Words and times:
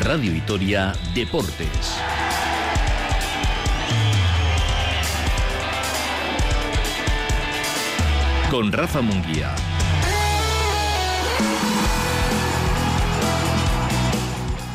Radio 0.00 0.32
Vitoria 0.32 0.92
Deportes. 1.14 2.00
Con 8.50 8.72
Rafa 8.72 9.00
Munguía. 9.00 9.54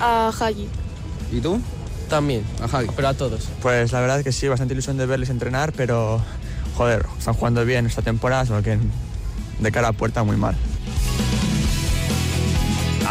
A 0.01 0.31
Hagi. 0.39 0.67
¿Y 1.31 1.39
tú? 1.41 1.59
También, 2.09 2.43
A 2.61 2.65
Hagi. 2.65 2.87
pero 2.95 3.07
a 3.09 3.13
todos. 3.13 3.49
Pues 3.61 3.91
la 3.91 4.01
verdad 4.01 4.23
que 4.23 4.31
sí, 4.31 4.47
bastante 4.47 4.73
ilusión 4.73 4.97
de 4.97 5.05
verles 5.05 5.29
entrenar, 5.29 5.73
pero 5.73 6.21
joder, 6.75 7.05
están 7.17 7.33
jugando 7.33 7.65
bien 7.65 7.85
esta 7.85 8.01
temporada, 8.01 8.45
solo 8.45 8.61
que 8.61 8.77
de 9.59 9.71
cara 9.71 9.89
a 9.89 9.93
puerta 9.93 10.23
muy 10.23 10.37
mal. 10.37 10.55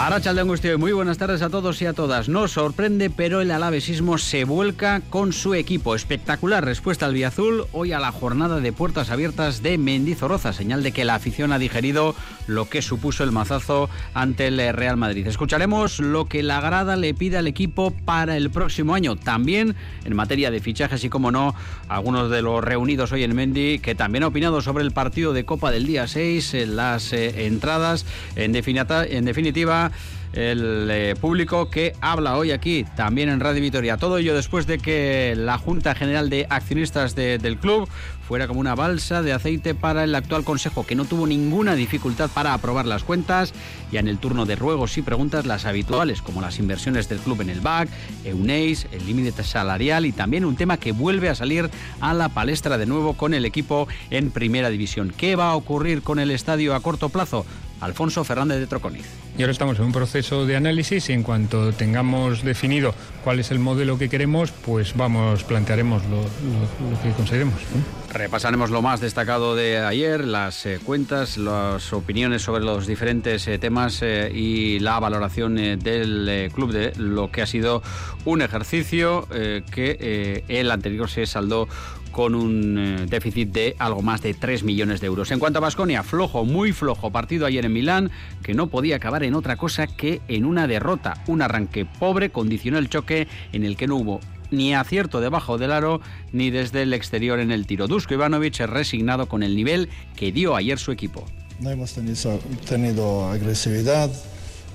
Arracha 0.05 0.34
de 0.34 0.43
Angustio, 0.43 0.79
muy 0.79 0.93
buenas 0.93 1.17
tardes 1.17 1.40
a 1.40 1.49
todos 1.49 1.81
y 1.81 1.86
a 1.86 1.94
todas. 1.94 2.29
No 2.29 2.46
sorprende, 2.46 3.08
pero 3.08 3.40
el 3.40 3.50
alavesismo 3.50 4.18
se 4.18 4.44
vuelca 4.44 5.00
con 5.08 5.32
su 5.32 5.54
equipo. 5.54 5.94
Espectacular 5.94 6.63
respuesta 6.63 7.07
al 7.07 7.25
Azul 7.25 7.64
hoy 7.72 7.93
a 7.93 7.99
la 7.99 8.13
jornada 8.13 8.61
de 8.61 8.71
puertas 8.71 9.11
abiertas 9.11 9.63
de 9.63 9.79
Mendizorroza, 9.79 10.53
señal 10.53 10.82
de 10.82 10.93
que 10.93 11.07
la 11.07 11.14
afición 11.14 11.53
ha 11.53 11.58
digerido 11.58 12.14
lo 12.46 12.68
que 12.68 12.82
supuso 12.82 13.25
el 13.25 13.32
mazazo 13.32 13.89
ante 14.13 14.49
el 14.49 14.58
Real 14.75 14.99
Madrid. 14.99 15.27
Escucharemos 15.27 15.99
lo 16.00 16.27
que 16.27 16.43
la 16.43 16.61
grada 16.61 16.96
le 16.96 17.14
pide 17.14 17.39
al 17.39 17.46
equipo 17.46 17.91
para 17.91 18.36
el 18.36 18.50
próximo 18.50 18.94
año, 18.94 19.16
también 19.16 19.75
en 20.05 20.14
materia 20.14 20.50
de 20.50 20.61
fichajes 20.61 21.02
y, 21.05 21.08
como 21.08 21.30
no, 21.30 21.55
algunos 21.89 22.30
de 22.30 22.43
los 22.43 22.63
reunidos 22.63 23.11
hoy 23.13 23.25
en 23.25 23.35
Mendy 23.35 23.79
que 23.79 23.94
también 23.94 24.25
ha 24.25 24.27
opinado 24.27 24.61
sobre 24.61 24.85
el 24.85 24.93
partido 24.93 25.32
de 25.32 25.46
Copa 25.46 25.71
del 25.71 25.86
día 25.86 26.07
6, 26.07 26.66
las 26.68 27.14
eh, 27.14 27.46
entradas, 27.46 28.05
en, 28.36 28.55
en 28.55 29.25
definitiva 29.25 29.93
el 30.34 30.88
eh, 30.90 31.14
público 31.20 31.70
que 31.70 31.94
habla 32.00 32.36
hoy 32.36 32.50
aquí, 32.50 32.84
también 32.96 33.28
en 33.28 33.40
Radio 33.40 33.62
Vitoria. 33.62 33.96
Todo 33.96 34.18
ello 34.18 34.34
después 34.34 34.66
de 34.66 34.78
que 34.78 35.34
la 35.36 35.58
Junta 35.58 35.94
General 35.94 36.28
de 36.28 36.46
Accionistas 36.50 37.14
de- 37.14 37.38
del 37.38 37.56
club 37.56 37.88
fuera 38.26 38.48
como 38.48 38.58
una 38.58 38.74
balsa 38.74 39.20
de 39.22 39.32
aceite 39.34 39.74
para 39.74 40.02
el 40.02 40.14
actual 40.14 40.44
Consejo, 40.44 40.86
que 40.86 40.94
no 40.94 41.04
tuvo 41.04 41.26
ninguna 41.26 41.74
dificultad 41.74 42.30
para 42.30 42.54
aprobar 42.54 42.86
las 42.86 43.04
cuentas, 43.04 43.52
y 43.92 43.98
en 43.98 44.08
el 44.08 44.18
turno 44.18 44.46
de 44.46 44.56
ruegos 44.56 44.96
y 44.96 45.02
preguntas 45.02 45.44
las 45.46 45.66
habituales, 45.66 46.22
como 46.22 46.41
las 46.41 46.58
inversiones 46.58 47.08
del 47.08 47.19
club 47.19 47.42
en 47.42 47.50
el 47.50 47.60
BAC, 47.60 47.88
EUNEIS, 48.24 48.86
el 48.92 49.06
límite 49.06 49.42
salarial 49.44 50.06
y 50.06 50.12
también 50.12 50.44
un 50.46 50.56
tema 50.56 50.78
que 50.78 50.92
vuelve 50.92 51.28
a 51.28 51.34
salir 51.34 51.69
a 52.00 52.14
la 52.14 52.30
palestra 52.30 52.78
de 52.78 52.86
nuevo 52.86 53.12
con 53.14 53.34
el 53.34 53.44
equipo 53.44 53.86
en 54.10 54.30
Primera 54.30 54.70
División. 54.70 55.12
¿Qué 55.16 55.36
va 55.36 55.50
a 55.50 55.56
ocurrir 55.56 56.00
con 56.02 56.19
el 56.19 56.30
estadio 56.30 56.74
a 56.74 56.80
corto 56.80 57.10
plazo? 57.10 57.44
Alfonso 57.80 58.25
Fernández 58.25 58.58
de 58.61 58.67
Troconiz. 58.67 59.05
Y 59.36 59.42
ahora 59.42 59.53
estamos 59.53 59.78
en 59.78 59.86
un 59.86 59.92
proceso 59.92 60.47
de 60.47 60.56
análisis 60.56 61.08
y 61.11 61.12
en 61.12 61.22
cuanto 61.22 61.72
tengamos 61.72 62.42
definido 62.44 62.94
cuál 63.25 63.41
es 63.41 63.50
el 63.50 63.58
modelo 63.58 63.98
que 63.98 64.08
queremos, 64.08 64.53
pues 64.53 64.94
vamos, 64.97 65.42
plantearemos 65.44 66.03
lo, 66.05 66.19
lo- 66.19 66.91
lo 66.91 67.03
que 67.03 67.11
consideremos. 67.11 67.55
¿no? 67.55 68.14
Repasaremos 68.14 68.70
lo 68.70 68.81
más 68.81 69.00
destacado 69.00 69.56
de 69.56 69.78
ayer, 69.81 70.25
las 70.25 70.64
eh, 70.66 70.78
cuentas, 70.84 71.36
las 71.36 71.92
opiniones 71.92 72.42
sobre 72.42 72.62
los 72.62 72.86
diferentes 72.86 73.47
eh, 73.48 73.58
temas 73.58 73.98
eh, 74.03 74.31
y 74.33 74.78
la 74.78 75.00
valoración 75.00 75.56
del 75.56 76.50
club 76.55 76.70
de 76.72 76.92
lo 76.97 77.33
que 77.33 77.42
ha 77.42 77.47
sido 77.47 77.83
un 78.25 78.41
ejercicio 78.41 79.27
que 79.70 80.44
el 80.48 80.70
anterior 80.70 81.11
se 81.11 81.27
saldó 81.27 81.69
con 82.14 82.36
un 82.36 82.78
eh, 82.78 83.06
déficit 83.06 83.50
de 83.50 83.76
algo 83.78 84.00
más 84.00 84.22
de 84.22 84.32
3 84.32 84.62
millones 84.62 85.00
de 85.00 85.08
euros. 85.08 85.32
En 85.32 85.40
cuanto 85.40 85.58
a 85.58 85.62
Basconia, 85.62 86.04
flojo, 86.04 86.44
muy 86.44 86.72
flojo 86.72 87.10
partido 87.10 87.44
ayer 87.44 87.64
en 87.64 87.72
Milán, 87.72 88.10
que 88.42 88.54
no 88.54 88.68
podía 88.68 88.96
acabar 88.96 89.24
en 89.24 89.34
otra 89.34 89.56
cosa 89.56 89.88
que 89.88 90.22
en 90.28 90.44
una 90.44 90.68
derrota. 90.68 91.22
Un 91.26 91.42
arranque 91.42 91.84
pobre 91.84 92.30
condicionó 92.30 92.78
el 92.78 92.88
choque 92.88 93.26
en 93.52 93.64
el 93.64 93.76
que 93.76 93.88
no 93.88 93.96
hubo 93.96 94.20
ni 94.52 94.74
acierto 94.74 95.20
debajo 95.20 95.58
del 95.58 95.72
aro 95.72 96.00
ni 96.32 96.50
desde 96.50 96.82
el 96.82 96.94
exterior 96.94 97.41
en 97.41 97.50
el 97.50 97.66
tiro. 97.66 97.88
Dusko 97.88 98.14
Ivanovic 98.14 98.60
es 98.60 98.70
resignado 98.70 99.26
con 99.26 99.42
el 99.42 99.56
nivel 99.56 99.88
que 100.14 100.30
dio 100.30 100.54
ayer 100.54 100.78
su 100.78 100.92
equipo. 100.92 101.26
No 101.58 101.70
hemos 101.70 101.94
tenido, 101.94 102.38
tenido 102.69 103.28
agresividad, 103.28 104.10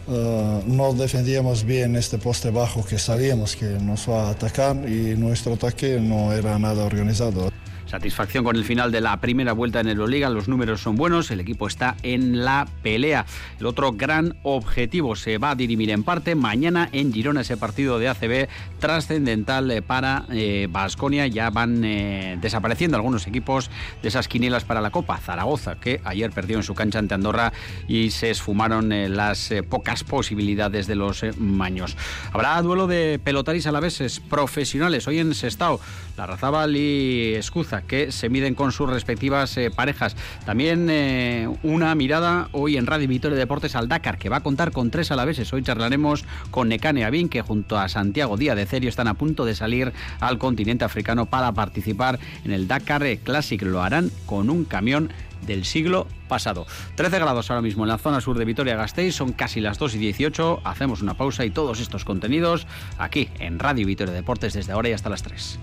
eh, 0.09 0.61
no 0.65 0.93
defendíamos 0.93 1.63
bien 1.63 1.95
este 1.95 2.17
poste 2.17 2.49
bajo 2.49 2.83
que 2.83 2.97
sabíamos 2.97 3.55
que 3.55 3.65
nos 3.65 4.09
va 4.09 4.27
a 4.27 4.29
atacar 4.31 4.75
y 4.89 5.15
nuestro 5.15 5.53
ataque 5.53 5.99
no 5.99 6.33
era 6.33 6.57
nada 6.57 6.83
organizado. 6.83 7.48
Satisfacción 7.89 8.43
con 8.43 8.55
el 8.55 8.63
final 8.63 8.91
de 8.91 9.01
la 9.01 9.17
primera 9.17 9.53
vuelta 9.53 9.79
en 9.79 9.87
Euroliga, 9.87 10.29
los 10.29 10.47
números 10.47 10.81
son 10.81 10.95
buenos, 10.95 11.31
el 11.31 11.39
equipo 11.39 11.67
está 11.67 11.95
en 12.03 12.45
la 12.45 12.67
pelea. 12.83 13.25
El 13.59 13.65
otro 13.65 13.93
gran 13.93 14.37
objetivo 14.43 15.15
se 15.15 15.37
va 15.37 15.51
a 15.51 15.55
dirimir 15.55 15.89
en 15.89 16.03
parte 16.03 16.35
mañana 16.35 16.89
en 16.91 17.11
Girona, 17.11 17.41
ese 17.41 17.57
partido 17.57 17.99
de 17.99 18.09
ACB 18.09 18.47
trascendental 18.79 19.71
eh, 19.71 19.81
para 19.81 20.25
Basconia. 20.69 21.27
ya 21.27 21.49
van 21.49 21.83
eh, 21.83 22.37
desapareciendo 22.39 22.97
algunos 22.97 23.27
equipos 23.27 23.71
de 24.01 24.07
esas 24.07 24.27
quinielas 24.27 24.65
para 24.65 24.81
la 24.81 24.91
Copa. 24.91 25.17
Zaragoza, 25.17 25.75
que 25.75 26.01
ayer 26.03 26.31
perdió 26.31 26.57
en 26.57 26.63
su 26.63 26.75
cancha 26.75 26.99
ante 26.99 27.13
Andorra 27.13 27.53
y 27.87 28.11
se 28.11 28.29
esfumaron 28.29 28.91
eh, 28.91 29.09
las 29.09 29.51
eh, 29.51 29.63
pocas 29.63 30.03
posibilidades 30.03 30.87
de 30.87 30.95
los 30.95 31.23
eh, 31.23 31.31
maños. 31.37 31.97
Habrá 32.31 32.61
duelo 32.61 32.87
de 32.87 33.19
pelotaris 33.23 33.67
alaveses 33.67 34.19
profesionales 34.19 35.07
hoy 35.07 35.19
en 35.19 35.33
Sestao. 35.33 35.79
La 36.17 36.25
Razabal 36.25 36.75
y 36.75 37.33
Escuza 37.35 37.78
que 37.81 38.11
se 38.11 38.29
miden 38.29 38.55
con 38.55 38.71
sus 38.71 38.89
respectivas 38.89 39.55
eh, 39.57 39.71
parejas. 39.71 40.15
También 40.45 40.87
eh, 40.89 41.49
una 41.63 41.93
mirada 41.95 42.49
hoy 42.51 42.77
en 42.77 42.85
Radio 42.85 43.07
Victoria 43.07 43.37
Deportes 43.37 43.75
al 43.75 43.87
Dakar, 43.87 44.17
que 44.17 44.29
va 44.29 44.37
a 44.37 44.43
contar 44.43 44.71
con 44.71 44.91
tres 44.91 45.11
alaveses. 45.11 45.51
Hoy 45.53 45.63
charlaremos 45.63 46.25
con 46.51 46.69
Nekane 46.69 47.05
Abin, 47.05 47.29
que 47.29 47.41
junto 47.41 47.77
a 47.77 47.89
Santiago 47.89 48.37
Díaz 48.37 48.55
de 48.55 48.65
Cerio 48.65 48.89
están 48.89 49.07
a 49.07 49.13
punto 49.13 49.45
de 49.45 49.55
salir 49.55 49.93
al 50.19 50.37
continente 50.37 50.85
africano 50.85 51.25
para 51.25 51.51
participar 51.51 52.19
en 52.43 52.51
el 52.51 52.67
Dakar 52.67 53.03
eh, 53.03 53.19
Classic. 53.23 53.61
Lo 53.61 53.81
harán 53.81 54.11
con 54.25 54.49
un 54.49 54.65
camión 54.65 55.09
del 55.45 55.65
siglo 55.65 56.07
pasado. 56.27 56.65
13 56.95 57.19
grados 57.19 57.49
ahora 57.49 57.61
mismo 57.61 57.83
en 57.83 57.89
la 57.89 57.97
zona 57.97 58.21
sur 58.21 58.37
de 58.37 58.45
Vitoria-Gasteiz, 58.45 59.15
son 59.15 59.33
casi 59.33 59.61
las 59.61 59.77
2 59.79 59.95
y 59.95 59.97
18. 59.97 60.61
Hacemos 60.63 61.01
una 61.01 61.15
pausa 61.15 61.45
y 61.45 61.49
todos 61.49 61.79
estos 61.79 62.05
contenidos 62.05 62.67
aquí 62.97 63.29
en 63.39 63.59
Radio 63.59 63.87
Vitoria 63.87 64.13
Deportes 64.13 64.53
desde 64.53 64.73
ahora 64.73 64.89
y 64.89 64.93
hasta 64.93 65.09
las 65.09 65.23
3. 65.23 65.59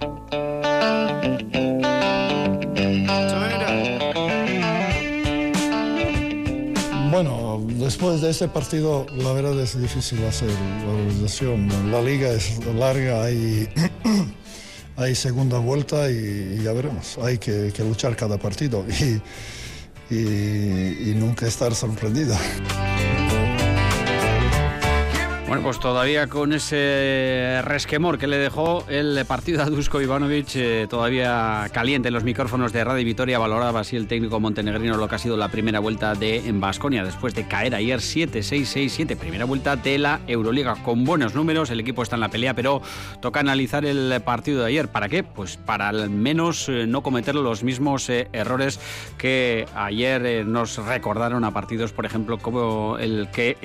Bueno, 7.10 7.64
después 7.66 8.20
de 8.20 8.30
este 8.30 8.48
partido, 8.48 9.06
la 9.16 9.32
verdad 9.32 9.58
es 9.60 9.80
difícil 9.80 10.24
hacer 10.26 10.50
la 10.50 10.92
organización. 10.92 11.90
La 11.90 12.02
liga 12.02 12.30
es 12.30 12.58
larga, 12.66 13.24
hay, 13.24 13.68
hay 14.96 15.14
segunda 15.14 15.58
vuelta 15.58 16.10
y, 16.10 16.60
ya 16.62 16.72
veremos. 16.72 17.16
Hay 17.22 17.38
que, 17.38 17.72
luchar 17.78 18.16
cada 18.16 18.36
partido 18.38 18.84
y, 18.88 20.14
y- 20.14 21.10
y 21.10 21.14
nunca 21.16 21.46
estar 21.46 21.74
sorprendido. 21.74 22.36
Bueno, 25.46 25.62
pues 25.62 25.78
todavía 25.78 26.26
con 26.26 26.52
ese 26.52 27.60
resquemor 27.62 28.18
que 28.18 28.26
le 28.26 28.36
dejó 28.36 28.84
el 28.88 29.24
partido 29.26 29.62
a 29.62 29.66
Dusko 29.66 30.00
Ivanovic, 30.00 30.56
eh, 30.56 30.86
todavía 30.90 31.68
caliente 31.72 32.08
en 32.08 32.14
los 32.14 32.24
micrófonos 32.24 32.72
de 32.72 32.82
Radio 32.82 33.04
Vitoria, 33.04 33.38
valoraba 33.38 33.78
así 33.78 33.94
el 33.94 34.08
técnico 34.08 34.40
montenegrino 34.40 34.96
lo 34.96 35.06
que 35.06 35.14
ha 35.14 35.18
sido 35.18 35.36
la 35.36 35.48
primera 35.48 35.78
vuelta 35.78 36.14
de 36.14 36.48
en 36.48 36.60
Basconia, 36.60 37.04
después 37.04 37.32
de 37.36 37.46
caer 37.46 37.76
ayer 37.76 38.00
7-6-6-7, 38.00 39.16
primera 39.16 39.44
vuelta 39.44 39.76
de 39.76 39.98
la 39.98 40.20
Euroliga 40.26 40.74
con 40.82 41.04
buenos 41.04 41.36
números, 41.36 41.70
el 41.70 41.78
equipo 41.78 42.02
está 42.02 42.16
en 42.16 42.22
la 42.22 42.28
pelea, 42.28 42.54
pero 42.54 42.82
toca 43.20 43.38
analizar 43.38 43.84
el 43.84 44.20
partido 44.24 44.62
de 44.62 44.66
ayer. 44.66 44.88
¿Para 44.88 45.08
qué? 45.08 45.22
Pues 45.22 45.58
para 45.58 45.88
al 45.88 46.10
menos 46.10 46.68
eh, 46.68 46.86
no 46.88 47.04
cometer 47.04 47.36
los 47.36 47.62
mismos 47.62 48.10
eh, 48.10 48.28
errores 48.32 48.80
que 49.16 49.66
ayer 49.76 50.26
eh, 50.26 50.44
nos 50.44 50.76
recordaron 50.84 51.44
a 51.44 51.52
partidos, 51.52 51.92
por 51.92 52.04
ejemplo, 52.04 52.38
como 52.38 52.98
el 52.98 53.28
que 53.30 53.56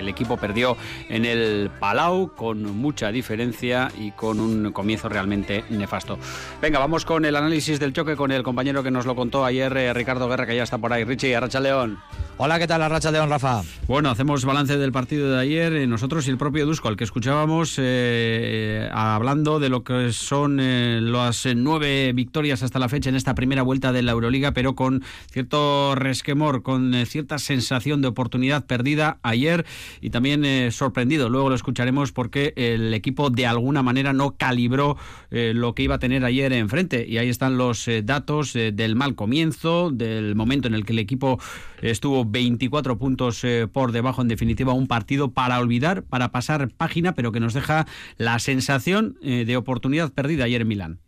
el 0.00 0.08
equipo 0.08 0.36
perdió 0.38 0.76
en 1.08 1.24
el 1.24 1.70
Palau 1.80 2.34
con 2.34 2.62
mucha 2.76 3.10
diferencia 3.12 3.90
y 3.98 4.10
con 4.12 4.40
un 4.40 4.72
comienzo 4.72 5.08
realmente 5.08 5.64
nefasto. 5.70 6.18
Venga, 6.60 6.78
vamos 6.78 7.04
con 7.04 7.24
el 7.24 7.36
análisis 7.36 7.78
del 7.80 7.92
choque 7.92 8.16
con 8.16 8.32
el 8.32 8.42
compañero 8.42 8.82
que 8.82 8.90
nos 8.90 9.06
lo 9.06 9.14
contó 9.14 9.44
ayer, 9.44 9.76
eh, 9.76 9.92
Ricardo 9.92 10.28
Guerra, 10.28 10.46
que 10.46 10.56
ya 10.56 10.62
está 10.62 10.78
por 10.78 10.92
ahí. 10.92 11.04
Richie, 11.04 11.34
Arracha 11.34 11.60
León. 11.60 11.98
Hola, 12.36 12.58
¿qué 12.58 12.66
tal, 12.66 12.82
Arracha 12.82 13.12
León, 13.12 13.30
Rafa? 13.30 13.62
Bueno, 13.86 14.10
hacemos 14.10 14.44
balance 14.44 14.76
del 14.76 14.90
partido 14.90 15.30
de 15.30 15.40
ayer, 15.40 15.72
eh, 15.74 15.86
nosotros 15.86 16.26
y 16.26 16.30
el 16.30 16.38
propio 16.38 16.66
Dusko, 16.66 16.88
al 16.88 16.96
que 16.96 17.04
escuchábamos 17.04 17.76
eh, 17.78 18.88
hablando 18.92 19.60
de 19.60 19.68
lo 19.68 19.84
que 19.84 20.12
son 20.12 20.58
eh, 20.58 20.98
las 21.00 21.46
eh, 21.46 21.54
nueve 21.54 22.12
victorias 22.12 22.64
hasta 22.64 22.80
la 22.80 22.88
fecha 22.88 23.08
en 23.08 23.14
esta 23.14 23.36
primera 23.36 23.62
vuelta 23.62 23.92
de 23.92 24.02
la 24.02 24.12
Euroliga, 24.12 24.50
pero 24.50 24.74
con 24.74 25.04
cierto 25.30 25.94
resquemor, 25.94 26.64
con 26.64 26.94
eh, 26.94 27.06
cierta 27.06 27.38
sensación 27.38 28.02
de 28.02 28.08
oportunidad 28.08 28.66
perdida 28.66 29.18
ayer 29.22 29.64
y 30.00 30.10
también 30.10 30.72
sorpresa 30.72 30.93
Luego 31.28 31.48
lo 31.48 31.54
escucharemos 31.54 32.12
porque 32.12 32.52
el 32.56 32.94
equipo 32.94 33.28
de 33.28 33.46
alguna 33.46 33.82
manera 33.82 34.12
no 34.12 34.36
calibró 34.36 34.96
eh, 35.30 35.52
lo 35.54 35.74
que 35.74 35.82
iba 35.82 35.96
a 35.96 35.98
tener 35.98 36.24
ayer 36.24 36.52
enfrente. 36.52 37.06
Y 37.06 37.18
ahí 37.18 37.28
están 37.28 37.58
los 37.58 37.86
eh, 37.88 38.02
datos 38.02 38.56
eh, 38.56 38.72
del 38.72 38.96
mal 38.96 39.14
comienzo, 39.14 39.90
del 39.90 40.34
momento 40.34 40.68
en 40.68 40.74
el 40.74 40.86
que 40.86 40.92
el 40.92 40.98
equipo 40.98 41.38
estuvo 41.82 42.24
24 42.24 42.96
puntos 42.96 43.42
por 43.72 43.92
debajo. 43.92 44.22
En 44.22 44.28
definitiva, 44.28 44.72
un 44.72 44.86
partido 44.86 45.32
para 45.32 45.58
olvidar, 45.58 46.04
para 46.04 46.30
pasar 46.30 46.70
página, 46.70 47.14
pero 47.14 47.32
que 47.32 47.40
nos 47.40 47.52
deja 47.52 47.86
la 48.16 48.38
sensación 48.38 49.18
de 49.20 49.56
oportunidad 49.56 50.12
perdida 50.12 50.44
ayer 50.44 50.62
en 50.62 50.68
Milán. 50.68 51.00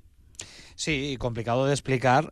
Sí, 0.75 1.17
complicado 1.19 1.65
de 1.65 1.73
explicar 1.73 2.31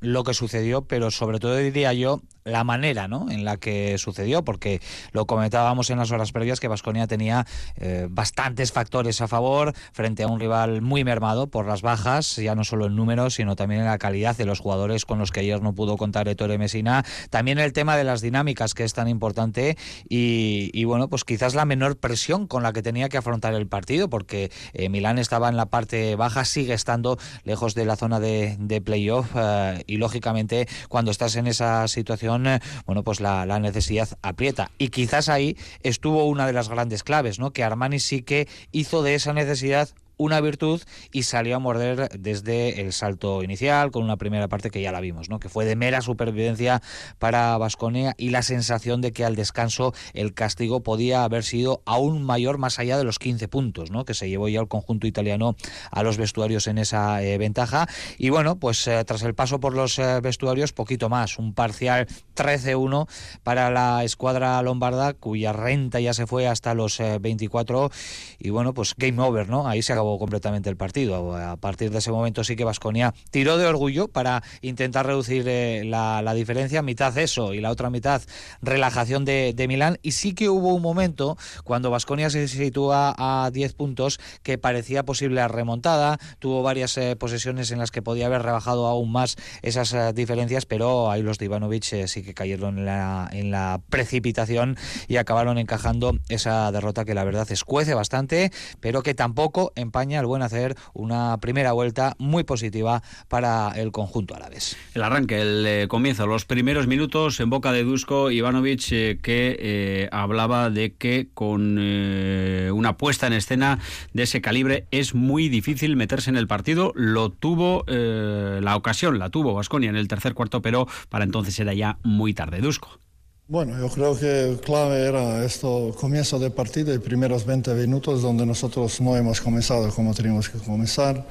lo 0.00 0.22
que 0.22 0.34
sucedió, 0.34 0.82
pero 0.82 1.10
sobre 1.10 1.40
todo 1.40 1.56
diría 1.56 1.92
yo 1.94 2.22
la 2.44 2.62
manera 2.62 3.08
¿no? 3.08 3.30
en 3.30 3.44
la 3.44 3.56
que 3.56 3.96
sucedió, 3.96 4.44
porque 4.44 4.80
lo 5.12 5.26
comentábamos 5.26 5.88
en 5.88 5.98
las 5.98 6.10
horas 6.10 6.30
previas 6.30 6.60
que 6.60 6.68
Vasconia 6.68 7.06
tenía 7.06 7.46
eh, 7.76 8.06
bastantes 8.10 8.70
factores 8.70 9.22
a 9.22 9.28
favor 9.28 9.72
frente 9.92 10.22
a 10.24 10.26
un 10.26 10.38
rival 10.38 10.82
muy 10.82 11.04
mermado 11.04 11.46
por 11.46 11.66
las 11.66 11.80
bajas, 11.80 12.36
ya 12.36 12.54
no 12.54 12.64
solo 12.64 12.86
en 12.86 12.96
números, 12.96 13.34
sino 13.34 13.56
también 13.56 13.80
en 13.80 13.86
la 13.86 13.96
calidad 13.96 14.36
de 14.36 14.44
los 14.44 14.60
jugadores 14.60 15.06
con 15.06 15.18
los 15.18 15.30
que 15.32 15.40
ayer 15.40 15.62
no 15.62 15.74
pudo 15.74 15.96
contar 15.96 16.28
Ettore 16.28 16.58
Messina. 16.58 17.04
También 17.30 17.58
el 17.58 17.72
tema 17.72 17.96
de 17.96 18.04
las 18.04 18.20
dinámicas, 18.20 18.74
que 18.74 18.84
es 18.84 18.92
tan 18.92 19.08
importante, 19.08 19.78
y, 20.06 20.84
bueno, 20.84 21.08
pues 21.08 21.24
quizás 21.24 21.54
la 21.54 21.64
menor 21.64 21.96
presión 21.96 22.46
con 22.46 22.62
la 22.62 22.74
que 22.74 22.82
tenía 22.82 23.08
que 23.08 23.16
afrontar 23.16 23.54
el 23.54 23.66
partido, 23.66 24.10
porque 24.10 24.50
eh, 24.74 24.90
Milán 24.90 25.18
estaba 25.18 25.48
en 25.48 25.56
la 25.56 25.66
parte 25.66 26.14
baja, 26.16 26.44
sigue 26.44 26.74
estando 26.74 27.18
lejos 27.44 27.74
de 27.74 27.86
la 27.86 27.96
zona 27.96 28.20
de, 28.20 28.56
de 28.58 28.82
playoff, 28.82 29.30
eh, 29.34 29.82
y 29.86 29.96
lógicamente 29.96 30.68
cuando 30.90 31.10
estás 31.10 31.36
en 31.36 31.46
esa 31.46 31.88
situación 31.88 32.33
eh, 32.36 32.60
bueno, 32.86 33.02
pues 33.02 33.20
la, 33.20 33.44
necesidad 33.58 34.08
aprieta. 34.22 34.70
Y 34.78 34.88
quizás 34.88 35.28
ahí 35.28 35.56
estuvo 35.82 36.26
una 36.26 36.46
de 36.46 36.52
las 36.52 36.68
grandes 36.68 37.02
claves, 37.02 37.38
¿no? 37.38 37.52
Que 37.52 37.64
Armani 37.64 37.98
sí 37.98 38.22
que 38.22 38.48
hizo 38.72 39.02
de 39.02 39.14
esa 39.14 39.32
necesidad 39.32 39.88
una 40.16 40.40
virtud 40.40 40.82
y 41.12 41.24
salió 41.24 41.56
a 41.56 41.58
morder 41.58 42.08
desde 42.18 42.80
el 42.80 42.92
salto 42.92 43.42
inicial 43.42 43.90
con 43.90 44.02
una 44.02 44.16
primera 44.16 44.48
parte 44.48 44.70
que 44.70 44.80
ya 44.80 44.92
la 44.92 45.00
vimos, 45.00 45.28
¿no? 45.28 45.38
que 45.38 45.48
fue 45.48 45.64
de 45.64 45.76
mera 45.76 46.00
supervivencia 46.00 46.82
para 47.18 47.56
Vasconia 47.58 48.14
y 48.16 48.30
la 48.30 48.42
sensación 48.42 49.00
de 49.00 49.12
que 49.12 49.24
al 49.24 49.36
descanso 49.36 49.92
el 50.12 50.34
castigo 50.34 50.82
podía 50.82 51.24
haber 51.24 51.44
sido 51.44 51.82
aún 51.84 52.22
mayor 52.22 52.58
más 52.58 52.78
allá 52.78 52.98
de 52.98 53.04
los 53.04 53.18
15 53.18 53.48
puntos 53.48 53.90
¿no? 53.90 54.04
que 54.04 54.14
se 54.14 54.28
llevó 54.28 54.48
ya 54.48 54.60
el 54.60 54.68
conjunto 54.68 55.06
italiano 55.06 55.56
a 55.90 56.02
los 56.02 56.16
vestuarios 56.16 56.66
en 56.66 56.78
esa 56.78 57.22
eh, 57.22 57.38
ventaja 57.38 57.88
y 58.18 58.30
bueno, 58.30 58.56
pues 58.56 58.86
eh, 58.86 59.04
tras 59.04 59.22
el 59.22 59.34
paso 59.34 59.60
por 59.60 59.74
los 59.74 59.98
eh, 59.98 60.20
vestuarios 60.20 60.72
poquito 60.72 61.08
más, 61.08 61.38
un 61.38 61.54
parcial 61.54 62.06
13-1 62.36 63.08
para 63.42 63.70
la 63.70 64.04
escuadra 64.04 64.60
lombarda 64.62 65.14
cuya 65.14 65.52
renta 65.52 66.00
ya 66.00 66.14
se 66.14 66.26
fue 66.26 66.46
hasta 66.46 66.74
los 66.74 66.98
24 66.98 67.90
y 68.38 68.50
bueno, 68.50 68.74
pues 68.74 68.94
game 68.96 69.20
over, 69.20 69.48
¿no? 69.48 69.68
Ahí 69.68 69.82
se 69.82 69.92
acabó 69.92 70.03
completamente 70.18 70.70
el 70.70 70.76
partido. 70.76 71.36
A 71.36 71.56
partir 71.56 71.90
de 71.90 71.98
ese 71.98 72.10
momento 72.10 72.44
sí 72.44 72.56
que 72.56 72.64
Vasconia 72.64 73.14
tiró 73.30 73.58
de 73.58 73.66
orgullo 73.66 74.08
para 74.08 74.42
intentar 74.62 75.06
reducir 75.06 75.44
eh, 75.46 75.82
la, 75.84 76.34
diferencia, 76.34 76.82
mitad 76.82 77.16
eso 77.18 77.54
y 77.54 77.60
la 77.60 77.70
otra 77.70 77.90
mitad 77.90 78.22
relajación 78.62 79.24
de, 79.24 79.54
Milán. 79.68 79.98
Y 80.02 80.12
sí 80.12 80.34
que 80.34 80.48
hubo 80.48 80.74
un 80.74 80.82
momento 80.82 81.36
cuando 81.64 81.90
Vasconia 81.90 82.28
se 82.28 82.48
sitúa 82.48 83.14
a 83.16 83.50
10 83.50 83.74
puntos 83.74 84.20
que 84.42 84.58
parecía 84.58 85.04
posible 85.04 85.36
la 85.36 85.48
remontada. 85.48 86.18
Tuvo 86.38 86.62
varias 86.62 86.96
eh, 86.98 87.16
posesiones 87.16 87.70
en 87.70 87.78
las 87.78 87.90
que 87.90 88.02
podía 88.02 88.26
haber 88.26 88.42
rebajado 88.42 88.86
aún 88.86 89.10
más 89.12 89.36
esas 89.62 89.92
eh, 89.94 90.12
diferencias, 90.12 90.66
pero 90.66 91.10
ahí 91.10 91.22
los 91.22 91.38
de 91.38 91.46
Ivanovic 91.46 91.84
sí 92.06 92.22
que 92.22 92.34
cayeron 92.34 92.78
en 92.78 92.84
la, 92.84 93.28
en 93.32 93.50
la 93.50 93.80
precipitación 93.88 94.76
y 95.08 95.16
acabaron 95.16 95.58
encajando 95.58 96.18
esa 96.28 96.70
derrota 96.72 97.04
que 97.04 97.14
la 97.14 97.24
verdad 97.24 97.50
escuece 97.50 97.94
bastante, 97.94 98.52
pero 98.80 99.02
que 99.02 99.14
tampoco 99.14 99.72
en 99.76 99.90
España, 99.94 100.18
el 100.18 100.26
buen 100.26 100.42
hacer 100.42 100.74
una 100.92 101.38
primera 101.38 101.70
vuelta 101.70 102.16
muy 102.18 102.42
positiva 102.42 103.00
para 103.28 103.70
el 103.76 103.92
conjunto 103.92 104.34
árabes. 104.34 104.76
El 104.92 105.04
arranque, 105.04 105.40
el 105.40 105.64
eh, 105.64 105.86
comienzo, 105.86 106.26
los 106.26 106.44
primeros 106.46 106.88
minutos 106.88 107.38
en 107.38 107.48
boca 107.48 107.70
de 107.70 107.84
Dusko 107.84 108.32
Ivanovic, 108.32 108.90
eh, 108.90 109.20
que 109.22 109.56
eh, 109.56 110.08
hablaba 110.10 110.68
de 110.68 110.94
que 110.94 111.28
con 111.32 111.78
una 111.78 112.96
puesta 112.96 113.28
en 113.28 113.34
escena 113.34 113.78
de 114.12 114.24
ese 114.24 114.40
calibre 114.40 114.88
es 114.90 115.14
muy 115.14 115.48
difícil 115.48 115.94
meterse 115.94 116.28
en 116.28 116.36
el 116.38 116.48
partido. 116.48 116.90
Lo 116.96 117.30
tuvo, 117.30 117.84
la 117.86 118.74
ocasión 118.74 119.20
la 119.20 119.30
tuvo 119.30 119.54
Vasconia 119.54 119.90
en 119.90 119.96
el 119.96 120.08
tercer 120.08 120.34
cuarto, 120.34 120.60
pero 120.60 120.88
para 121.08 121.22
entonces 121.22 121.56
era 121.60 121.72
ya 121.72 121.98
muy 122.02 122.34
tarde. 122.34 122.60
Dusko. 122.60 122.98
Bueno, 123.46 123.78
yo 123.78 123.90
creo 123.90 124.18
que 124.18 124.58
clave 124.64 125.06
era 125.06 125.44
esto, 125.44 125.94
comienzo 126.00 126.38
de 126.38 126.48
partido 126.48 126.94
y 126.94 126.98
primeros 126.98 127.44
20 127.44 127.74
minutos 127.74 128.22
donde 128.22 128.46
nosotros 128.46 129.02
no 129.02 129.14
hemos 129.18 129.38
comenzado 129.42 129.90
como 129.90 130.14
teníamos 130.14 130.48
que 130.48 130.56
comenzar, 130.56 131.26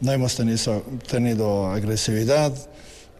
no 0.00 0.10
hemos 0.10 0.34
tenido, 0.34 1.68
agresividad, 1.68 2.52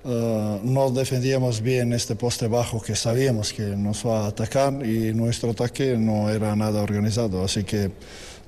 uh, 0.03 0.59
no 0.65 0.91
defendíamos 0.91 1.61
bien 1.61 1.93
este 1.93 2.17
poste 2.17 2.49
bajo 2.49 2.83
que 2.83 2.97
sabíamos 2.97 3.53
que 3.53 3.77
nos 3.77 4.05
va 4.05 4.25
a 4.25 4.27
atacar 4.27 4.85
y 4.85 5.15
nuestro 5.15 5.53
ataque 5.53 5.97
no 5.97 6.29
era 6.29 6.57
nada 6.57 6.83
organizado, 6.83 7.45
así 7.45 7.63
que 7.63 7.93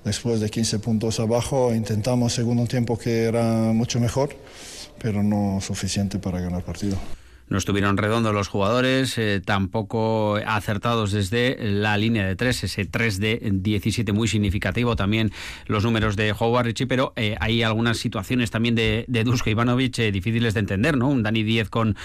después 0.05 0.41
de 0.41 0.51
15 0.51 0.81
puntos 0.81 1.21
abajo 1.21 1.73
intentamos 1.73 2.33
segundo 2.33 2.67
tiempo 2.67 2.99
que 2.99 3.23
era 3.27 3.45
mucho 3.73 4.01
mejor, 4.01 4.31
pero 4.99 5.23
no 5.23 5.61
suficiente 5.61 6.19
para 6.19 6.41
ganar 6.41 6.65
partido. 6.65 6.97
No 7.49 7.59
estuvieron 7.59 7.99
redondos 7.99 8.33
los 8.33 8.49
jugadores, 8.49 9.19
eh, 9.19 9.43
tampoco 9.45 10.37
acertados 10.47 11.13
desde 11.13 11.59
la 11.61 11.99
línea 11.99 12.27
de 12.27 12.37
3, 12.37 12.65
ese 12.65 12.87
3 12.87 13.21
de 13.21 13.51
17 13.53 14.13
muy 14.13 14.29
significativo. 14.29 14.97
También 14.97 15.31
los 15.67 15.85
números 15.85 16.17
de 16.17 16.33
Howard 16.33 16.65
Richie, 16.65 16.87
pero 16.87 17.13
eh, 17.17 17.37
hay 17.41 17.63
algunas 17.63 17.99
situaciones 17.99 18.51
también 18.51 18.75
de, 18.75 19.05
Dusko 19.25 19.51
Ivanovic 19.51 19.99
eh, 19.99 20.11
difíciles 20.11 20.55
de 20.55 20.61
entender, 20.61 20.97
¿no? 20.97 21.09
Un 21.09 21.23
Dani 21.23 21.43
10 21.43 21.69
con 21.69 21.97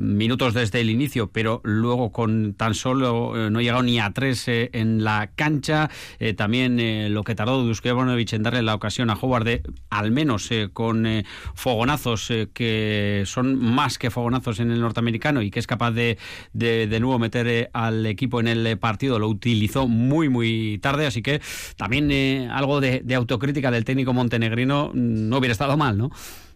minutos 0.00 0.54
desde 0.54 0.80
el 0.80 0.90
inicio, 0.90 1.30
pero 1.30 1.60
luego 1.64 2.10
con 2.10 2.54
tan 2.54 2.74
solo 2.74 3.50
no 3.50 3.60
llegado 3.60 3.82
ni 3.82 3.98
a 3.98 4.10
3 4.10 4.44
en 4.72 5.04
la 5.04 5.30
cancha. 5.34 5.90
también 6.36 7.12
lo 7.12 7.22
que 7.22 7.34
tardó 7.34 7.62
Dusko 7.62 7.88
Ivanovic 7.88 8.32
en 8.32 8.42
darle 8.42 8.62
la 8.62 8.74
ocasión 8.74 9.10
a 9.10 9.14
Howard 9.14 9.44
de, 9.44 9.62
al 9.90 10.10
menos 10.10 10.50
con 10.72 11.06
fogonazos 11.54 12.32
que 12.52 13.22
son 13.26 13.53
más 13.58 13.98
que 13.98 14.10
fogonazos 14.10 14.60
en 14.60 14.70
el 14.70 14.80
norteamericano 14.80 15.42
y 15.42 15.50
que 15.50 15.60
es 15.60 15.66
capaz 15.66 15.90
de 15.90 16.18
de, 16.52 17.00
nuevo 17.00 17.18
meter 17.18 17.46
eh, 17.48 17.70
al 17.72 18.06
equipo 18.06 18.40
en 18.40 18.48
el 18.48 18.66
eh, 18.66 18.76
partido, 18.76 19.18
lo 19.18 19.28
utilizó 19.28 19.88
muy, 19.88 20.28
muy 20.28 20.78
tarde, 20.78 21.06
así 21.06 21.22
que 21.22 21.40
también 21.76 22.10
eh, 22.10 22.48
algo 22.50 22.80
de, 22.80 23.00
de 23.04 23.14
autocrítica 23.14 23.70
del 23.70 23.84
técnico 23.84 24.12
montenegrino 24.12 24.90
mm, 24.94 25.28
no 25.28 25.38
hubiera 25.38 25.52
estado 25.52 25.76
mal, 25.76 25.98
¿no? 25.98 26.10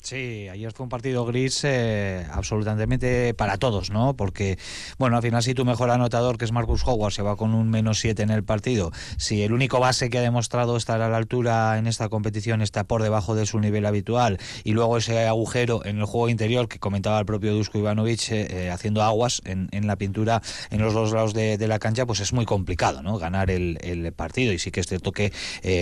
Sí, 0.08 0.48
ayer 0.48 0.72
fue 0.72 0.84
un 0.84 0.88
partido 0.88 1.26
gris 1.26 1.64
eh, 1.64 2.26
absolutamente 2.32 3.34
para 3.34 3.58
todos, 3.58 3.90
¿no? 3.90 4.16
Porque, 4.16 4.58
bueno, 4.96 5.16
al 5.16 5.22
final 5.22 5.42
si 5.42 5.52
tu 5.52 5.66
mejor 5.66 5.90
anotador, 5.90 6.38
que 6.38 6.46
es 6.46 6.52
Marcus 6.52 6.82
Howard, 6.86 7.12
se 7.12 7.20
va 7.20 7.36
con 7.36 7.52
un 7.52 7.68
menos 7.68 7.98
7 7.98 8.22
en 8.22 8.30
el 8.30 8.42
partido, 8.42 8.90
si 9.18 9.42
el 9.42 9.52
único 9.52 9.80
base 9.80 10.08
que 10.08 10.16
ha 10.16 10.22
demostrado 10.22 10.78
estar 10.78 11.02
a 11.02 11.10
la 11.10 11.18
altura 11.18 11.76
en 11.76 11.86
esta 11.86 12.08
competición 12.08 12.62
está 12.62 12.84
por 12.84 13.02
debajo 13.02 13.34
de 13.34 13.44
su 13.44 13.60
nivel 13.60 13.84
habitual, 13.84 14.38
y 14.64 14.72
luego 14.72 14.96
ese 14.96 15.26
agujero 15.26 15.84
en 15.84 15.98
el 15.98 16.06
juego 16.06 16.30
interior 16.30 16.68
que 16.68 16.78
comentaba 16.78 17.18
el 17.18 17.26
propio 17.26 17.52
Dusko 17.52 17.76
Ivanovic 17.76 18.30
eh, 18.30 18.46
eh, 18.48 18.70
haciendo 18.70 19.02
aguas 19.02 19.42
en, 19.44 19.68
la 19.86 19.96
pintura 19.96 20.40
en 20.70 20.80
los 20.80 20.94
dos 20.94 21.12
lados 21.12 21.34
de, 21.34 21.58
la 21.68 21.78
cancha, 21.78 22.06
pues 22.06 22.20
es 22.20 22.32
muy 22.32 22.46
complicado, 22.46 23.02
¿no? 23.02 23.18
Ganar 23.18 23.50
el, 23.50 23.76
partido. 24.16 24.54
Y 24.54 24.58
sí 24.58 24.70
que 24.70 24.80
es 24.80 24.86
cierto 24.86 25.12
que, 25.12 25.32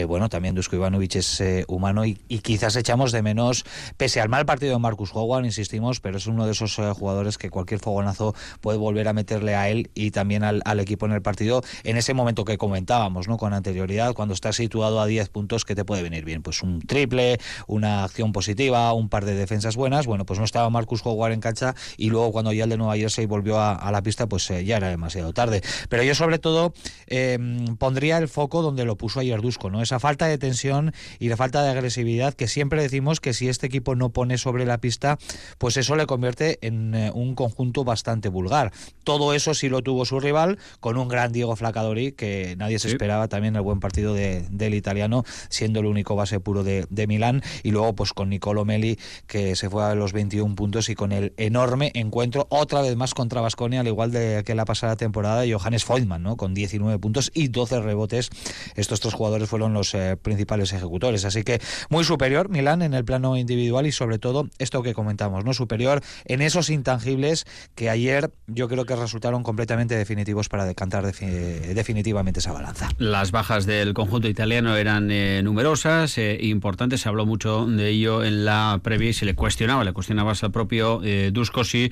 bueno, 0.09 0.29
también 0.29 0.57
Dusko 0.57 0.75
Ivanovic 0.75 1.15
es 1.15 1.41
humano 1.69 2.05
y, 2.05 2.19
y, 2.27 2.41
quizás 2.41 2.75
echamos 2.75 3.13
de 3.13 3.23
menos 3.23 3.65
pese 3.97 4.16
al 4.21 4.29
mal 4.29 4.47
partido 4.47 4.73
de 4.73 4.79
Marcus 4.79 5.11
Howard, 5.15 5.45
insistimos, 5.45 6.01
pero 6.01 6.19
es 6.19 6.27
uno 6.27 6.47
de 6.47 6.53
esos 6.53 6.79
eh, 6.79 6.93
jugadores 6.93 7.39
que 7.39 7.51
cualquier 7.51 7.81
fogonazo 7.81 8.35
puede 8.61 8.79
volver 8.79 9.09
a 9.09 9.13
meterle 9.13 9.55
a 9.55 9.69
él 9.69 9.91
y 9.95 10.11
también 10.11 10.45
al, 10.45 10.63
equipo 10.81 11.07
en 11.07 11.13
el 11.13 11.23
partido 11.23 11.63
en 11.85 11.97
ese 11.97 12.15
momento 12.15 12.45
que 12.45 12.59
comentábamos, 12.59 13.29
¿no? 13.29 13.39
Con 13.39 13.55
anterioridad, 13.55 14.15
cuando 14.15 14.35
está 14.35 14.53
situado 14.53 15.01
a 15.01 15.07
10 15.07 15.29
puntos, 15.31 15.65
que 15.65 15.75
te 15.75 15.85
puede 15.85 16.03
venir 16.03 16.25
bien? 16.25 16.43
Pues 16.43 16.63
un 16.63 16.81
triple, 16.81 17.39
una 17.67 18.05
acción 18.05 18.33
positiva, 18.33 18.93
un 18.93 19.09
par 19.09 19.25
de 19.25 19.35
defensas 19.35 19.77
buenas. 19.77 20.07
Bueno, 20.07 20.25
pues 20.27 20.39
no 20.39 20.45
estaba 20.45 20.69
Marcus 20.71 21.01
Howard 21.05 21.33
en 21.33 21.41
cancha 21.41 21.75
y 21.97 22.11
luego 22.11 22.33
cuando 22.33 22.53
ya 22.53 22.65
el 22.65 22.71
de 22.71 22.77
Nueva 22.77 22.97
Jersey 22.97 23.27
volvió 23.27 23.61
a, 23.61 23.91
la 23.91 24.03
pista, 24.03 24.29
pues 24.29 24.51
eh, 24.51 24.65
ya 24.65 24.77
era 24.77 24.89
demasiado 24.89 25.33
tarde. 25.33 25.63
Pero 25.89 26.03
yo 26.03 26.15
sobre 26.15 26.39
todo 26.39 26.73
em, 27.07 27.77
pondría 27.77 28.19
el 28.19 28.29
foco 28.29 28.63
donde 28.63 28.85
lo 28.85 28.97
puso 28.97 29.21
ayer 29.21 29.41
Dusko, 29.41 29.71
¿no? 29.71 29.83
Esa 29.83 29.99
falta 29.99 30.27
de 30.27 30.39
tensión 30.39 30.93
y 31.19 31.29
la 31.29 31.37
falta 31.37 31.63
de 31.63 31.71
agresividad 31.71 32.35
que 32.35 32.49
siempre 32.49 32.83
decimos 32.83 33.21
que 33.21 33.33
si 33.33 33.49
este 33.49 33.67
equipo 33.67 33.95
no 33.97 34.11
pone 34.11 34.39
sobre 34.39 34.65
la 34.67 34.79
pista, 34.79 35.19
pues 35.59 35.77
eso 35.77 35.97
le 35.97 36.07
convierte 36.07 36.59
en 36.67 36.95
eh, 36.95 37.11
un 37.15 37.35
conjunto 37.35 37.85
bastante 37.85 38.29
vulgar. 38.29 38.73
Todo 39.05 39.35
eso 39.35 39.55
sí 39.55 39.69
lo 39.69 39.83
tuvo 39.83 40.05
su 40.05 40.21
rival 40.21 40.59
con 40.81 40.97
un 40.97 41.09
gran 41.09 41.33
Diego 41.33 41.57
Flacadori 41.57 42.13
que 42.13 42.55
nadie 42.59 42.79
se 42.79 42.89
esperaba 42.89 43.29
también 43.29 43.57
el 43.57 43.63
buen 43.63 43.81
partido 43.81 44.15
del 44.15 44.75
italiano, 44.75 45.25
siendo 45.49 45.81
el 45.81 45.87
único 45.87 46.17
base 46.17 46.41
puro 46.41 46.65
de, 46.65 46.87
de 46.91 47.07
Milán 47.07 47.43
y 47.63 47.71
luego 47.71 47.95
pues 47.95 48.13
con 48.13 48.29
Nicolo 48.29 48.65
Meli 48.65 48.99
que 49.27 49.57
se 49.57 49.71
fue 49.71 49.85
a 49.85 49.95
los 49.95 50.13
21 50.13 50.55
puntos 50.55 50.89
y 50.89 50.95
con 50.95 51.13
el 51.13 51.33
enorme 51.37 51.91
encuentro 51.95 52.47
otra 52.51 52.83
vez 52.83 52.97
más 52.97 53.15
contra 53.15 53.41
Basconia 53.41 53.81
al 53.81 53.87
igual 53.87 54.13
de 54.13 54.43
que 54.45 54.55
la 54.55 54.65
pasada 54.65 54.97
temporada 54.97 55.45
Johannes 55.49 55.85
Feudman, 55.85 56.23
¿no? 56.23 56.37
con 56.37 56.55
19 56.55 56.99
puntos 56.99 57.31
y 57.35 57.49
12 57.49 57.81
rebotes. 57.81 58.31
Estos 58.75 59.01
tres 59.01 59.15
jugadores 59.15 59.49
fueron 59.49 59.73
los 59.73 59.95
eh, 59.95 60.17
principales 60.21 60.73
ejecutores, 60.73 61.25
así 61.25 61.43
que 61.43 61.61
muy 61.91 62.05
superior 62.05 62.49
Milán 62.49 62.83
en 62.83 62.95
el 62.95 63.05
plano 63.05 63.37
individual 63.37 63.86
y 63.87 63.93
sobre 63.93 64.19
todo 64.19 64.49
esto 64.59 64.83
que 64.83 64.95
comentamos, 64.95 65.45
¿no? 65.45 65.55
Superior 65.55 66.03
en 66.25 66.43
esos 66.43 66.71
intangibles 66.71 67.47
que 67.75 67.91
ayer 67.91 68.31
yo 68.47 68.69
creo 68.69 68.85
que 68.85 68.97
resultaron 68.97 69.43
completamente 69.43 69.97
definitivos 69.97 70.49
para 70.49 70.65
decantar 70.65 71.05
definitivamente 71.05 72.41
esa 72.41 72.53
balanza. 72.53 72.89
Las 72.99 73.31
bajas 73.31 73.67
del 73.67 73.95
conjunto 73.95 74.29
italiano 74.29 74.77
eran 74.77 75.11
eh, 75.11 75.41
numerosas, 75.43 76.19
e 76.19 76.39
importantes, 76.43 77.01
se 77.01 77.09
habló 77.09 77.27
mucho 77.27 77.67
de 77.67 77.89
ello 77.89 78.25
en 78.25 78.45
la 78.45 78.81
previa 78.83 79.11
y 79.11 79.13
se 79.13 79.25
le 79.25 79.35
cuestionaba, 79.35 79.85
le 79.85 79.93
cuestionabas 79.93 80.43
al 80.45 80.53
propio 80.53 81.01
eh, 81.05 81.31
Duskosi 81.33 81.91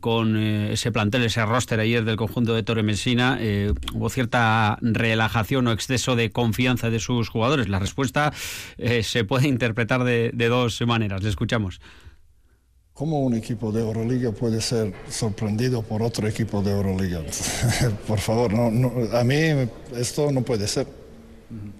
con 0.00 0.36
ese 0.36 0.92
plantel, 0.92 1.22
ese 1.22 1.44
roster 1.44 1.80
ayer 1.80 2.04
del 2.04 2.16
conjunto 2.16 2.54
de 2.54 2.62
Torre 2.62 2.82
Messina, 2.82 3.38
hubo 3.92 4.08
cierta 4.08 4.78
relajación 4.82 5.66
o 5.66 5.72
exceso 5.72 6.16
de 6.16 6.30
confianza 6.30 6.90
de 6.90 7.00
sus 7.00 7.28
jugadores. 7.28 7.68
La 7.68 7.78
respuesta 7.78 8.32
se 9.02 9.24
puede 9.24 9.48
interpretar 9.48 10.04
de 10.04 10.48
dos 10.48 10.80
maneras. 10.82 11.13
Le 11.22 11.28
escuchamos. 11.28 11.80
¿Cómo 12.94 13.20
un 13.22 13.34
equipo 13.34 13.72
de 13.72 13.80
Euroliga 13.80 14.30
puede 14.30 14.60
ser 14.60 14.94
sorprendido 15.10 15.82
por 15.82 16.00
otro 16.00 16.28
equipo 16.28 16.62
de 16.62 16.70
Euroliga? 16.70 17.22
por 18.06 18.20
favor, 18.20 18.52
no, 18.52 19.16
a 19.16 19.24
mí 19.24 19.68
esto 19.96 20.30
no 20.30 20.42
puede 20.42 20.68
ser. 20.68 20.86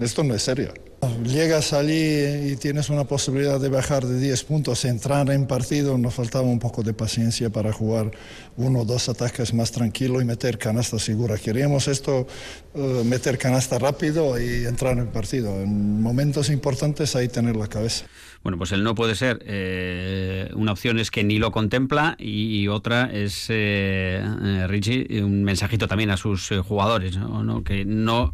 Esto 0.00 0.24
no 0.24 0.34
es 0.34 0.42
serio. 0.42 0.74
Llegas 1.22 1.72
allí 1.72 2.50
y 2.52 2.56
tienes 2.56 2.88
una 2.88 3.04
posibilidad 3.04 3.60
de 3.60 3.68
bajar 3.68 4.06
de 4.06 4.18
10 4.18 4.44
puntos, 4.44 4.84
entrar 4.84 5.30
en 5.30 5.46
partido, 5.46 5.98
nos 5.98 6.14
faltaba 6.14 6.44
un 6.44 6.58
poco 6.58 6.82
de 6.82 6.94
paciencia 6.94 7.50
para 7.50 7.72
jugar 7.72 8.10
uno 8.56 8.80
o 8.80 8.84
dos 8.84 9.08
ataques 9.08 9.52
más 9.52 9.70
tranquilo 9.70 10.20
y 10.20 10.24
meter 10.24 10.58
canasta 10.58 10.98
segura. 10.98 11.36
Queríamos 11.36 11.88
esto, 11.88 12.26
eh, 12.74 13.02
meter 13.04 13.36
canasta 13.38 13.78
rápido 13.78 14.40
y 14.40 14.64
entrar 14.64 14.98
en 14.98 15.08
partido. 15.08 15.60
En 15.60 16.00
momentos 16.00 16.48
importantes 16.48 17.14
ahí 17.16 17.28
tener 17.28 17.56
la 17.56 17.66
cabeza. 17.66 18.06
Bueno, 18.44 18.58
pues 18.58 18.72
el 18.72 18.84
no 18.84 18.94
puede 18.94 19.14
ser. 19.14 19.42
Eh, 19.46 20.50
una 20.54 20.72
opción 20.72 20.98
es 20.98 21.10
que 21.10 21.24
ni 21.24 21.38
lo 21.38 21.50
contempla 21.50 22.14
y, 22.18 22.68
otra 22.68 23.10
es, 23.10 23.46
eh, 23.48 24.22
eh, 24.22 24.66
Richie, 24.68 25.22
un 25.22 25.44
mensajito 25.44 25.88
también 25.88 26.10
a 26.10 26.18
sus 26.18 26.50
jugadores, 26.62 27.16
¿no? 27.16 27.64
que 27.64 27.86
no 27.86 28.32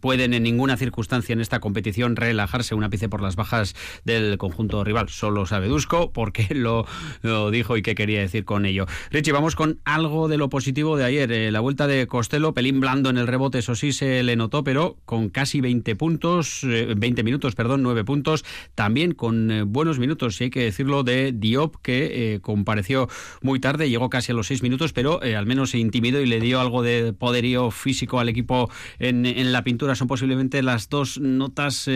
pueden 0.00 0.34
en 0.34 0.42
ninguna 0.42 0.76
circunstancia 0.76 1.32
en 1.32 1.40
esta 1.40 1.60
competición 1.60 2.16
relajarse 2.16 2.74
un 2.74 2.82
ápice 2.82 3.08
por 3.08 3.22
las 3.22 3.36
bajas 3.36 3.76
del 4.04 4.36
conjunto 4.36 4.82
rival. 4.82 5.08
Solo 5.10 5.46
sabe 5.46 5.68
Dusko 5.68 6.10
porque 6.10 6.48
lo, 6.54 6.84
lo, 7.22 7.52
dijo 7.52 7.76
y 7.76 7.82
qué 7.82 7.94
quería 7.94 8.18
decir 8.18 8.44
con 8.44 8.66
ello. 8.66 8.86
Richie, 9.12 9.30
vamos 9.30 9.54
con 9.54 9.78
algo 9.84 10.26
de 10.26 10.38
lo 10.38 10.48
positivo 10.48 10.96
de 10.96 11.04
ayer. 11.04 11.52
la 11.52 11.60
vuelta 11.60 11.86
de 11.86 12.08
Costello, 12.08 12.52
pelín 12.52 12.80
blando 12.80 13.10
en 13.10 13.16
el 13.16 13.28
rebote, 13.28 13.58
eso 13.58 13.76
sí 13.76 13.92
se 13.92 14.24
le 14.24 14.34
notó, 14.34 14.64
pero 14.64 14.96
con 15.04 15.28
casi 15.28 15.60
20 15.60 15.94
puntos, 15.94 16.62
20 16.64 17.22
minutos, 17.22 17.54
perdón, 17.54 17.84
9 17.84 18.02
puntos, 18.02 18.44
también 18.74 19.12
con 19.12 19.35
eh, 19.50 19.62
buenos 19.62 19.98
minutos, 19.98 20.36
si 20.36 20.44
hay 20.44 20.50
que 20.50 20.62
decirlo, 20.62 21.02
de 21.02 21.32
Diop, 21.32 21.76
que 21.82 22.34
eh, 22.34 22.40
compareció 22.40 23.08
muy 23.42 23.60
tarde, 23.60 23.88
llegó 23.88 24.10
casi 24.10 24.32
a 24.32 24.34
los 24.34 24.46
seis 24.46 24.62
minutos, 24.62 24.92
pero 24.92 25.22
eh, 25.22 25.36
al 25.36 25.46
menos 25.46 25.70
se 25.70 25.78
intimidó 25.78 26.20
y 26.20 26.26
le 26.26 26.40
dio 26.40 26.60
algo 26.60 26.82
de 26.82 27.12
poderío 27.12 27.70
físico 27.70 28.20
al 28.20 28.28
equipo 28.28 28.70
en, 28.98 29.26
en 29.26 29.52
la 29.52 29.64
pintura. 29.64 29.94
Son 29.94 30.08
posiblemente 30.08 30.62
las 30.62 30.88
dos 30.88 31.18
notas 31.18 31.88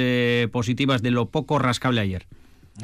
positivas 0.53 1.03
de 1.03 1.11
lo 1.11 1.31
poco 1.31 1.59
rascable 1.59 2.01
ayer. 2.01 2.27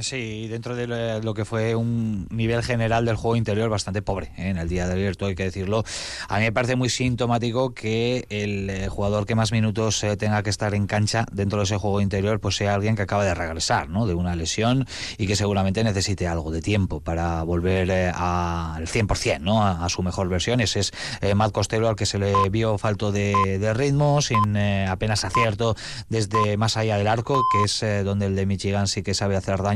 Sí, 0.01 0.47
dentro 0.49 0.77
de 0.77 1.23
lo 1.23 1.33
que 1.33 1.47
fue 1.47 1.75
un 1.75 2.27
nivel 2.31 2.63
general 2.63 3.07
del 3.07 3.17
juego 3.17 3.37
interior 3.37 3.71
bastante 3.71 4.03
pobre 4.03 4.27
¿eh? 4.37 4.51
en 4.51 4.59
el 4.59 4.69
día 4.69 4.87
de 4.87 4.95
ayer, 4.95 5.17
hay 5.21 5.35
que 5.35 5.45
decirlo. 5.45 5.85
A 6.29 6.37
mí 6.37 6.43
me 6.43 6.53
parece 6.53 6.77
muy 6.77 6.91
sintomático 6.91 7.73
que 7.73 8.27
el 8.29 8.69
eh, 8.69 8.89
jugador 8.89 9.25
que 9.25 9.35
más 9.35 9.53
minutos 9.53 10.05
eh, 10.05 10.17
tenga 10.17 10.43
que 10.43 10.51
estar 10.51 10.75
en 10.75 10.87
cancha 10.87 11.25
dentro 11.33 11.59
de 11.59 11.65
ese 11.65 11.79
juego 11.79 12.03
interior, 12.03 12.41
pues 12.41 12.57
sea 12.57 12.75
alguien 12.75 12.95
que 12.95 13.03
acaba 13.03 13.25
de 13.25 13.35
regresar, 13.35 13.89
¿no? 13.89 14.07
De 14.07 14.13
una 14.13 14.37
lesión 14.37 14.87
y 15.17 15.27
que 15.27 15.35
seguramente 15.35 15.83
necesite 15.83 16.27
algo 16.27 16.51
de 16.51 16.61
tiempo 16.61 17.01
para 17.01 17.43
volver 17.43 17.91
al 17.91 18.87
100%, 18.87 19.41
¿no? 19.41 19.67
A, 19.67 19.89
su 19.89 20.03
mejor 20.03 20.29
versión. 20.29 20.61
Ese 20.61 20.81
es 20.81 20.93
Matt 21.35 21.53
Costello 21.53 21.89
al 21.89 21.97
que 21.97 22.07
se 22.07 22.19
le 22.19 22.51
vio 22.51 22.77
falto 22.77 23.13
de, 23.13 23.73
ritmo, 23.73 24.21
sin 24.21 24.57
apenas 24.57 25.25
acierto 25.25 25.77
desde 26.09 26.57
más 26.57 26.77
allá 26.77 26.99
del 26.99 27.07
arco, 27.07 27.43
que 27.53 27.65
es 27.65 28.05
donde 28.05 28.27
el 28.27 28.37
de 28.37 28.47
Michigan 28.47 28.89
sí 28.89 29.03
que 29.03 29.15
sabe 29.15 29.37
hacer 29.37 29.63
daño 29.63 29.76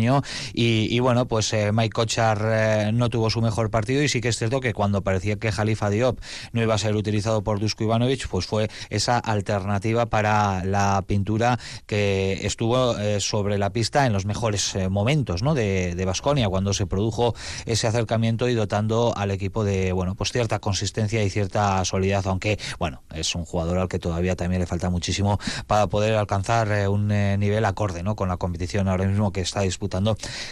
y, 0.53 0.99
bueno, 1.01 1.27
pues 1.27 1.53
eh, 1.53 1.73
Mike 1.73 1.91
Kochar 1.91 2.41
eh, 2.43 2.91
no 2.93 3.09
tuvo 3.11 3.31
su 3.31 3.41
mejor 3.41 3.71
partido 3.71 4.03
y 4.03 4.09
sí 4.09 4.21
que 4.21 4.29
es 4.29 4.39
cierto 4.39 4.61
que 4.61 4.73
cuando 4.73 5.03
parecía 5.03 5.37
que 5.37 5.53
Jalifa 5.53 5.91
Diop 5.91 6.19
no 6.53 6.63
iba 6.63 6.75
a 6.75 6.79
ser 6.79 6.97
utilizado 6.97 7.43
por 7.43 7.61
Dusko 7.61 7.85
Ivanovic, 7.85 8.29
pues 8.29 8.47
fue 8.47 8.69
esa 8.89 9.19
alternativa 9.19 10.07
para 10.07 10.65
la 10.65 11.05
pintura 11.07 11.59
que 11.87 12.47
estuvo 12.47 12.99
eh, 12.99 13.21
sobre 13.21 13.59
la 13.59 13.71
pista 13.71 14.07
en 14.07 14.13
los 14.13 14.25
mejores 14.25 14.77
momentos 14.89 15.43
¿no? 15.43 15.55
de 15.55 16.05
Basconia, 16.05 16.49
cuando 16.49 16.73
se 16.73 16.87
produjo 16.87 17.35
ese 17.67 17.87
acercamiento 17.87 18.49
y 18.49 18.55
dotando 18.55 19.13
al 19.17 19.31
equipo 19.31 19.65
de 19.65 19.93
bueno 19.93 20.15
pues 20.15 20.33
cierta 20.33 20.59
consistencia 20.59 21.23
y 21.23 21.31
cierta 21.31 21.85
solidez, 21.85 22.27
aunque 22.27 22.59
bueno, 22.79 23.03
es 23.15 23.35
un 23.35 23.45
jugador 23.45 23.79
al 23.79 23.89
que 23.89 23.99
todavía 23.99 24.37
también 24.37 24.61
le 24.61 24.67
falta 24.67 24.91
muchísimo 24.91 25.39
para 25.67 25.87
poder 25.87 26.15
alcanzar 26.15 26.89
un 26.89 27.09
nivel 27.09 27.65
acorde 27.65 28.03
¿no? 28.03 28.17
con 28.17 28.29
la 28.29 28.37
competición 28.37 28.89
ahora 28.89 29.07
mismo 29.07 29.33
que 29.33 29.41
está 29.41 29.61
disputando 29.61 29.90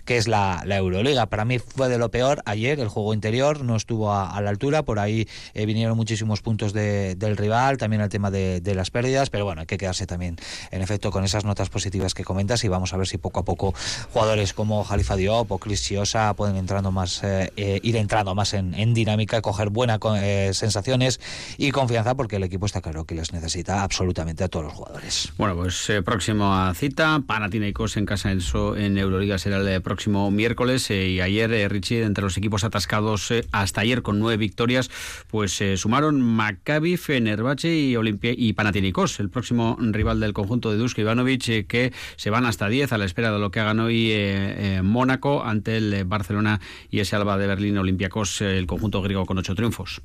que 0.05 0.17
es 0.17 0.29
la, 0.29 0.63
Euroliga. 0.69 1.27
Para 1.27 1.45
mí 1.45 1.59
fue 1.59 1.89
de 1.89 1.99
lo 1.99 2.11
peor 2.11 2.43
ayer, 2.45 2.79
el 2.81 2.89
juego 2.89 3.15
interior 3.15 3.63
no 3.65 3.77
estuvo 3.77 4.13
a, 4.13 4.41
la 4.41 4.51
altura, 4.51 4.83
por 4.83 4.99
ahí 4.99 5.29
eh, 5.55 5.67
vinieron 5.67 5.97
muchísimos 5.97 6.43
puntos 6.43 6.73
del 6.73 7.37
rival, 7.37 7.79
también 7.79 8.03
el 8.03 8.09
tema 8.09 8.31
de, 8.31 8.75
las 8.75 8.91
pérdidas, 8.91 9.31
pero 9.31 9.45
bueno, 9.45 9.63
hay 9.63 9.67
que 9.67 9.79
quedarse 9.79 10.07
también, 10.07 10.37
en 10.71 10.83
efecto, 10.83 11.11
con 11.11 11.25
esas 11.25 11.45
notas 11.45 11.69
positivas 11.71 12.15
que 12.15 12.23
comentas 12.23 12.63
y 12.65 12.69
vamos 12.69 12.93
a 12.93 12.97
ver 12.97 13.07
si 13.07 13.19
poco 13.19 13.41
a 13.41 13.45
poco 13.45 13.75
jugadores 14.13 14.53
como 14.53 14.85
Jalifa 14.85 15.17
Diop 15.17 15.51
o 15.51 15.59
Chris 15.59 15.83
Chiosa 15.83 16.35
pueden 16.35 16.57
entrando 16.57 16.93
más, 16.93 17.23
eh, 17.25 17.53
eh, 17.57 17.81
ir 17.83 17.97
entrando 17.97 18.35
más 18.35 18.55
en, 18.55 18.95
dinámica, 18.95 19.41
coger 19.41 19.71
buenas 19.71 19.99
sensaciones 20.57 21.21
y 21.57 21.71
confianza, 21.71 22.15
porque 22.15 22.37
el 22.37 22.45
equipo 22.45 22.67
está 22.67 22.81
claro 22.81 23.05
que 23.05 23.15
les 23.15 23.33
necesita 23.33 23.83
absolutamente 23.83 24.45
a 24.45 24.49
todos 24.49 24.67
los 24.67 24.75
jugadores. 24.75 25.33
Bueno, 25.37 25.57
pues 25.57 25.91
próxima 26.05 26.73
cita, 26.75 27.23
Panathinaikos 27.27 27.97
en 27.97 28.07
casa 28.07 28.31
en, 28.31 28.41
en 28.77 28.99
Euroliga 28.99 29.28
será 29.37 29.59
el 29.59 29.83
próximo 29.83 30.31
miércoles 30.31 30.91
eh, 30.91 31.09
y 31.09 31.21
ayer 31.21 31.53
eh, 31.53 31.69
Richie 31.69 32.05
entre 32.05 32.25
los 32.25 32.39
equipos 32.39 32.65
atascados 32.65 33.31
eh, 33.31 33.45
hasta 33.53 33.83
ayer 33.83 34.01
con 34.01 34.19
nueve 34.19 34.39
victorias 34.39 34.91
pues 35.27 35.63
sumaron 35.77 36.23
Maccabi, 36.23 36.97
Fenerbahce 36.97 37.77
y 37.77 37.97
Olimpia 37.97 38.33
y 38.35 38.55
Panathinaikos, 38.55 39.21
el 39.21 39.29
próximo 39.29 39.77
rival 39.79 40.21
del 40.21 40.33
conjunto 40.33 40.71
de 40.71 40.79
Dusko 40.79 41.03
Ivanovic 41.03 41.67
que 41.67 41.93
se 42.17 42.31
van 42.31 42.47
hasta 42.47 42.69
10 42.69 42.93
a 42.93 42.99
la 42.99 43.05
espera 43.05 43.33
de 43.33 43.39
lo 43.39 43.51
que 43.51 43.61
hagan 43.61 43.81
hoy 43.81 44.15
Mónaco 44.83 45.45
ante 45.45 45.77
el 45.77 46.05
Barcelona 46.05 46.61
y 46.91 47.01
ese 47.01 47.17
Alba 47.17 47.37
de 47.37 47.47
Berlín 47.47 47.77
Olympiacos 47.77 48.41
el 48.41 48.67
conjunto 48.67 49.03
griego 49.03 49.27
con 49.27 49.37
ocho 49.39 49.55
triunfos. 49.55 50.01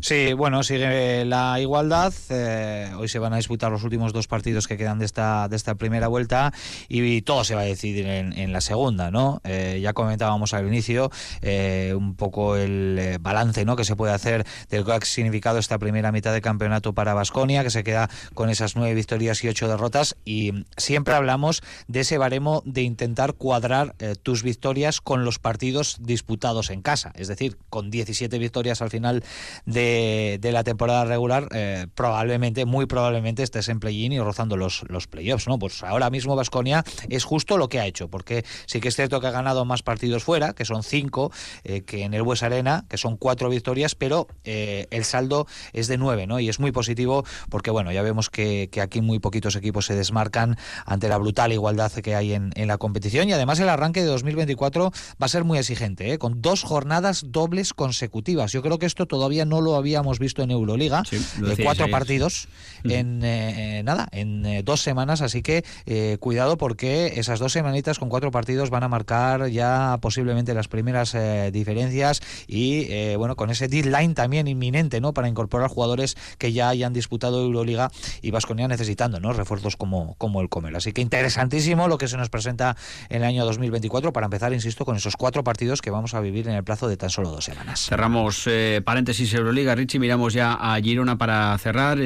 Sí, 0.00 0.34
bueno, 0.34 0.62
sigue 0.62 1.24
la 1.24 1.58
igualdad. 1.58 2.12
Eh, 2.28 2.90
hoy 2.98 3.08
se 3.08 3.18
van 3.18 3.32
a 3.32 3.36
disputar 3.36 3.72
los 3.72 3.82
últimos 3.82 4.12
dos 4.12 4.28
partidos 4.28 4.66
que 4.66 4.76
quedan 4.76 4.98
de 4.98 5.06
esta, 5.06 5.48
de 5.48 5.56
esta 5.56 5.74
primera 5.74 6.08
vuelta 6.08 6.52
y, 6.88 7.22
todo 7.22 7.44
se 7.44 7.54
va 7.54 7.62
a 7.62 7.64
decidir 7.64 8.06
en, 8.06 8.52
la 8.52 8.60
segunda, 8.60 9.10
¿no? 9.10 9.40
Eh, 9.44 9.80
ya 9.82 9.94
comentábamos 9.94 10.54
al 10.54 10.66
inicio 10.66 11.10
eh, 11.40 11.94
un 11.96 12.14
poco 12.14 12.56
el 12.56 13.16
balance 13.20 13.64
¿no? 13.64 13.74
que 13.74 13.84
se 13.84 13.96
puede 13.96 14.12
hacer 14.12 14.46
del 14.68 14.84
que 14.84 14.92
ha 14.92 15.00
significado 15.00 15.58
esta 15.58 15.78
primera 15.78 16.12
mitad 16.12 16.32
de 16.32 16.40
campeonato 16.40 16.92
para 16.92 17.14
Basconia, 17.14 17.64
que 17.64 17.70
se 17.70 17.82
queda 17.82 18.10
con 18.34 18.50
esas 18.50 18.76
nueve 18.76 18.94
victorias 18.94 19.42
y 19.42 19.48
ocho 19.48 19.66
derrotas. 19.66 20.16
Y 20.24 20.52
siempre 20.76 21.14
hablamos 21.14 21.62
de 21.88 22.00
ese 22.00 22.18
baremo 22.18 22.62
de 22.66 22.82
intentar 22.82 23.34
cuadrar 23.34 23.94
tus 24.22 24.42
victorias 24.42 25.00
con 25.00 25.24
los 25.24 25.38
partidos 25.38 25.96
disputados 26.00 26.70
en 26.70 26.82
casa, 26.82 27.12
es 27.16 27.28
decir, 27.28 27.56
con 27.70 27.90
17 27.90 28.38
victorias 28.38 28.82
al 28.82 28.90
final 28.90 29.24
de 29.64 29.85
de, 29.86 30.52
la 30.52 30.64
temporada 30.64 31.04
regular, 31.04 31.48
eh, 31.52 31.86
probablemente, 31.94 32.64
muy 32.64 32.86
probablemente 32.86 33.42
estés 33.42 33.68
en 33.68 33.80
play-in 33.80 34.12
y 34.12 34.20
rozando 34.20 34.56
los, 34.56 34.84
los 34.88 35.06
playoffs, 35.06 35.46
¿no? 35.46 35.58
Pues 35.58 35.82
ahora 35.82 36.10
mismo 36.10 36.36
Vasconia 36.36 36.84
es 37.08 37.24
justo 37.24 37.58
lo 37.58 37.68
que 37.68 37.80
ha 37.80 37.86
hecho, 37.86 38.08
porque 38.08 38.44
sí 38.66 38.80
que 38.80 38.88
es 38.88 38.96
cierto 38.96 39.20
que 39.20 39.26
ha 39.26 39.30
ganado 39.30 39.64
más 39.64 39.82
partidos 39.82 40.24
fuera, 40.24 40.54
que 40.54 40.64
son 40.64 40.82
cinco, 40.82 41.30
eh, 41.64 41.82
que 41.82 42.02
en 42.02 42.14
el 42.14 42.22
Bues 42.22 42.42
Arena, 42.42 42.84
que 42.88 42.96
son 42.96 43.16
cuatro 43.16 43.48
victorias, 43.48 43.94
pero 43.94 44.26
eh, 44.44 44.86
el 44.90 45.04
saldo 45.04 45.46
es 45.72 45.88
de 45.88 45.98
nueve, 45.98 46.26
¿no? 46.26 46.40
Y 46.40 46.48
es 46.48 46.60
muy 46.60 46.72
positivo 46.72 47.24
porque, 47.50 47.70
bueno, 47.70 47.92
ya 47.92 48.02
vemos 48.02 48.30
que, 48.30 48.70
aquí 48.82 49.00
muy 49.00 49.18
poquitos 49.18 49.56
equipos 49.56 49.86
se 49.86 49.94
desmarcan 49.94 50.56
ante 50.84 51.08
la 51.08 51.16
brutal 51.18 51.52
igualdad 51.52 51.92
que 51.92 52.14
hay 52.14 52.34
en, 52.34 52.52
en 52.56 52.68
la 52.68 52.78
competición 52.78 53.28
y 53.28 53.32
además 53.32 53.58
el 53.60 53.68
arranque 53.68 54.00
de 54.00 54.06
2024 54.06 54.90
va 54.90 55.26
a 55.26 55.28
ser 55.28 55.44
muy 55.44 55.58
exigente, 55.58 56.18
con 56.18 56.42
dos 56.42 56.62
jornadas 56.62 57.24
dobles 57.28 57.72
consecutivas. 57.72 58.52
Yo 58.52 58.62
creo 58.62 58.78
que 58.78 58.86
esto 58.86 59.06
todavía 59.06 59.44
no 59.44 59.60
lo 59.60 59.75
habíamos 59.76 60.18
visto 60.18 60.42
en 60.42 60.50
Euroliga, 60.50 61.02
de 61.10 61.62
cuatro 61.62 61.88
partidos 61.88 62.48
en 62.84 63.20
eh, 63.24 63.82
nada, 63.84 64.08
en 64.12 64.44
eh, 64.46 64.62
dos 64.62 64.80
semanas, 64.82 65.22
así 65.22 65.42
que 65.42 65.64
eh, 65.86 66.16
cuidado 66.20 66.56
porque 66.56 67.14
esas 67.16 67.38
dos 67.38 67.52
semanitas 67.52 67.98
con 67.98 68.08
cuatro 68.08 68.30
partidos 68.30 68.70
van 68.70 68.82
a 68.82 68.88
marcar 68.88 69.48
ya 69.48 69.98
posiblemente 70.00 70.54
las 70.54 70.68
primeras 70.68 71.16
diferencias 71.52 72.20
y 72.46 73.14
bueno, 73.16 73.36
con 73.36 73.50
ese 73.50 73.68
deadline 73.68 74.14
también 74.14 74.48
inminente, 74.48 75.00
¿no? 75.00 75.12
Para 75.12 75.28
incorporar 75.28 75.68
jugadores 75.68 76.16
que 76.38 76.52
ya 76.52 76.68
hayan 76.68 76.92
disputado 76.92 77.42
Euroliga 77.42 77.90
y 78.22 78.30
Vasconia 78.30 78.68
necesitando, 78.68 79.20
¿no? 79.20 79.32
Refuerzos 79.32 79.76
como, 79.76 80.14
como 80.18 80.40
el 80.40 80.48
Comer. 80.48 80.76
Así 80.76 80.92
que 80.92 81.00
interesantísimo 81.00 81.88
lo 81.88 81.98
que 81.98 82.08
se 82.08 82.16
nos 82.16 82.28
presenta 82.28 82.76
en 83.08 83.18
el 83.18 83.24
año 83.24 83.44
2024 83.44 84.12
para 84.12 84.26
empezar, 84.26 84.52
insisto, 84.52 84.84
con 84.84 84.96
esos 84.96 85.16
cuatro 85.16 85.44
partidos 85.44 85.80
que 85.80 85.90
vamos 85.90 86.14
a 86.14 86.20
vivir 86.20 86.48
en 86.48 86.54
el 86.54 86.64
plazo 86.64 86.88
de 86.88 86.96
tan 86.96 87.10
solo 87.10 87.30
dos 87.30 87.44
semanas. 87.44 87.86
Cerramos 87.86 88.48
paréntesis 88.84 89.32
Euroliga, 89.34 89.65
Richie, 89.74 89.98
miramos 89.98 90.32
ya 90.32 90.52
a 90.52 90.80
Girona 90.80 91.18
para 91.18 91.56
cerrar. 91.58 91.98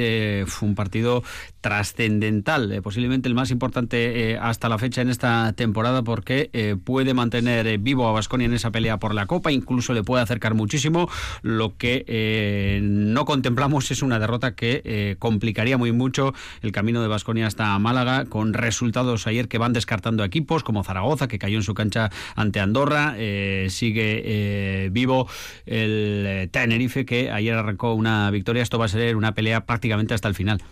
fue 0.46 0.68
un 0.68 0.74
partido 0.74 1.22
trascendental, 1.60 2.72
eh, 2.72 2.82
posiblemente 2.82 3.28
el 3.28 3.34
más 3.34 3.50
importante 3.50 4.32
eh, 4.32 4.38
hasta 4.40 4.68
la 4.68 4.78
fecha 4.78 5.02
en 5.02 5.10
esta 5.10 5.52
temporada 5.52 6.02
porque 6.02 6.48
eh, 6.52 6.76
puede 6.82 7.12
mantener 7.12 7.78
vivo 7.78 8.08
a 8.08 8.12
Basconia 8.12 8.46
en 8.46 8.54
esa 8.54 8.70
pelea 8.70 8.98
por 8.98 9.14
la 9.14 9.26
Copa, 9.26 9.52
incluso 9.52 9.92
le 9.92 10.02
puede 10.02 10.22
acercar 10.22 10.54
muchísimo. 10.54 11.08
Lo 11.42 11.76
que 11.76 12.80
no 12.82 13.24
contemplamos 13.24 13.90
es 13.90 14.02
una 14.02 14.18
derrota 14.18 14.54
que 14.54 15.16
complicaría 15.18 15.76
muy 15.76 15.92
mucho 15.92 16.32
el 16.62 16.72
camino 16.72 17.02
de 17.02 17.08
Basconia 17.08 17.46
hasta 17.46 17.78
Málaga, 17.78 18.24
con 18.26 18.54
resultados 18.54 19.26
ayer 19.26 19.48
que 19.48 19.58
van 19.58 19.72
descartando 19.72 20.24
equipos 20.24 20.62
como 20.62 20.84
Zaragoza, 20.84 21.28
que 21.28 21.38
cayó 21.38 21.58
en 21.58 21.62
su 21.62 21.74
cancha 21.74 22.10
ante 22.36 22.60
Andorra. 22.60 23.16
sigue 23.68 24.88
vivo 24.92 25.28
el 25.66 26.48
Tenerife, 26.50 27.04
que 27.04 27.30
ayer 27.40 27.54
arrancó 27.54 27.94
una 27.94 28.30
victoria. 28.30 28.62
Esto 28.62 28.78
va 28.78 28.84
a 28.86 28.88
ser 28.88 29.16
una 29.16 29.34
pelea 29.34 29.66
prácticamente 29.66 30.14
hasta 30.14 30.28
el 30.28 30.34
final. 30.34 30.62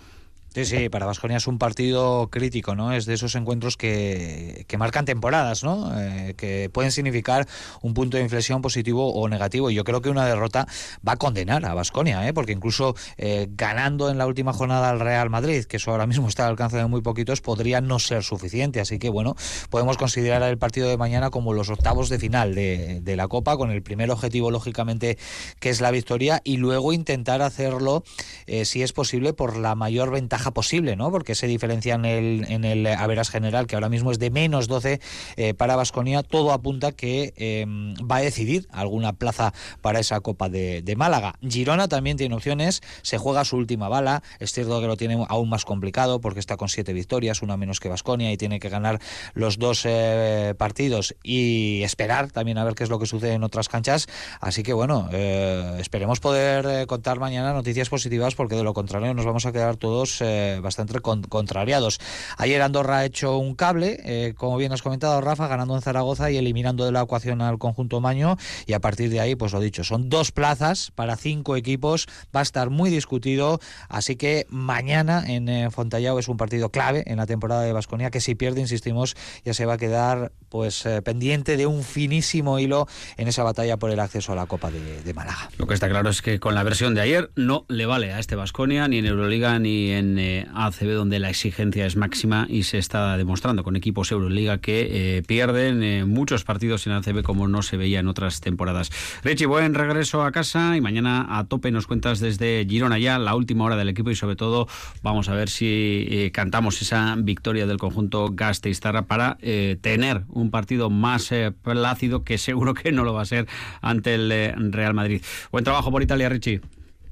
Sí, 0.55 0.64
sí, 0.64 0.88
para 0.88 1.07
Vasconia 1.07 1.37
es 1.37 1.47
un 1.47 1.59
partido 1.59 2.28
crítico, 2.31 2.75
¿no? 2.75 2.93
Es 2.93 3.05
de 3.05 3.14
esos 3.14 3.35
encuentros 3.35 3.76
que, 3.76 4.64
que 4.67 4.78
marcan 4.78 5.05
temporadas, 5.05 5.62
¿no? 5.62 5.93
Eh, 6.00 6.35
que 6.37 6.71
pueden 6.73 6.90
significar 6.90 7.47
un 7.83 7.93
punto 7.95 8.17
de 8.17 8.23
inflexión 8.23 8.62
positivo 8.62 9.12
o 9.12 9.28
negativo. 9.28 9.71
Y 9.71 9.75
yo 9.75 9.85
creo 9.85 10.00
que 10.00 10.09
una 10.09 10.25
derrota 10.25 10.67
va 11.07 11.12
a 11.12 11.17
condenar 11.17 11.64
a 11.67 11.75
Vasconia, 11.75 12.26
¿eh? 12.26 12.33
Porque 12.33 12.52
incluso 12.52 12.97
eh, 13.19 13.47
ganando 13.50 14.11
en 14.11 14.17
la 14.17 14.26
última 14.26 14.55
jornada 14.55 14.88
al 14.88 15.00
Real 15.00 15.28
Madrid, 15.28 15.64
que 15.64 15.76
eso 15.76 15.90
ahora 15.90 16.07
mismo 16.07 16.28
está 16.28 16.45
al 16.45 16.52
alcance 16.52 16.78
de 16.78 16.87
muy 16.87 17.02
poquitos, 17.02 17.43
podría 17.43 17.81
no 17.83 17.99
ser 17.99 18.25
suficiente. 18.25 18.81
Así 18.81 18.99
que, 18.99 19.11
bueno, 19.11 19.37
podemos 19.69 19.99
considerar 19.99 20.43
el 20.43 20.59
partido 20.59 20.88
de 20.88 20.97
mañana 20.97 21.28
como 21.31 21.52
los 21.52 21.69
octavos 21.69 22.09
de 22.09 22.19
final 22.19 22.55
de, 22.55 23.00
de 23.02 23.17
la 23.17 23.28
Copa, 23.28 23.59
con 23.59 23.71
el 23.71 23.83
primer 23.83 24.11
objetivo, 24.11 24.50
lógicamente, 24.50 25.19
que 25.61 25.69
es 25.69 25.83
la 25.83 25.90
victoria, 25.90 26.40
y 26.43 26.57
luego 26.57 26.95
intentar 26.95 27.43
hacerlo, 27.43 28.02
eh, 28.47 28.64
si 28.64 28.83
es 28.83 28.95
posible, 28.95 29.35
por 29.35 29.57
la 29.59 29.75
mayor 29.75 30.11
ventaja 30.11 30.38
posible, 30.52 30.97
¿no? 30.97 31.11
Porque 31.11 31.35
se 31.35 31.47
diferencia 31.47 31.95
en 31.95 32.04
el, 32.04 32.47
en 32.49 32.64
el 32.64 32.87
Averas 32.87 33.30
general, 33.30 33.66
que 33.66 33.76
ahora 33.76 33.88
mismo 33.88 34.11
es 34.11 34.18
de 34.18 34.30
menos 34.30 34.68
12 34.68 35.00
eh, 35.37 35.54
para 35.54 35.76
Vasconia. 35.76 36.23
Todo 36.23 36.52
apunta 36.52 36.92
que 36.92 37.33
em, 37.37 37.95
va 37.95 38.16
a 38.16 38.21
decidir 38.21 38.66
alguna 38.73 39.12
plaza 39.12 39.52
para 39.80 40.00
esa 40.00 40.21
Copa 40.21 40.49
de, 40.49 40.95
Málaga. 40.97 41.35
Girona 41.47 41.87
también 41.87 42.16
tiene 42.16 42.35
opciones, 42.35 42.80
se 43.02 43.18
juega 43.18 43.45
su 43.45 43.57
última 43.57 43.88
bala. 43.88 44.23
Es 44.40 44.52
cierto 44.52 44.80
que 44.80 44.87
lo 44.87 44.97
tiene 44.97 45.25
aún 45.28 45.49
más 45.49 45.64
complicado 45.64 46.21
porque 46.21 46.40
está 46.40 46.57
con 46.57 46.68
siete 46.68 46.92
victorias, 46.92 47.42
una 47.42 47.57
menos 47.57 47.78
que 47.78 47.88
Vasconia, 47.88 48.33
y 48.33 48.37
tiene 48.37 48.59
que 48.59 48.68
ganar 48.68 49.00
los 49.35 49.59
dos 49.59 49.83
eh, 49.85 50.54
partidos 50.59 51.14
y 51.23 51.83
esperar 51.83 52.33
también 52.33 52.59
a 52.59 52.64
ver 52.64 52.75
qué 52.75 52.85
es 52.85 52.90
lo 52.90 52.99
que 52.99 53.07
sucede 53.07 53.35
en 53.35 53.45
otras 53.45 53.68
canchas. 53.68 54.07
Así 54.40 54.62
que 54.62 54.73
bueno, 54.73 55.09
eh, 55.12 55.76
esperemos 55.78 56.21
poder 56.21 56.87
contar 56.87 57.21
mañana 57.21 57.52
noticias 57.52 57.88
positivas 57.88 58.35
porque 58.35 58.57
de 58.57 58.64
lo 58.64 58.75
contrario 58.75 59.14
nos 59.14 59.25
vamos 59.25 59.47
a 59.47 59.52
quedar 59.52 59.76
todos 59.76 60.21
eh, 60.28 60.61
bastante 60.61 61.00
contrariados. 61.00 61.99
Ayer 62.37 62.62
Andorra 62.62 62.99
ha 62.99 63.04
hecho 63.04 63.38
un 63.38 63.54
cable, 63.54 64.00
eh, 64.04 64.35
como 64.37 64.56
bien 64.56 64.73
has 64.73 64.82
comentado 64.82 65.20
Rafa, 65.20 65.49
ganando 65.49 65.75
en 65.75 65.82
Zaragoza 65.82 66.30
y 66.30 66.37
eliminando 66.37 66.85
de 66.85 66.92
la 66.92 67.02
ecuación 67.02 67.42
al 67.42 67.58
conjunto 67.58 68.00
Maño. 68.00 68.37
Y 68.66 68.75
a 68.75 68.80
partir 68.80 69.11
de 69.11 69.20
ahí, 69.20 69.35
pues 69.35 69.52
lo 69.52 69.61
dicho, 69.61 69.85
son 69.85 70.08
dos 70.08 70.32
plazas 70.32 70.92
para 70.94 71.16
cinco 71.16 71.56
equipos, 71.56 72.06
va 72.35 72.40
a 72.40 72.42
estar 72.42 72.70
muy 72.70 72.90
discutido, 72.90 73.61
así 73.88 74.16
que 74.16 74.47
mañana 74.50 75.25
en 75.26 75.49
eh, 75.49 75.70
Fontallao 75.70 76.18
es 76.18 76.28
un 76.28 76.37
partido 76.37 76.70
clave 76.70 77.04
en 77.06 77.16
la 77.16 77.26
temporada 77.26 77.62
de 77.62 77.73
Vasconia 77.73 78.11
que 78.11 78.20
si 78.20 78.35
pierde, 78.35 78.61
insistimos, 78.61 79.16
ya 79.44 79.54
se 79.54 79.66
va 79.66 79.75
a 79.75 79.78
quedar 79.78 80.32
pues 80.49 80.87
pendiente 81.05 81.57
de 81.57 81.67
un 81.67 81.83
finísimo 81.83 82.59
hilo 82.59 82.87
en 83.17 83.28
esa 83.28 83.43
batalla 83.43 83.76
por 83.76 83.90
el 83.90 84.00
acceso 84.00 84.33
a 84.33 84.37
la 84.37 84.47
Copa 84.47 84.71
de, 84.71 85.14
Málaga. 85.14 85.50
Lo 85.59 85.67
que 85.67 85.75
está 85.75 85.88
claro 85.88 86.11
es 86.11 86.23
que 86.23 86.38
con 86.38 86.55
la 86.55 86.62
versión 86.62 86.95
de 86.95 87.00
ayer 87.00 87.31
no 87.35 87.64
le 87.69 87.87
vale 87.87 88.12
a 88.12 88.19
este 88.19 88.37
Vasconia 88.37 88.87
ni 88.88 88.99
en 88.99 89.07
Euroliga 89.07 89.59
ni 89.59 89.90
en 89.90 90.19
ACB 90.55 90.93
donde 90.93 91.19
la 91.19 91.31
exigencia 91.31 91.87
es 91.87 91.97
máxima 91.97 92.47
y 92.49 92.65
se 92.65 92.78
está 92.78 93.17
demostrando 93.17 93.65
con 93.65 93.76
equipos 93.76 94.13
Euroliga 94.13 94.58
que 94.58 95.17
eh, 95.19 95.23
pierden 95.23 95.82
eh, 95.82 96.04
muchos 96.04 96.45
partidos 96.45 96.87
en 96.87 96.93
ACB 96.93 97.23
como 97.23 97.49
no 97.49 97.63
se 97.63 97.76
veía 97.76 98.00
en 98.00 98.08
otras 98.08 98.41
temporadas. 98.41 98.91
Richie, 99.23 99.47
buen 99.47 99.75
regreso 99.75 100.23
a 100.23 100.32
casa 100.32 100.76
y 100.76 100.80
mañana 100.80 101.26
a 101.39 101.45
tope 101.45 101.71
nos 101.71 101.87
cuentas 101.87 102.21
desde 102.21 102.67
Girona 102.69 102.99
ya 102.99 103.19
la 103.19 103.34
última 103.34 103.65
hora 103.65 103.76
del 103.76 103.89
equipo 103.89 104.11
y 104.11 104.17
sobre 104.17 104.37
todo 104.37 104.69
vamos 105.02 105.28
a 105.28 105.34
ver 105.34 105.49
si 105.49 106.06
eh, 106.11 106.30
cantamos 106.32 106.80
esa 106.82 107.15
victoria 107.19 107.67
del 107.67 107.78
conjunto 107.78 108.30
Gasteiztarra 108.32 109.06
para 109.06 109.39
tener 109.80 110.25
partido 110.50 110.90
más 110.90 111.30
plácido 111.62 112.24
que 112.24 112.38
seguro 112.38 112.74
que 112.74 112.92
no 112.92 113.04
lo 113.04 113.14
va 113.14 113.22
a 113.22 113.26
ser 113.26 113.46
ante 113.80 114.14
el 114.14 114.72
Real 114.72 114.94
Madrid. 114.94 115.22
Buen 115.52 115.64
trabajo 115.64 115.90
por 115.90 116.02
Italia, 116.02 116.28
Richie. 116.28 116.60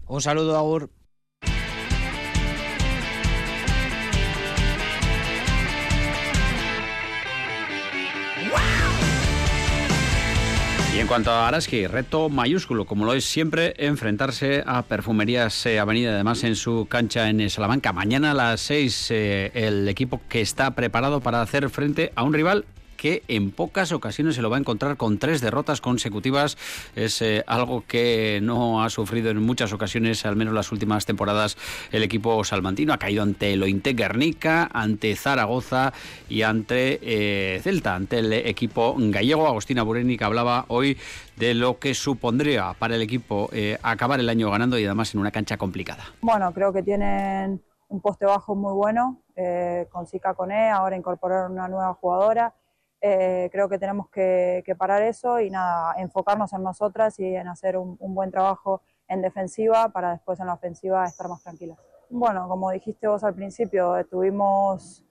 Un 0.07 0.21
saludo, 0.21 0.57
Agur. 0.57 0.91
Y 10.97 10.99
en 10.99 11.09
cuanto 11.09 11.31
a 11.31 11.47
Araski, 11.47 11.87
reto 11.87 12.31
mayúsculo, 12.31 12.87
como 12.87 13.05
lo 13.05 13.13
es 13.13 13.27
siempre, 13.27 13.75
enfrentarse 13.77 14.65
a 14.65 14.81
Perfumerías 14.81 15.67
eh, 15.67 15.79
Avenida, 15.79 16.15
además 16.15 16.43
en 16.43 16.57
su 16.57 16.87
cancha 16.89 17.29
en 17.29 17.51
Salamanca. 17.51 17.93
Mañana 17.93 18.31
a 18.31 18.35
las 18.35 18.63
6, 18.63 19.11
eh, 19.11 19.51
el 19.53 19.87
equipo 19.89 20.23
que 20.27 20.41
está 20.41 20.71
preparado 20.71 21.21
para 21.21 21.43
hacer 21.43 21.69
frente 21.69 22.13
a 22.15 22.23
un 22.23 22.33
rival 22.33 22.65
que 23.07 23.23
en 23.29 23.53
pocas 23.53 23.93
ocasiones 23.93 24.35
se 24.35 24.43
lo 24.43 24.51
va 24.51 24.57
a 24.57 24.59
encontrar 24.59 24.97
con 24.97 25.19
tres 25.19 25.41
derrotas 25.41 25.81
consecutivas. 25.81 26.59
Es 26.97 27.23
eh, 27.23 27.45
algo 27.47 27.85
que 27.87 28.41
no 28.43 28.83
ha 28.83 28.91
sufrido 28.91 29.31
en 29.31 29.41
muchas 29.41 29.73
ocasiones, 29.73 30.27
al 30.27 30.35
menos 30.35 30.53
las 30.53 30.73
últimas 30.73 31.07
temporadas, 31.07 31.57
el 31.93 32.03
equipo 32.03 32.43
salmantino. 32.43 32.93
Ha 32.93 32.99
caído 32.99 33.23
ante 33.23 33.53
el 33.53 33.63
Ointe 33.63 33.93
Guernica, 33.93 34.69
ante 34.73 35.15
Zaragoza 35.15 35.93
y 36.29 36.43
ante 36.43 36.99
eh, 37.01 37.61
Celta, 37.63 37.95
ante 37.95 38.19
el 38.19 38.33
equipo 38.33 38.97
gallego. 38.99 39.47
Agostina 39.47 39.85
Bureni, 39.85 40.19
que 40.19 40.25
hablaba 40.25 40.65
hoy 40.67 40.99
de 41.37 41.55
lo 41.55 41.79
que 41.79 41.95
supondría 41.95 42.75
para 42.77 42.97
el 42.97 43.03
equipo 43.03 43.51
eh, 43.53 43.79
acabar 43.85 44.19
el 44.19 44.29
año 44.29 44.51
ganando 44.51 44.81
y 44.81 44.85
además 44.85 45.15
en 45.15 45.21
una 45.21 45.31
cancha 45.31 45.57
complicada. 45.57 46.07
Bueno, 46.23 46.53
creo 46.53 46.73
que 46.73 46.83
tienen 46.83 47.63
un 47.87 48.01
poste 48.01 48.27
bajo 48.27 48.57
muy 48.57 48.73
bueno 48.73 49.23
con 49.91 50.07
Sica 50.07 50.33
Coné, 50.33 50.71
ahora 50.71 50.97
incorporaron 50.97 51.53
una 51.53 51.69
nueva 51.69 51.93
jugadora 51.93 52.55
eh, 53.01 53.49
creo 53.53 53.69
que 53.69 53.79
tenemos 53.79 54.09
que, 54.09 54.63
parar 54.79 55.03
eso 55.03 55.41
y 55.41 55.51
nada, 55.51 55.95
enfocarnos 55.99 56.53
en 56.53 56.63
nosotras 56.63 57.19
y 57.19 57.35
en 57.35 57.49
hacer 57.49 57.77
un, 57.77 57.97
buen 57.99 58.31
trabajo 58.31 58.83
en 59.09 59.23
defensiva 59.23 59.91
para 59.91 60.13
después 60.13 60.41
en 60.41 60.47
la 60.47 60.55
ofensiva 60.55 61.05
estar 61.07 61.29
más 61.29 61.43
tranquilas. 61.43 61.79
Bueno, 62.09 62.49
como 62.49 62.71
dijiste 62.71 63.07
vos 63.07 63.23
al 63.25 63.35
principio, 63.35 64.05
tuvimos 64.07 65.05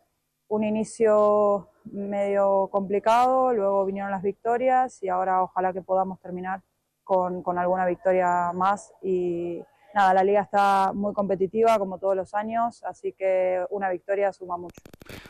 un 0.48 0.63
inicio 0.63 1.69
medio 1.86 2.67
complicado, 2.71 3.54
luego 3.54 3.86
vinieron 3.86 4.12
las 4.12 4.21
victorias 4.21 5.02
y 5.04 5.10
ahora 5.10 5.43
ojalá 5.43 5.74
que 5.74 5.82
podamos 5.82 6.19
terminar 6.19 6.62
con, 7.04 7.43
alguna 7.58 7.86
victoria 7.86 8.52
más 8.54 8.93
y, 9.02 9.63
nada, 9.96 10.14
la 10.14 10.24
liga 10.24 10.42
está 10.42 10.92
muy 10.94 11.14
competitiva 11.14 11.80
como 11.80 11.98
todos 11.98 12.16
los 12.16 12.34
años, 12.34 12.84
así 12.84 13.14
que 13.18 13.64
una 13.70 13.90
victoria 13.90 14.32
suma 14.34 14.58
mucho. 14.58 14.76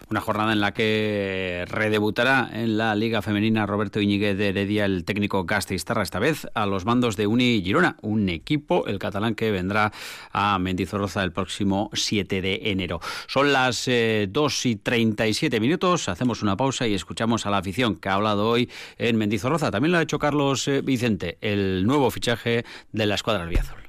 Una 0.09 0.21
jornada 0.21 0.53
en 0.53 0.59
la 0.59 0.73
que 0.73 1.65
redebutará 1.67 2.49
en 2.51 2.77
la 2.77 2.95
Liga 2.95 3.21
Femenina 3.21 3.65
Roberto 3.65 3.99
Iñiguez 3.99 4.37
de 4.37 4.49
Heredia, 4.49 4.85
el 4.85 5.05
técnico 5.05 5.45
Gasteiztarra, 5.45 6.03
esta 6.03 6.19
vez 6.19 6.47
a 6.53 6.65
los 6.65 6.85
mandos 6.85 7.15
de 7.15 7.27
Uni 7.27 7.61
Girona, 7.63 7.97
un 8.01 8.27
equipo, 8.29 8.87
el 8.87 8.97
catalán, 8.97 9.35
que 9.35 9.51
vendrá 9.51 9.91
a 10.31 10.57
Mendizorroza 10.57 11.23
el 11.23 11.31
próximo 11.31 11.89
7 11.93 12.41
de 12.41 12.59
enero. 12.65 12.99
Son 13.27 13.53
las 13.53 13.85
2 13.85 13.87
eh, 13.87 14.69
y 14.69 14.75
37 14.77 15.59
minutos, 15.59 16.09
hacemos 16.09 16.41
una 16.41 16.57
pausa 16.57 16.87
y 16.87 16.93
escuchamos 16.93 17.45
a 17.45 17.51
la 17.51 17.57
afición 17.57 17.95
que 17.97 18.09
ha 18.09 18.13
hablado 18.13 18.49
hoy 18.49 18.69
en 18.97 19.17
Mendizorroza. 19.17 19.69
También 19.69 19.91
lo 19.91 19.99
ha 19.99 20.01
hecho 20.01 20.17
Carlos 20.17 20.67
eh, 20.67 20.81
Vicente, 20.81 21.37
el 21.41 21.85
nuevo 21.85 22.09
fichaje 22.09 22.65
de 22.91 23.05
la 23.05 23.15
escuadra 23.15 23.43
albiazul. 23.43 23.85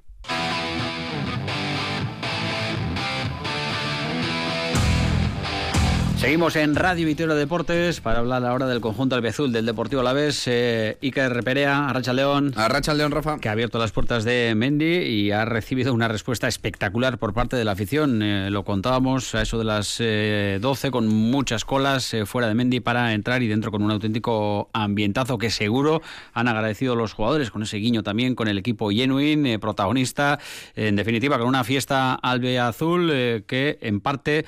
Seguimos 6.17 6.57
en 6.57 6.75
Radio 6.75 7.07
Vitoria 7.07 7.35
Deportes 7.35 8.01
para 8.01 8.21
hablar 8.21 8.45
ahora 8.47 8.67
del 8.67 8.81
conjunto 8.81 9.15
albiazul 9.15 9.53
del 9.53 9.67
Deportivo 9.67 10.01
Alavés. 10.01 10.45
Eh, 10.49 10.97
Iker 11.01 11.33
Reperea, 11.33 11.89
Arracha 11.89 12.15
León. 12.15 12.53
Arracha 12.57 12.95
León, 12.95 13.13
Rafa. 13.13 13.39
Que 13.39 13.49
ha 13.49 13.53
abierto 13.53 13.79
las 13.79 13.93
puertas 13.93 14.25
de 14.25 14.55
Mendy 14.57 14.97
y 15.05 15.31
ha 15.31 15.45
recibido 15.45 15.93
una 15.93 16.09
respuesta 16.09 16.49
espectacular 16.49 17.19
por 17.19 17.33
parte 17.33 17.55
de 17.55 17.65
la 17.65 17.73
afición. 17.73 18.23
Eh, 18.23 18.51
lo 18.51 18.65
contábamos 18.65 19.35
a 19.37 19.43
eso 19.43 19.59
de 19.59 19.65
las 19.65 19.99
12 19.99 20.01
eh, 20.01 20.91
con 20.91 21.07
muchas 21.07 21.65
colas 21.65 22.13
eh, 22.15 22.25
fuera 22.25 22.49
de 22.49 22.55
Mendy 22.55 22.81
para 22.81 23.13
entrar 23.13 23.43
y 23.43 23.47
dentro 23.47 23.71
con 23.71 23.83
un 23.83 23.91
auténtico 23.93 24.71
ambientazo 24.73 25.39
que 25.39 25.51
seguro 25.51 26.01
han 26.33 26.49
agradecido 26.49 26.97
los 26.97 27.13
jugadores 27.13 27.51
con 27.51 27.63
ese 27.63 27.77
guiño 27.77 28.03
también 28.03 28.35
con 28.35 28.49
el 28.49 28.59
equipo 28.59 28.91
genuine, 28.91 29.59
protagonista. 29.59 30.41
En 30.75 30.97
definitiva, 30.97 31.39
con 31.39 31.47
una 31.47 31.63
fiesta 31.63 32.15
albiazul 32.15 33.45
que 33.47 33.79
en 33.81 34.01
parte, 34.01 34.45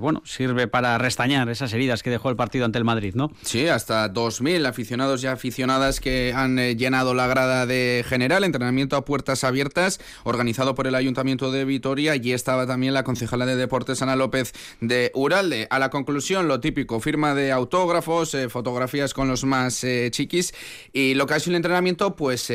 bueno, 0.00 0.22
sirve 0.24 0.37
sirve 0.38 0.68
para 0.68 0.96
restañar 0.98 1.48
esas 1.48 1.72
heridas 1.72 2.04
que 2.04 2.10
dejó 2.10 2.30
el 2.30 2.36
partido 2.36 2.64
ante 2.64 2.78
el 2.78 2.84
Madrid, 2.84 3.12
¿no? 3.16 3.32
Sí, 3.42 3.66
hasta 3.66 4.08
2.000 4.08 4.68
aficionados 4.68 5.24
y 5.24 5.26
aficionadas 5.26 5.98
que 5.98 6.32
han 6.32 6.60
eh, 6.60 6.76
llenado 6.76 7.12
la 7.12 7.26
grada 7.26 7.66
de 7.66 8.04
general, 8.08 8.44
entrenamiento 8.44 8.94
a 8.94 9.04
puertas 9.04 9.42
abiertas, 9.42 9.98
organizado 10.22 10.76
por 10.76 10.86
el 10.86 10.94
Ayuntamiento 10.94 11.50
de 11.50 11.64
Vitoria, 11.64 12.14
y 12.14 12.30
estaba 12.30 12.68
también 12.68 12.94
la 12.94 13.02
concejala 13.02 13.46
de 13.46 13.56
Deportes 13.56 14.00
Ana 14.00 14.14
López 14.14 14.52
de 14.80 15.10
Uralde. 15.12 15.66
A 15.70 15.80
la 15.80 15.90
conclusión, 15.90 16.46
lo 16.46 16.60
típico, 16.60 17.00
firma 17.00 17.34
de 17.34 17.50
autógrafos, 17.50 18.32
eh, 18.34 18.48
fotografías 18.48 19.14
con 19.14 19.26
los 19.26 19.42
más 19.42 19.82
eh, 19.82 20.08
chiquis, 20.12 20.54
y 20.92 21.14
lo 21.14 21.26
que 21.26 21.34
ha 21.34 21.40
sido 21.40 21.54
el 21.54 21.56
entrenamiento, 21.56 22.14
pues 22.14 22.52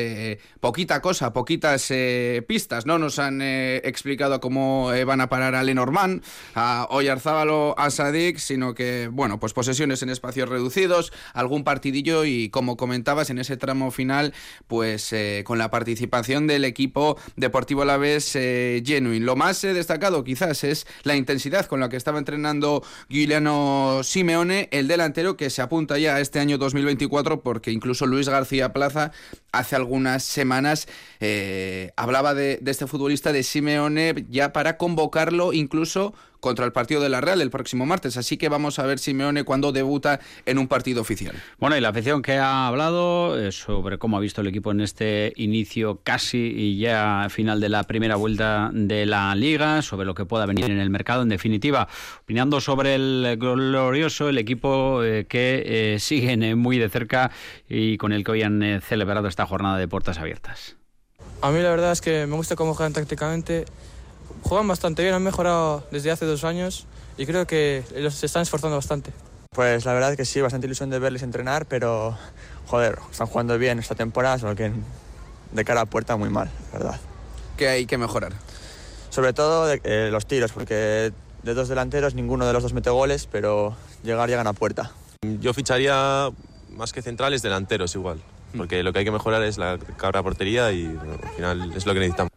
poquita 0.60 1.02
cosa, 1.02 1.34
poquitas 1.34 1.92
pistas, 2.46 2.86
¿no? 2.86 2.98
Nos 2.98 3.18
han 3.18 3.42
explicado 3.42 4.40
cómo 4.40 4.90
van 5.04 5.20
a 5.20 5.28
parar 5.28 5.54
a 5.54 5.62
Lenormand, 5.62 6.22
a 6.54 6.86
Oyarzábalo, 6.90 7.73
a 7.78 7.90
Sadik, 7.90 8.38
sino 8.38 8.74
que, 8.74 9.08
bueno, 9.10 9.38
pues 9.40 9.52
posesiones 9.52 10.02
en 10.02 10.10
espacios 10.10 10.48
reducidos, 10.48 11.12
algún 11.32 11.64
partidillo 11.64 12.24
y, 12.24 12.48
como 12.50 12.76
comentabas, 12.76 13.30
en 13.30 13.38
ese 13.38 13.56
tramo 13.56 13.90
final, 13.90 14.34
pues 14.66 15.12
eh, 15.12 15.42
con 15.44 15.58
la 15.58 15.70
participación 15.70 16.46
del 16.46 16.64
equipo 16.64 17.16
Deportivo 17.36 17.82
Alavés 17.82 18.34
eh, 18.36 18.82
Genuine. 18.84 19.24
Lo 19.24 19.36
más 19.36 19.62
eh, 19.64 19.74
destacado 19.74 20.24
quizás 20.24 20.64
es 20.64 20.86
la 21.02 21.16
intensidad 21.16 21.66
con 21.66 21.80
la 21.80 21.88
que 21.88 21.96
estaba 21.96 22.18
entrenando 22.18 22.82
Guiliano 23.08 24.00
Simeone, 24.02 24.68
el 24.72 24.88
delantero 24.88 25.36
que 25.36 25.50
se 25.50 25.62
apunta 25.62 25.98
ya 25.98 26.16
a 26.16 26.20
este 26.20 26.38
año 26.38 26.58
2024 26.58 27.42
porque 27.42 27.70
incluso 27.70 28.06
Luis 28.06 28.28
García 28.28 28.72
Plaza 28.72 29.12
hace 29.52 29.76
algunas 29.76 30.24
semanas 30.24 30.88
hablaba 31.96 32.34
de, 32.34 32.58
de 32.60 32.70
este 32.70 32.86
futbolista 32.86 33.32
de 33.32 33.42
Simeone 33.42 34.26
ya 34.28 34.52
para 34.52 34.76
convocarlo 34.76 35.52
incluso 35.52 36.14
contra 36.44 36.66
el 36.66 36.72
partido 36.72 37.00
de 37.00 37.08
la 37.08 37.22
Real 37.22 37.40
el 37.40 37.48
próximo 37.48 37.86
martes. 37.86 38.18
Así 38.18 38.36
que 38.36 38.50
vamos 38.50 38.78
a 38.78 38.84
ver 38.84 38.98
Simeone 38.98 39.44
cuando 39.44 39.72
debuta 39.72 40.20
en 40.44 40.58
un 40.58 40.68
partido 40.68 41.00
oficial. 41.00 41.34
Bueno, 41.58 41.74
y 41.74 41.80
la 41.80 41.88
afición 41.88 42.20
que 42.20 42.36
ha 42.36 42.66
hablado 42.66 43.40
eh, 43.40 43.50
sobre 43.50 43.96
cómo 43.96 44.18
ha 44.18 44.20
visto 44.20 44.42
el 44.42 44.48
equipo 44.48 44.70
en 44.70 44.82
este 44.82 45.32
inicio 45.36 46.00
casi 46.04 46.52
y 46.54 46.78
ya 46.78 47.28
final 47.30 47.60
de 47.60 47.70
la 47.70 47.84
primera 47.84 48.16
vuelta 48.16 48.70
de 48.74 49.06
la 49.06 49.34
liga, 49.34 49.80
sobre 49.80 50.04
lo 50.04 50.14
que 50.14 50.26
pueda 50.26 50.44
venir 50.44 50.66
en 50.66 50.78
el 50.78 50.90
mercado. 50.90 51.22
En 51.22 51.30
definitiva, 51.30 51.88
opinando 52.20 52.60
sobre 52.60 52.94
el 52.96 53.38
glorioso, 53.40 54.28
el 54.28 54.36
equipo 54.36 55.02
eh, 55.02 55.24
que 55.26 55.94
eh, 55.94 55.98
siguen 55.98 56.58
muy 56.58 56.76
de 56.76 56.90
cerca 56.90 57.30
y 57.70 57.96
con 57.96 58.12
el 58.12 58.22
que 58.22 58.32
hoy 58.32 58.42
han 58.42 58.82
celebrado 58.82 59.28
esta 59.28 59.46
jornada 59.46 59.78
de 59.78 59.88
puertas 59.88 60.18
abiertas. 60.18 60.76
A 61.40 61.50
mí 61.50 61.62
la 61.62 61.70
verdad 61.70 61.92
es 61.92 62.02
que 62.02 62.26
me 62.26 62.36
gusta 62.36 62.54
cómo 62.54 62.74
juegan 62.74 62.92
tácticamente 62.92 63.64
juegan 64.44 64.68
bastante 64.68 65.02
bien, 65.02 65.14
han 65.14 65.22
mejorado 65.22 65.84
desde 65.90 66.10
hace 66.10 66.26
dos 66.26 66.44
años 66.44 66.86
y 67.16 67.26
creo 67.26 67.46
que 67.46 67.82
se 68.10 68.26
están 68.26 68.42
esforzando 68.42 68.76
bastante. 68.76 69.12
Pues 69.50 69.84
la 69.84 69.92
verdad 69.92 70.10
es 70.10 70.16
que 70.16 70.24
sí, 70.24 70.40
bastante 70.40 70.66
ilusión 70.66 70.90
de 70.90 70.98
verles 70.98 71.22
entrenar, 71.22 71.66
pero 71.66 72.16
joder, 72.66 72.98
están 73.10 73.26
jugando 73.26 73.58
bien 73.58 73.78
esta 73.78 73.94
temporada, 73.94 74.38
solo 74.38 74.54
que 74.54 74.72
de 75.52 75.64
cara 75.64 75.82
a 75.82 75.86
puerta 75.86 76.16
muy 76.16 76.28
mal, 76.28 76.50
verdad. 76.72 77.00
¿Qué 77.56 77.68
hay 77.68 77.86
que 77.86 77.98
mejorar? 77.98 78.32
Sobre 79.10 79.32
todo 79.32 79.72
eh, 79.72 80.08
los 80.10 80.26
tiros, 80.26 80.52
porque 80.52 81.12
de 81.42 81.54
dos 81.54 81.68
delanteros 81.68 82.14
ninguno 82.14 82.46
de 82.46 82.52
los 82.52 82.62
dos 82.62 82.72
mete 82.72 82.90
goles, 82.90 83.28
pero 83.30 83.76
llegar 84.02 84.28
llegan 84.28 84.46
a 84.46 84.52
puerta. 84.52 84.90
Yo 85.40 85.54
ficharía 85.54 86.30
más 86.70 86.92
que 86.92 87.00
centrales 87.00 87.42
delanteros 87.42 87.94
igual, 87.94 88.20
porque 88.56 88.82
lo 88.82 88.92
que 88.92 89.00
hay 89.00 89.04
que 89.04 89.10
mejorar 89.10 89.42
es 89.42 89.58
la 89.58 89.78
cabra 89.96 90.22
portería 90.22 90.72
y 90.72 90.86
al 90.86 91.30
final 91.36 91.72
es 91.74 91.86
lo 91.86 91.94
que 91.94 92.00
necesitamos. 92.00 92.32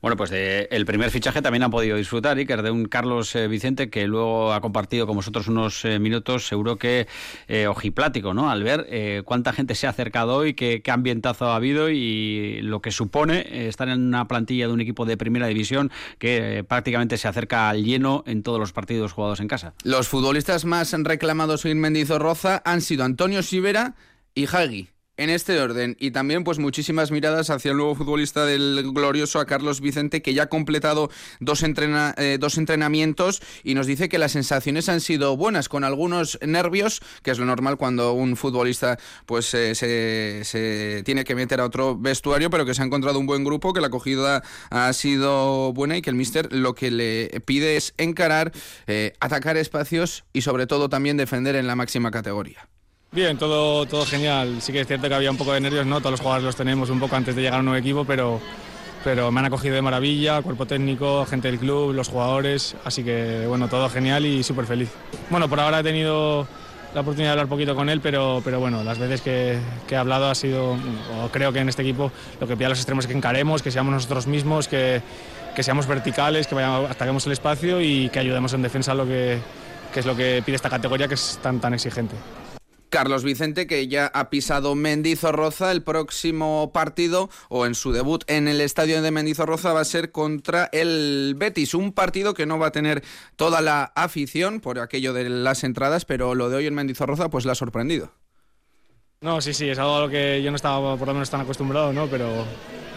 Bueno, 0.00 0.16
pues 0.16 0.30
de, 0.30 0.68
el 0.70 0.86
primer 0.86 1.10
fichaje 1.10 1.42
también 1.42 1.62
han 1.62 1.70
podido 1.70 1.96
disfrutar, 1.96 2.38
Iker, 2.38 2.62
de 2.62 2.70
un 2.70 2.86
Carlos 2.86 3.34
eh, 3.36 3.48
Vicente 3.48 3.90
que 3.90 4.06
luego 4.06 4.52
ha 4.52 4.60
compartido 4.60 5.06
con 5.06 5.16
vosotros 5.16 5.48
unos 5.48 5.84
eh, 5.84 5.98
minutos, 5.98 6.46
seguro 6.46 6.76
que 6.76 7.06
eh, 7.48 7.66
ojiplático, 7.66 8.34
¿no? 8.34 8.50
Al 8.50 8.62
ver 8.62 8.80
cuánta 9.24 9.52
gente 9.52 9.74
se 9.74 9.86
ha 9.86 9.90
acercado 9.90 10.36
hoy, 10.36 10.54
qué, 10.54 10.82
qué, 10.82 10.90
ambientazo 10.90 11.46
ha 11.46 11.56
habido 11.56 11.90
y 11.90 12.60
lo 12.62 12.80
que 12.80 12.90
supone 12.90 13.68
estar 13.68 13.88
en 13.88 14.00
una 14.00 14.26
plantilla 14.26 14.66
de 14.66 14.72
un 14.72 14.80
equipo 14.80 15.04
de 15.04 15.16
primera 15.16 15.46
división 15.46 15.90
que 16.18 16.64
prácticamente 16.66 17.18
se 17.18 17.28
acerca 17.28 17.68
al 17.68 17.84
lleno 17.84 18.24
en 18.26 18.42
todos 18.42 18.58
los 18.58 18.72
partidos 18.72 19.12
jugados 19.12 19.40
en 19.40 19.48
casa. 19.48 19.74
Los 19.84 20.08
futbolistas 20.08 20.64
más 20.64 20.92
reclamados 20.92 21.64
en 21.64 21.80
Mendizorroza 21.80 22.62
han 22.64 22.80
sido 22.80 23.04
Antonio 23.04 23.42
Sivera 23.42 23.94
y 24.34 24.46
Hagi 24.46 24.88
en 25.20 25.28
este 25.28 25.60
orden. 25.60 25.96
Y 26.00 26.12
también 26.12 26.44
pues 26.44 26.58
muchísimas 26.58 27.10
miradas 27.10 27.50
hacia 27.50 27.72
el 27.72 27.76
nuevo 27.76 27.94
futbolista 27.94 28.46
del 28.46 28.90
glorioso 28.94 29.38
a 29.38 29.44
Carlos 29.44 29.82
Vicente 29.82 30.22
que 30.22 30.32
ya 30.32 30.44
ha 30.44 30.48
completado 30.48 31.10
dos, 31.40 31.62
entrena, 31.62 32.14
eh, 32.16 32.38
dos 32.40 32.56
entrenamientos 32.56 33.42
y 33.62 33.74
nos 33.74 33.86
dice 33.86 34.08
que 34.08 34.18
las 34.18 34.32
sensaciones 34.32 34.88
han 34.88 35.02
sido 35.02 35.36
buenas 35.36 35.68
con 35.68 35.84
algunos 35.84 36.38
nervios 36.40 37.02
que 37.22 37.32
es 37.32 37.38
lo 37.38 37.44
normal 37.44 37.76
cuando 37.76 38.14
un 38.14 38.34
futbolista 38.34 38.98
pues 39.26 39.52
eh, 39.52 39.74
se, 39.74 41.02
tiene 41.04 41.24
que 41.24 41.34
meter 41.34 41.60
a 41.60 41.66
otro 41.66 41.98
vestuario 41.98 42.48
pero 42.48 42.64
que 42.64 42.72
se 42.72 42.80
ha 42.80 42.86
encontrado 42.86 43.18
un 43.18 43.26
buen 43.26 43.44
grupo 43.44 43.74
que 43.74 43.82
la 43.82 43.88
acogida 43.88 44.42
ha 44.70 44.90
sido 44.94 45.74
buena 45.74 45.98
y 45.98 46.02
que 46.02 46.08
el 46.08 46.16
míster 46.16 46.50
lo 46.50 46.74
que 46.74 46.90
le 46.90 47.42
pide 47.44 47.76
es 47.76 47.92
encarar 47.98 48.52
eh, 48.86 49.12
atacar 49.20 49.58
espacios 49.58 50.24
y 50.32 50.40
sobre 50.40 50.66
todo 50.66 50.88
también 50.88 51.18
defender 51.18 51.56
en 51.56 51.66
la 51.66 51.76
máxima 51.76 52.10
categoría 52.10 52.70
Bien, 53.12 53.36
todo, 53.36 53.86
todo 53.86 54.06
genial. 54.06 54.62
Sí 54.62 54.72
que 54.72 54.82
es 54.82 54.86
cierto 54.86 55.08
que 55.08 55.14
había 55.14 55.32
un 55.32 55.36
poco 55.36 55.52
de 55.52 55.60
nervios, 55.60 55.84
¿no? 55.84 55.98
Todos 55.98 56.12
los 56.12 56.20
jugadores 56.20 56.44
los 56.44 56.54
tenemos 56.54 56.90
un 56.90 57.00
poco 57.00 57.16
antes 57.16 57.34
de 57.34 57.42
llegar 57.42 57.56
a 57.56 57.58
un 57.58 57.64
nuevo 57.64 57.80
equipo, 57.80 58.04
pero, 58.04 58.40
pero 59.02 59.32
me 59.32 59.40
han 59.40 59.46
acogido 59.46 59.74
de 59.74 59.82
maravilla, 59.82 60.42
cuerpo 60.42 60.64
técnico, 60.64 61.26
gente 61.26 61.48
del 61.48 61.58
club, 61.58 61.92
los 61.92 62.06
jugadores, 62.06 62.76
así 62.84 63.02
que 63.02 63.46
bueno, 63.48 63.66
todo 63.66 63.88
genial 63.88 64.24
y 64.26 64.44
súper 64.44 64.64
feliz. 64.66 64.90
Bueno, 65.28 65.48
por 65.48 65.58
ahora 65.58 65.80
he 65.80 65.82
tenido 65.82 66.46
la 66.94 67.00
oportunidad 67.00 67.30
de 67.30 67.32
hablar 67.32 67.46
un 67.46 67.50
poquito 67.50 67.74
con 67.74 67.88
él, 67.88 68.00
pero, 68.00 68.42
pero 68.44 68.60
bueno, 68.60 68.84
las 68.84 69.00
veces 69.00 69.22
que, 69.22 69.58
que, 69.88 69.96
he 69.96 69.98
hablado 69.98 70.30
ha 70.30 70.34
sido, 70.36 70.74
o 70.74 71.28
creo 71.32 71.52
que 71.52 71.58
en 71.58 71.68
este 71.68 71.82
equipo 71.82 72.12
lo 72.40 72.46
que 72.46 72.54
pide 72.54 72.66
a 72.66 72.68
los 72.68 72.78
extremos 72.78 73.06
es 73.06 73.08
que 73.08 73.16
encaremos, 73.16 73.60
que 73.60 73.72
seamos 73.72 73.92
nosotros 73.92 74.28
mismos, 74.28 74.68
que, 74.68 75.02
que 75.56 75.64
seamos 75.64 75.88
verticales, 75.88 76.46
que 76.46 76.54
vayamos, 76.54 76.88
ataquemos 76.88 77.26
el 77.26 77.32
espacio 77.32 77.80
y 77.80 78.08
que 78.10 78.20
ayudemos 78.20 78.52
en 78.52 78.62
defensa 78.62 78.94
lo 78.94 79.04
que, 79.04 79.40
que 79.92 79.98
es 79.98 80.06
lo 80.06 80.14
que 80.14 80.44
pide 80.46 80.54
esta 80.54 80.70
categoría 80.70 81.08
que 81.08 81.14
es 81.14 81.40
tan, 81.42 81.58
tan 81.58 81.74
exigente. 81.74 82.14
Carlos 82.90 83.24
Vicente, 83.24 83.66
que 83.66 83.88
ya 83.88 84.06
ha 84.06 84.28
pisado 84.28 84.74
Mendizorroza, 84.74 85.72
el 85.72 85.82
próximo 85.82 86.72
partido 86.74 87.30
o 87.48 87.64
en 87.64 87.74
su 87.74 87.92
debut 87.92 88.24
en 88.26 88.48
el 88.48 88.60
estadio 88.60 89.00
de 89.00 89.10
Mendizorroza 89.10 89.72
va 89.72 89.80
a 89.80 89.84
ser 89.84 90.12
contra 90.12 90.68
el 90.72 91.34
Betis, 91.38 91.74
un 91.74 91.92
partido 91.92 92.34
que 92.34 92.46
no 92.46 92.58
va 92.58 92.66
a 92.66 92.72
tener 92.72 93.02
toda 93.36 93.60
la 93.60 93.92
afición 93.94 94.60
por 94.60 94.78
aquello 94.80 95.12
de 95.12 95.30
las 95.30 95.64
entradas, 95.64 96.04
pero 96.04 96.34
lo 96.34 96.50
de 96.50 96.56
hoy 96.56 96.66
en 96.66 96.74
Mendizorroza 96.74 97.30
pues 97.30 97.46
le 97.46 97.52
ha 97.52 97.54
sorprendido. 97.54 98.12
No, 99.22 99.40
sí, 99.40 99.54
sí, 99.54 99.68
es 99.68 99.78
algo 99.78 99.96
a 99.96 100.00
lo 100.00 100.08
que 100.08 100.42
yo 100.42 100.50
no 100.50 100.56
estaba 100.56 100.96
por 100.96 101.06
lo 101.06 101.14
menos 101.14 101.30
tan 101.30 101.42
acostumbrado, 101.42 101.92
¿no? 101.92 102.06
Pero, 102.06 102.44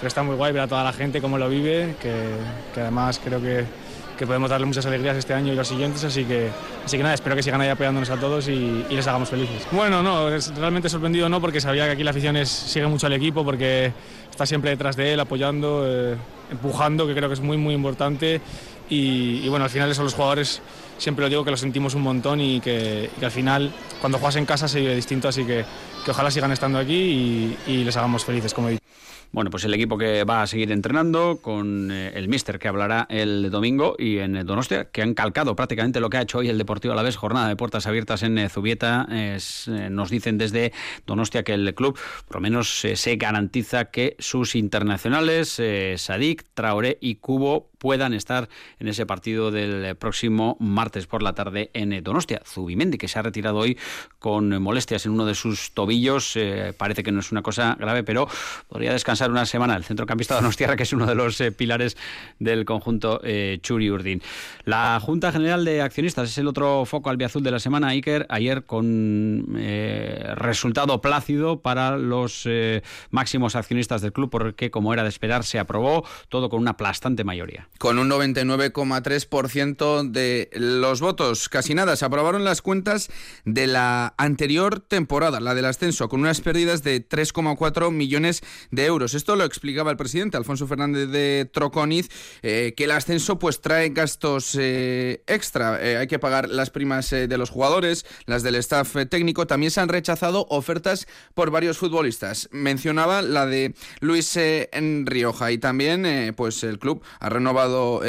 está 0.01 0.23
muy 0.23 0.35
guay 0.35 0.51
ver 0.53 0.63
a 0.63 0.67
toda 0.67 0.83
la 0.83 0.93
gente 0.93 1.21
cómo 1.21 1.37
lo 1.37 1.47
vive, 1.49 1.95
que 2.01 2.81
además 2.81 3.21
creo 3.23 3.41
que 3.41 3.65
que 4.17 4.27
podemos 4.27 4.49
darle 4.49 4.65
muchas 4.65 4.85
alegrías 4.85 5.17
este 5.17 5.33
año 5.33 5.53
y 5.53 5.55
los 5.55 5.67
siguientes, 5.67 6.03
así 6.03 6.25
que, 6.25 6.49
así 6.85 6.97
que 6.97 7.03
nada, 7.03 7.15
espero 7.15 7.35
que 7.35 7.43
sigan 7.43 7.61
ahí 7.61 7.69
apoyándonos 7.69 8.09
a 8.09 8.17
todos 8.17 8.47
y, 8.47 8.85
les 8.89 9.07
hagamos 9.07 9.29
felices. 9.29 9.67
Bueno, 9.71 10.03
no, 10.03 10.29
es 10.29 10.55
realmente 10.55 10.89
sorprendido 10.89 11.29
no, 11.29 11.41
porque 11.41 11.59
sabía 11.59 11.85
que 11.85 11.91
aquí 11.91 12.03
la 12.03 12.11
afición 12.11 12.37
es, 12.37 12.49
sigue 12.49 12.87
mucho 12.87 13.07
al 13.07 13.13
equipo, 13.13 13.43
porque 13.43 13.91
está 14.29 14.45
siempre 14.45 14.71
detrás 14.71 14.95
de 14.95 15.13
él, 15.13 15.19
apoyando, 15.19 15.83
eh, 15.85 16.15
empujando, 16.51 17.07
que 17.07 17.13
creo 17.13 17.27
que 17.27 17.33
es 17.33 17.41
muy, 17.41 17.57
muy 17.57 17.73
importante. 17.73 18.41
Y, 18.89 19.47
bueno, 19.47 19.65
al 19.65 19.71
final 19.71 19.89
eso 19.89 20.03
los 20.03 20.13
jugadores, 20.13 20.61
siempre 20.97 21.23
lo 21.25 21.29
digo, 21.29 21.43
que 21.43 21.51
lo 21.51 21.57
sentimos 21.57 21.95
un 21.95 22.03
montón 22.03 22.39
y 22.41 22.59
que, 22.59 23.09
al 23.21 23.31
final, 23.31 23.73
cuando 23.99 24.19
juegas 24.19 24.35
en 24.35 24.45
casa 24.45 24.67
se 24.67 24.79
vive 24.79 24.95
distinto, 24.95 25.27
así 25.27 25.45
que, 25.45 25.65
que 26.05 26.11
ojalá 26.11 26.29
sigan 26.29 26.51
estando 26.51 26.77
aquí 26.77 27.57
y, 27.65 27.71
y 27.71 27.83
les 27.83 27.97
hagamos 27.97 28.23
felices, 28.23 28.53
como 28.53 28.67
he 28.67 28.71
dicho. 28.71 28.83
Bueno, 29.33 29.49
pues 29.49 29.63
el 29.63 29.73
equipo 29.73 29.97
que 29.97 30.25
va 30.25 30.43
a 30.43 30.47
seguir 30.47 30.71
entrenando 30.71 31.39
con 31.41 31.89
eh, 31.89 32.11
el 32.13 32.27
míster 32.27 32.59
que 32.59 32.67
hablará 32.67 33.07
el 33.09 33.49
domingo 33.49 33.95
y 33.97 34.19
en 34.19 34.45
Donostia, 34.45 34.91
que 34.91 35.01
han 35.01 35.15
calcado 35.15 35.55
prácticamente 35.55 35.99
lo 35.99 36.11
que 36.11 36.17
ha 36.17 36.21
hecho 36.21 36.37
hoy 36.37 36.49
el 36.49 36.59
Deportivo 36.59 36.93
Alavés, 36.93 37.15
jornada 37.15 37.47
de 37.47 37.55
puertas 37.55 37.87
abiertas 37.87 38.21
en 38.21 38.37
eh, 38.37 38.47
Zubieta. 38.47 39.07
Eh, 39.09 39.39
nos 39.89 40.11
dicen 40.11 40.37
desde 40.37 40.71
Donostia 41.07 41.41
que 41.41 41.55
el 41.55 41.73
club 41.73 41.97
por 42.27 42.35
lo 42.35 42.41
menos 42.41 42.81
se 42.81 43.15
garantiza 43.15 43.85
que 43.85 44.15
sus 44.19 44.53
internacionales, 44.53 45.59
Sadik, 45.95 46.45
Traoré 46.53 46.99
y 47.01 47.15
Cubo, 47.15 47.71
puedan 47.79 48.13
estar 48.13 48.49
en 48.79 48.87
ese 48.87 49.05
partido 49.05 49.49
del 49.49 49.95
próximo 49.95 50.57
martes 50.59 51.07
por 51.07 51.23
la 51.23 51.33
tarde 51.33 51.71
en 51.73 52.03
Donostia. 52.03 52.41
Zubimendi, 52.45 52.97
que 52.97 53.07
se 53.07 53.19
ha 53.19 53.23
retirado 53.23 53.57
hoy 53.57 53.77
con 54.19 54.61
molestias 54.61 55.05
en 55.05 55.13
uno 55.13 55.25
de 55.25 55.35
sus 55.35 55.73
tobillos, 55.73 56.37
parece 56.77 57.03
que 57.03 57.11
no 57.11 57.19
es 57.19 57.31
una 57.31 57.41
cosa 57.41 57.75
grave, 57.79 58.03
pero 58.03 58.27
podría 58.69 58.93
descansar 58.93 59.22
una 59.31 59.45
semana 59.45 59.75
el 59.75 59.83
centrocampista 59.83 60.35
Donostiarra, 60.35 60.75
que 60.75 60.83
es 60.83 60.93
uno 60.93 61.05
de 61.05 61.15
los 61.15 61.39
eh, 61.41 61.51
pilares 61.51 61.97
del 62.39 62.65
conjunto 62.65 63.19
eh, 63.23 63.59
Churi 63.61 63.89
Urdin. 63.89 64.21
La 64.65 64.99
Junta 64.99 65.31
General 65.31 65.63
de 65.65 65.81
Accionistas 65.81 66.29
es 66.29 66.37
el 66.37 66.47
otro 66.47 66.85
foco 66.85 67.09
albiazul 67.09 67.43
de 67.43 67.51
la 67.51 67.59
semana, 67.59 67.89
Iker, 67.89 68.25
ayer 68.29 68.65
con 68.65 69.55
eh, 69.57 70.33
resultado 70.35 71.01
plácido 71.01 71.61
para 71.61 71.97
los 71.97 72.47
máximos 73.11 73.55
accionistas 73.55 74.01
del 74.01 74.13
club, 74.13 74.29
porque 74.29 74.71
como 74.71 74.93
era 74.93 75.03
de 75.03 75.09
esperar, 75.09 75.43
se 75.43 75.59
aprobó 75.59 76.05
todo 76.29 76.49
con 76.49 76.61
una 76.61 76.71
aplastante 76.71 77.23
mayoría. 77.23 77.67
Con 77.77 77.99
un 77.99 78.09
99,3% 78.09 80.11
de 80.11 80.49
los 80.53 81.01
votos, 81.01 81.49
casi 81.49 81.73
nada, 81.73 81.95
se 81.95 82.05
aprobaron 82.05 82.43
las 82.43 82.61
cuentas 82.61 83.09
de 83.45 83.67
la 83.67 84.13
anterior 84.17 84.79
temporada, 84.79 85.39
la 85.39 85.55
del 85.55 85.65
ascenso, 85.65 86.09
con 86.09 86.21
unas 86.21 86.41
pérdidas 86.41 86.83
de 86.83 87.07
3,4 87.07 87.91
millones 87.91 88.43
de 88.71 88.85
euros. 88.85 89.12
Esto 89.13 89.35
lo 89.35 89.43
explicaba 89.43 89.91
el 89.91 89.97
presidente 89.97 90.37
Alfonso 90.37 90.67
Fernández 90.67 91.09
de 91.09 91.49
Troconiz, 91.51 92.09
eh, 92.41 92.73
que 92.75 92.85
el 92.85 92.91
ascenso 92.91 93.39
pues 93.39 93.61
trae 93.61 93.89
gastos 93.89 94.57
eh, 94.59 95.23
extra. 95.27 95.79
Eh, 95.81 95.97
hay 95.97 96.07
que 96.07 96.19
pagar 96.19 96.49
las 96.49 96.69
primas 96.69 97.09
de 97.09 97.37
los 97.37 97.49
jugadores, 97.49 98.05
las 98.25 98.43
del 98.43 98.55
staff 98.55 98.95
técnico. 99.09 99.47
También 99.47 99.71
se 99.71 99.81
han 99.81 99.89
rechazado 99.89 100.45
ofertas 100.49 101.07
por 101.33 101.51
varios 101.51 101.77
futbolistas. 101.77 102.49
Mencionaba 102.51 103.21
la 103.21 103.45
de 103.45 103.73
Luis 103.99 104.37
en 104.37 105.05
Rioja 105.05 105.51
y 105.51 105.57
también 105.57 106.33
pues 106.35 106.63
el 106.63 106.79
club 106.79 107.03
ha 107.19 107.29
renovado 107.29 108.01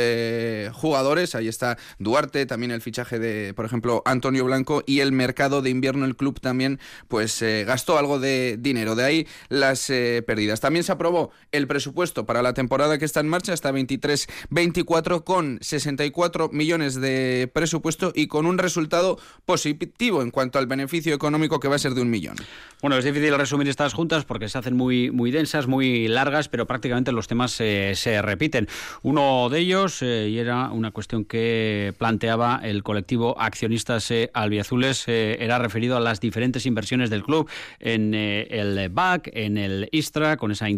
jugadores. 0.72 1.34
Ahí 1.34 1.48
está 1.48 1.76
Duarte, 1.98 2.46
también 2.46 2.70
el 2.70 2.80
fichaje 2.80 3.18
de, 3.18 3.54
por 3.54 3.64
ejemplo, 3.64 4.02
Antonio 4.04 4.44
Blanco 4.44 4.82
y 4.86 5.00
el 5.00 5.12
mercado 5.12 5.62
de 5.62 5.70
invierno. 5.70 6.04
El 6.04 6.16
club 6.16 6.40
también 6.40 6.78
pues 7.08 7.42
gastó 7.66 7.98
algo 7.98 8.18
de 8.18 8.56
dinero. 8.58 8.94
De 8.94 9.04
ahí 9.04 9.26
las 9.48 9.86
pérdidas. 9.86 10.60
También 10.60 10.83
se 10.84 10.92
aprobó 10.92 11.30
el 11.52 11.66
presupuesto 11.66 12.26
para 12.26 12.42
la 12.42 12.54
temporada 12.54 12.98
que 12.98 13.04
está 13.04 13.20
en 13.20 13.28
marcha 13.28 13.52
hasta 13.52 13.72
23-24 13.72 15.24
con 15.24 15.58
64 15.60 16.50
millones 16.50 16.94
de 17.00 17.50
presupuesto 17.52 18.12
y 18.14 18.28
con 18.28 18.46
un 18.46 18.58
resultado 18.58 19.18
positivo 19.44 20.22
en 20.22 20.30
cuanto 20.30 20.58
al 20.58 20.66
beneficio 20.66 21.14
económico 21.14 21.60
que 21.60 21.68
va 21.68 21.76
a 21.76 21.78
ser 21.78 21.94
de 21.94 22.02
un 22.02 22.10
millón. 22.10 22.36
Bueno, 22.80 22.96
es 22.96 23.04
difícil 23.04 23.36
resumir 23.36 23.68
estas 23.68 23.94
juntas 23.94 24.24
porque 24.24 24.48
se 24.48 24.58
hacen 24.58 24.76
muy, 24.76 25.10
muy 25.10 25.30
densas, 25.30 25.66
muy 25.66 26.06
largas, 26.08 26.48
pero 26.48 26.66
prácticamente 26.66 27.12
los 27.12 27.28
temas 27.28 27.58
eh, 27.60 27.92
se 27.94 28.20
repiten. 28.20 28.68
Uno 29.02 29.48
de 29.48 29.60
ellos, 29.60 30.02
eh, 30.02 30.28
y 30.28 30.38
era 30.38 30.70
una 30.70 30.90
cuestión 30.90 31.24
que 31.24 31.94
planteaba 31.96 32.60
el 32.62 32.82
colectivo 32.82 33.40
Accionistas 33.40 34.10
eh, 34.10 34.30
Albiazules, 34.34 35.08
era 35.08 35.58
referido 35.58 35.96
a 35.96 36.00
las 36.00 36.20
diferentes 36.20 36.66
inversiones 36.66 37.10
del 37.10 37.22
club 37.22 37.48
en 37.80 38.14
el 38.14 38.88
BAC, 38.90 39.30
en 39.32 39.56
el 39.56 39.88
ISTRA, 39.90 40.36
con 40.36 40.50
esa 40.50 40.68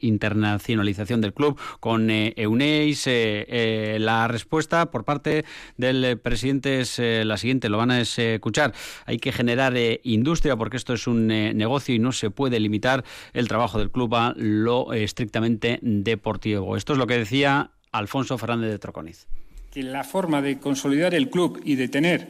internacionalización 0.00 1.20
del 1.20 1.32
club 1.32 1.58
con 1.80 2.10
eh, 2.10 2.34
Euneis. 2.36 3.06
Eh, 3.06 3.46
eh, 3.48 3.98
la 4.00 4.28
respuesta 4.28 4.90
por 4.90 5.04
parte 5.04 5.44
del 5.76 6.18
presidente 6.18 6.80
es 6.80 6.98
la 6.98 7.36
siguiente, 7.36 7.68
lo 7.68 7.78
van 7.78 7.90
a 7.90 8.00
escuchar. 8.00 8.72
Hay 9.04 9.18
que 9.18 9.32
generar 9.32 9.74
industria 10.02 10.56
porque 10.56 10.76
esto 10.76 10.94
es 10.94 11.06
un 11.06 11.26
negocio 11.26 11.94
y 11.94 11.98
no 11.98 12.12
se 12.12 12.30
puede 12.30 12.60
limitar 12.60 13.04
el 13.32 13.48
trabajo 13.48 13.78
del 13.78 13.90
club 13.90 14.14
a 14.14 14.34
lo 14.36 14.92
estrictamente 14.92 15.78
deportivo. 15.82 16.76
Esto 16.76 16.92
es 16.92 16.98
lo 16.98 17.06
que 17.06 17.18
decía 17.18 17.70
Alfonso 17.92 18.38
Fernández 18.38 18.70
de 18.70 18.78
Troconiz. 18.78 19.26
La 19.74 20.04
forma 20.04 20.40
de 20.40 20.58
consolidar 20.58 21.14
el 21.14 21.28
club 21.28 21.60
y 21.64 21.74
de 21.74 21.88
tener 21.88 22.28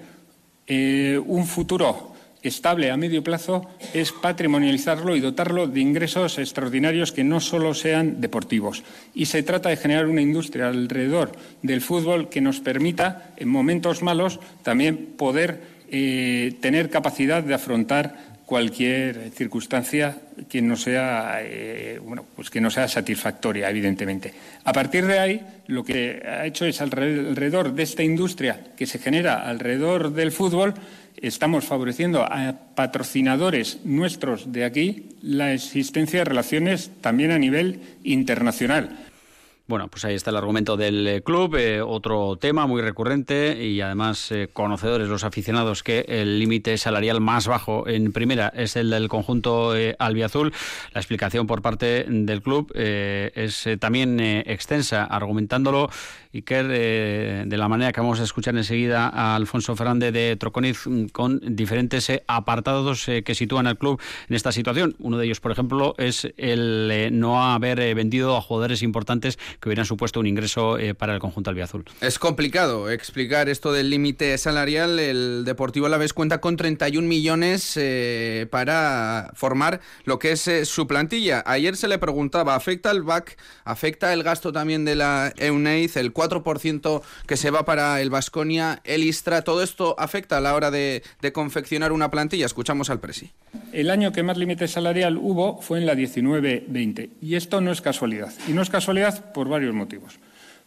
un 0.69 1.47
futuro 1.47 2.16
estable 2.49 2.91
a 2.91 2.97
medio 2.97 3.23
plazo 3.23 3.69
es 3.95 4.13
patrimonializarlo 4.13 5.17
y 5.17 5.21
dotarlo 5.21 5.67
de 5.67 5.81
ingresos 5.81 6.39
extraordinarios 6.39 7.13
que 7.13 7.25
no 7.25 7.41
solo 7.41 7.75
sean 7.75 8.21
deportivos. 8.21 8.83
Y 9.15 9.27
se 9.27 9.43
trata 9.43 9.69
de 9.69 9.77
generar 9.77 10.07
una 10.07 10.23
industria 10.23 10.69
alrededor 10.69 11.33
del 11.63 11.81
fútbol 11.81 12.29
que 12.29 12.41
nos 12.41 12.61
permita, 12.61 13.31
en 13.37 13.49
momentos 13.49 14.03
malos, 14.03 14.41
también 14.63 15.15
poder 15.17 15.61
eh, 15.91 16.57
tener 16.61 16.91
capacidad 16.91 17.43
de 17.43 17.55
afrontar 17.55 18.37
cualquier 18.47 19.31
circunstancia 19.35 20.19
que 20.49 20.63
no 20.63 20.77
sea 20.77 21.39
eh, 21.43 21.99
bueno 22.01 22.25
pues 22.37 22.49
que 22.49 22.61
no 22.61 22.71
sea 22.71 22.87
satisfactoria 22.87 23.69
evidentemente 23.69 24.33
a 24.63 24.73
partir 24.73 25.05
de 25.05 25.19
ahí 25.19 25.43
lo 25.67 25.83
que 25.83 26.23
ha 26.25 26.47
hecho 26.47 26.65
es 26.65 26.81
alrededor 26.81 27.75
de 27.75 27.83
esta 27.83 28.05
industria 28.05 28.61
que 28.77 28.87
se 28.87 29.01
genera 29.01 29.49
alrededor 29.49 30.13
del 30.13 30.31
fútbol 30.31 30.75
estamos 31.23 31.65
favoreciendo 31.65 32.23
a 32.23 32.55
patrocinadores 32.75 33.81
nuestros 33.85 34.53
de 34.53 34.65
aquí 34.65 35.09
la 35.23 35.53
existencia 35.53 36.21
de 36.21 36.25
relaciones 36.25 36.91
también 37.01 37.31
a 37.31 37.39
nivel 37.39 37.81
internacional. 38.05 38.97
Bueno, 39.69 39.89
pues 39.89 40.05
ahí 40.05 40.15
está 40.15 40.31
el 40.31 40.37
argumento 40.37 40.77
del 40.77 41.09
eh, 41.09 41.23
club, 41.23 41.57
eh, 41.57 41.83
otro 41.83 42.37
tema 42.37 42.69
muy 42.69 42.83
recurrente 42.83 43.65
y 43.65 43.81
además 43.81 44.31
eh, 44.31 44.49
conocedores 44.53 45.09
los 45.09 45.25
aficionados 45.25 45.83
que 45.83 46.05
el 46.07 46.39
límite 46.39 46.79
salarial 46.79 47.21
más 47.21 47.49
bajo 47.49 47.89
en 47.89 48.13
primera 48.13 48.53
es 48.55 48.77
el 48.77 48.91
del 48.91 49.09
conjunto 49.09 49.73
albiazul. 49.99 50.53
La 50.93 51.01
explicación 51.01 51.49
por 51.49 51.63
parte 51.63 52.07
del 52.09 52.43
club 52.43 52.73
es 52.77 53.69
también 53.81 54.21
extensa, 54.21 55.05
argumentándolo 55.05 55.91
Iker, 56.37 56.67
eh, 56.71 57.45
de 57.47 57.57
la 57.57 57.69
manera 57.69 57.93
que 57.93 58.01
vamos 58.01 58.21
a 58.21 58.25
escuchar 58.25 58.57
enseguida 58.57 59.09
a 59.09 59.35
Alfonso 59.35 59.75
Fernández 59.75 60.13
de 60.13 60.37
Troconiz 60.37 60.87
mm, 60.87 61.07
con 61.07 61.41
diferentes 61.43 62.09
eh, 62.11 62.23
apartados 62.27 63.09
eh, 63.09 63.23
que 63.23 63.35
sitúan 63.35 63.67
al 63.67 63.79
club 63.79 64.01
en 64.29 64.37
esta 64.37 64.53
situación. 64.53 64.95
Uno 64.99 65.19
de 65.19 65.27
ellos, 65.27 65.41
por 65.41 65.53
ejemplo, 65.53 65.95
es 65.99 66.29
el 66.37 67.09
no 67.13 67.43
haber 67.43 67.95
vendido 67.95 68.37
a 68.37 68.43
jugadores 68.43 68.83
importantes 68.83 69.39
que 69.61 69.69
hubieran 69.69 69.87
supuesto 69.87 70.21
un 70.21 70.27
ingreso 70.27 70.77
para 70.99 71.15
el 71.15 71.21
conjunto 71.21 71.51
albiazul. 71.51 71.85
Es 72.01 72.19
complicado 72.19 72.91
explicar 72.91 73.49
esto 73.49 73.73
del 73.73 73.91
límite 73.91 74.37
salarial. 74.39 74.99
El 74.99 75.45
Deportivo 75.45 75.87
Alavés 75.87 76.13
cuenta 76.13 76.41
con 76.41 76.57
31 76.57 77.07
millones 77.07 77.79
para 78.51 79.31
formar 79.35 79.81
lo 80.05 80.19
que 80.19 80.33
es 80.33 80.51
su 80.65 80.87
plantilla. 80.87 81.43
Ayer 81.47 81.77
se 81.77 81.89
le 81.89 81.99
preguntaba, 81.99 82.55
¿afecta 82.55 82.91
el 82.91 83.03
BAC? 83.03 83.37
¿Afecta 83.65 84.13
el 84.13 84.23
gasto 84.23 84.53
también 84.53 84.85
de 84.85 84.97
la 84.97 85.33
EUNEIZ? 85.37 85.97
El 85.97 86.13
4% 86.13 87.03
que 87.27 87.37
se 87.37 87.51
va 87.51 87.65
para 87.65 88.01
el 88.01 88.11
Vasconia, 88.11 88.81
el 88.85 89.05
Istra. 89.05 89.43
¿Todo 89.43 89.63
esto 89.63 89.95
afecta 89.99 90.39
a 90.39 90.41
la 90.41 90.55
hora 90.55 90.71
de, 90.71 91.03
confeccionar 91.33 91.93
una 91.93 92.11
plantilla? 92.11 92.47
Escuchamos 92.47 92.91
al 92.91 93.01
Presi. 93.01 93.31
El 93.73 93.91
año 93.91 94.13
que 94.13 94.23
más 94.23 94.37
límite 94.37 94.69
salarial 94.69 95.17
hubo 95.17 95.61
fue 95.61 95.79
en 95.79 95.87
la 95.87 95.95
19-20. 95.95 97.11
Y 97.21 97.35
esto 97.35 97.61
no 97.61 97.73
es 97.73 97.81
casualidad. 97.81 98.33
Y 98.49 98.53
no 98.53 98.63
es 98.63 98.71
casualidad 98.71 99.33
por 99.33 99.46
varios 99.49 99.75
motivos. 99.75 100.19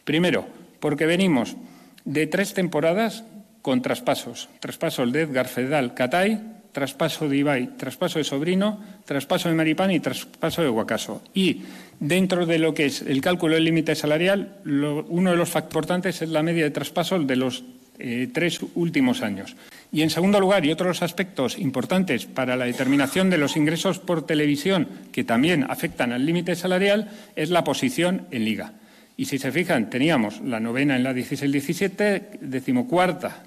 Primero, 0.04 0.46
porque 0.80 1.06
venimos 1.06 1.56
de 2.04 2.26
tres 2.26 2.54
temporadas 2.54 3.24
con 3.62 3.82
traspasos. 3.82 4.48
Traspasos 4.60 5.12
de 5.12 5.22
Edgar 5.22 5.48
Fedal 5.48 5.94
Catay, 5.94 6.40
traspaso 6.72 7.28
de 7.28 7.36
Ibai, 7.36 7.76
traspaso 7.76 8.18
de 8.18 8.24
Sobrino, 8.24 8.80
traspaso 9.04 9.48
de 9.48 9.54
Maripán 9.54 9.90
y 9.90 10.00
traspaso 10.00 10.62
de 10.62 10.68
Guacaso. 10.68 11.22
Y 11.34 11.62
dentro 11.98 12.46
de 12.46 12.58
lo 12.58 12.74
que 12.74 12.86
es 12.86 13.02
el 13.02 13.20
cálculo 13.20 13.54
del 13.54 13.64
límite 13.64 13.94
salarial, 13.94 14.58
uno 14.64 15.30
de 15.30 15.36
los 15.36 15.48
factores 15.48 15.70
importantes 15.70 16.22
es 16.22 16.28
la 16.30 16.42
media 16.42 16.64
de 16.64 16.70
traspasos 16.70 17.26
de 17.26 17.36
los 17.36 17.64
eh, 17.98 18.28
tres 18.32 18.60
últimos 18.74 19.22
años. 19.22 19.54
Y 19.92 20.02
en 20.02 20.10
segundo 20.10 20.38
lugar, 20.38 20.64
y 20.64 20.70
otros 20.70 21.02
aspectos 21.02 21.58
importantes 21.58 22.26
para 22.26 22.56
la 22.56 22.64
determinación 22.64 23.28
de 23.28 23.38
los 23.38 23.56
ingresos 23.56 23.98
por 23.98 24.24
televisión 24.24 24.88
que 25.10 25.24
también 25.24 25.66
afectan 25.68 26.12
al 26.12 26.24
límite 26.24 26.54
salarial, 26.54 27.10
es 27.34 27.50
la 27.50 27.64
posición 27.64 28.26
en 28.30 28.44
liga. 28.44 28.74
Y 29.16 29.26
si 29.26 29.38
se 29.38 29.50
fijan, 29.52 29.90
teníamos 29.90 30.40
la 30.40 30.60
novena 30.60 30.96
en 30.96 31.02
la 31.02 31.12
16-17, 31.12 32.38
decimocuarta, 32.40 33.42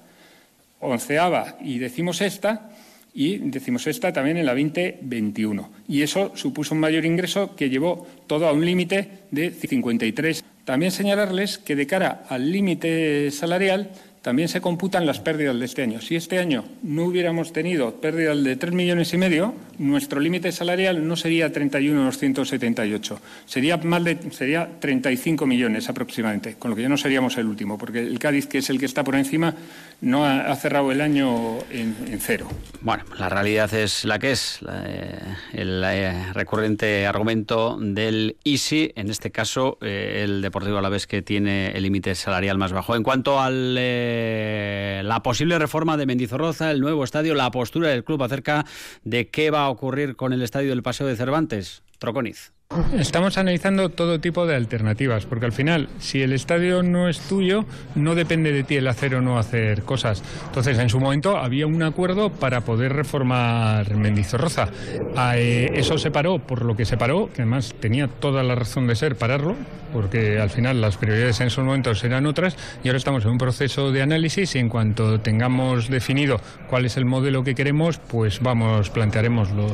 onceava 0.82 1.58
y 1.62 1.80
decimosexta, 1.80 2.70
y 3.14 3.38
decimosexta 3.38 4.12
también 4.12 4.38
en 4.38 4.46
la 4.46 4.54
2021. 4.54 5.70
Y 5.88 6.02
eso 6.02 6.32
supuso 6.36 6.74
un 6.74 6.82
mayor 6.82 7.06
ingreso 7.06 7.56
que 7.56 7.70
llevó 7.70 8.08
todo 8.28 8.48
a 8.48 8.52
un 8.52 8.66
límite 8.66 9.10
de 9.32 9.52
53. 9.52 10.44
También 10.66 10.92
señalarles 10.92 11.58
que 11.58 11.76
de 11.76 11.88
cara 11.88 12.24
al 12.28 12.52
límite 12.52 13.30
salarial 13.32 13.92
también 14.24 14.48
se 14.48 14.62
computan 14.62 15.06
las 15.06 15.20
pérdidas 15.20 15.60
de 15.60 15.66
este 15.66 15.84
año. 15.84 16.00
Si 16.00 16.16
este 16.16 16.40
año 16.40 16.64
no 16.82 17.04
hubiéramos 17.04 17.52
tenido 17.52 18.00
pérdidas 18.00 18.42
de 18.42 18.56
3 18.56 18.74
millones 18.74 19.14
y 19.14 19.18
medio, 19.18 19.54
nuestro 19.78 20.22
límite 20.22 20.54
salarial 20.54 21.06
no 21.06 21.18
sería 21.18 21.52
31.278, 21.52 23.18
sería 23.46 23.76
más 23.78 24.04
de 24.06 24.18
sería 24.32 24.70
35 24.80 25.46
millones 25.46 25.90
aproximadamente, 25.90 26.56
con 26.58 26.72
lo 26.72 26.76
que 26.78 26.84
ya 26.84 26.90
no 26.90 26.96
seríamos 26.96 27.38
el 27.38 27.48
último, 27.48 27.78
porque 27.78 28.00
el 28.00 28.18
Cádiz, 28.18 28.48
que 28.48 28.60
es 28.60 28.70
el 28.70 28.80
que 28.80 28.86
está 28.86 29.04
por 29.04 29.16
encima, 29.16 29.56
no 30.00 30.26
ha, 30.26 30.56
cerrado 30.56 30.92
el 30.92 31.02
año 31.02 31.60
en, 31.70 31.96
cero. 32.20 32.48
Bueno, 32.82 33.04
la 33.18 33.28
realidad 33.28 33.74
es 33.74 34.06
la 34.06 34.20
que 34.20 34.32
es, 34.32 34.60
eh, 34.70 35.20
el 35.52 35.84
eh, 35.86 36.32
recurrente 36.34 37.06
argumento 37.08 37.78
del 37.80 38.38
ISI, 38.44 38.94
en 38.96 39.10
este 39.10 39.32
caso 39.32 39.78
eh, 39.82 40.22
el 40.24 40.42
Deportivo 40.42 40.78
a 40.78 40.82
la 40.82 40.90
vez 40.90 41.08
que 41.08 41.22
tiene 41.22 41.72
el 41.72 41.84
límite 41.84 42.16
salarial 42.16 42.58
más 42.58 42.72
bajo. 42.72 42.96
En 42.96 43.04
cuanto 43.04 43.40
al 43.40 43.78
eh, 44.16 45.02
la 45.04 45.24
posible 45.24 45.58
reforma 45.60 45.98
de 45.98 46.06
Mendizorroza, 46.06 46.72
el 46.72 46.80
nuevo 46.80 47.04
estadio, 47.04 47.34
la 47.34 47.50
postura 47.52 47.90
del 47.90 48.04
club 48.04 48.24
acerca 48.24 48.66
de 49.04 49.30
qué 49.30 49.52
va 49.52 49.66
a 49.66 49.70
ocurrir 49.70 50.16
con 50.16 50.34
el 50.34 50.42
estadio 50.42 50.70
del 50.70 50.84
Paseo 50.84 51.08
de 51.08 51.16
Cervantes. 51.16 51.83
Troconiz. 52.04 52.52
Estamos 52.98 53.38
analizando 53.38 53.88
todo 53.88 54.20
tipo 54.20 54.46
de 54.46 54.58
alternativas, 54.58 55.26
porque 55.26 55.46
al 55.46 55.54
final, 55.54 55.88
si 56.00 56.22
el 56.22 56.34
estadio 56.34 56.84
no 56.84 57.08
es 57.08 57.22
tuyo, 57.22 57.64
no 57.96 58.14
depende 58.14 58.52
de 58.52 58.64
ti 58.64 58.76
el 58.76 58.90
hacer 58.90 59.16
o 59.16 59.22
no 59.22 59.40
hacer 59.40 59.84
cosas. 59.84 60.22
Entonces, 60.48 60.78
en 60.80 60.90
su 60.90 61.00
momento 61.00 61.38
había 61.38 61.66
un 61.66 61.82
acuerdo 61.82 62.30
para 62.30 62.62
poder 62.62 62.92
reformar 62.92 63.96
Mendizorroza. 63.96 64.68
Ah, 65.16 65.38
eh, 65.38 65.72
eso 65.76 65.98
se 65.98 66.12
paró 66.12 66.40
por 66.40 66.66
lo 66.66 66.76
que 66.76 66.84
se 66.84 66.98
paró, 66.98 67.30
que 67.34 67.44
además 67.44 67.74
tenía 67.80 68.10
toda 68.10 68.44
la 68.44 68.56
razón 68.56 68.86
de 68.86 68.96
ser 68.96 69.16
pararlo, 69.16 69.56
porque 69.94 70.40
al 70.40 70.50
final 70.50 70.82
las 70.82 70.98
prioridades 70.98 71.40
en 71.40 71.48
esos 71.48 71.64
momentos 71.64 72.04
eran 72.04 72.26
otras, 72.26 72.58
y 72.84 72.90
ahora 72.90 72.98
estamos 72.98 73.24
en 73.24 73.32
un 73.32 73.38
proceso 73.38 73.94
de 73.94 74.02
análisis 74.02 74.56
y 74.56 74.60
en 74.60 74.68
cuanto 74.68 75.22
tengamos 75.22 75.90
definido 75.90 76.42
cuál 76.70 76.86
es 76.86 76.98
el 76.98 77.06
modelo 77.06 77.46
que 77.46 77.56
queremos, 77.56 78.00
pues 78.00 78.42
vamos, 78.42 78.90
plantearemos 78.90 79.52
lo, 79.52 79.68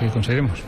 que 0.00 0.08
conseguiremos. 0.08 0.60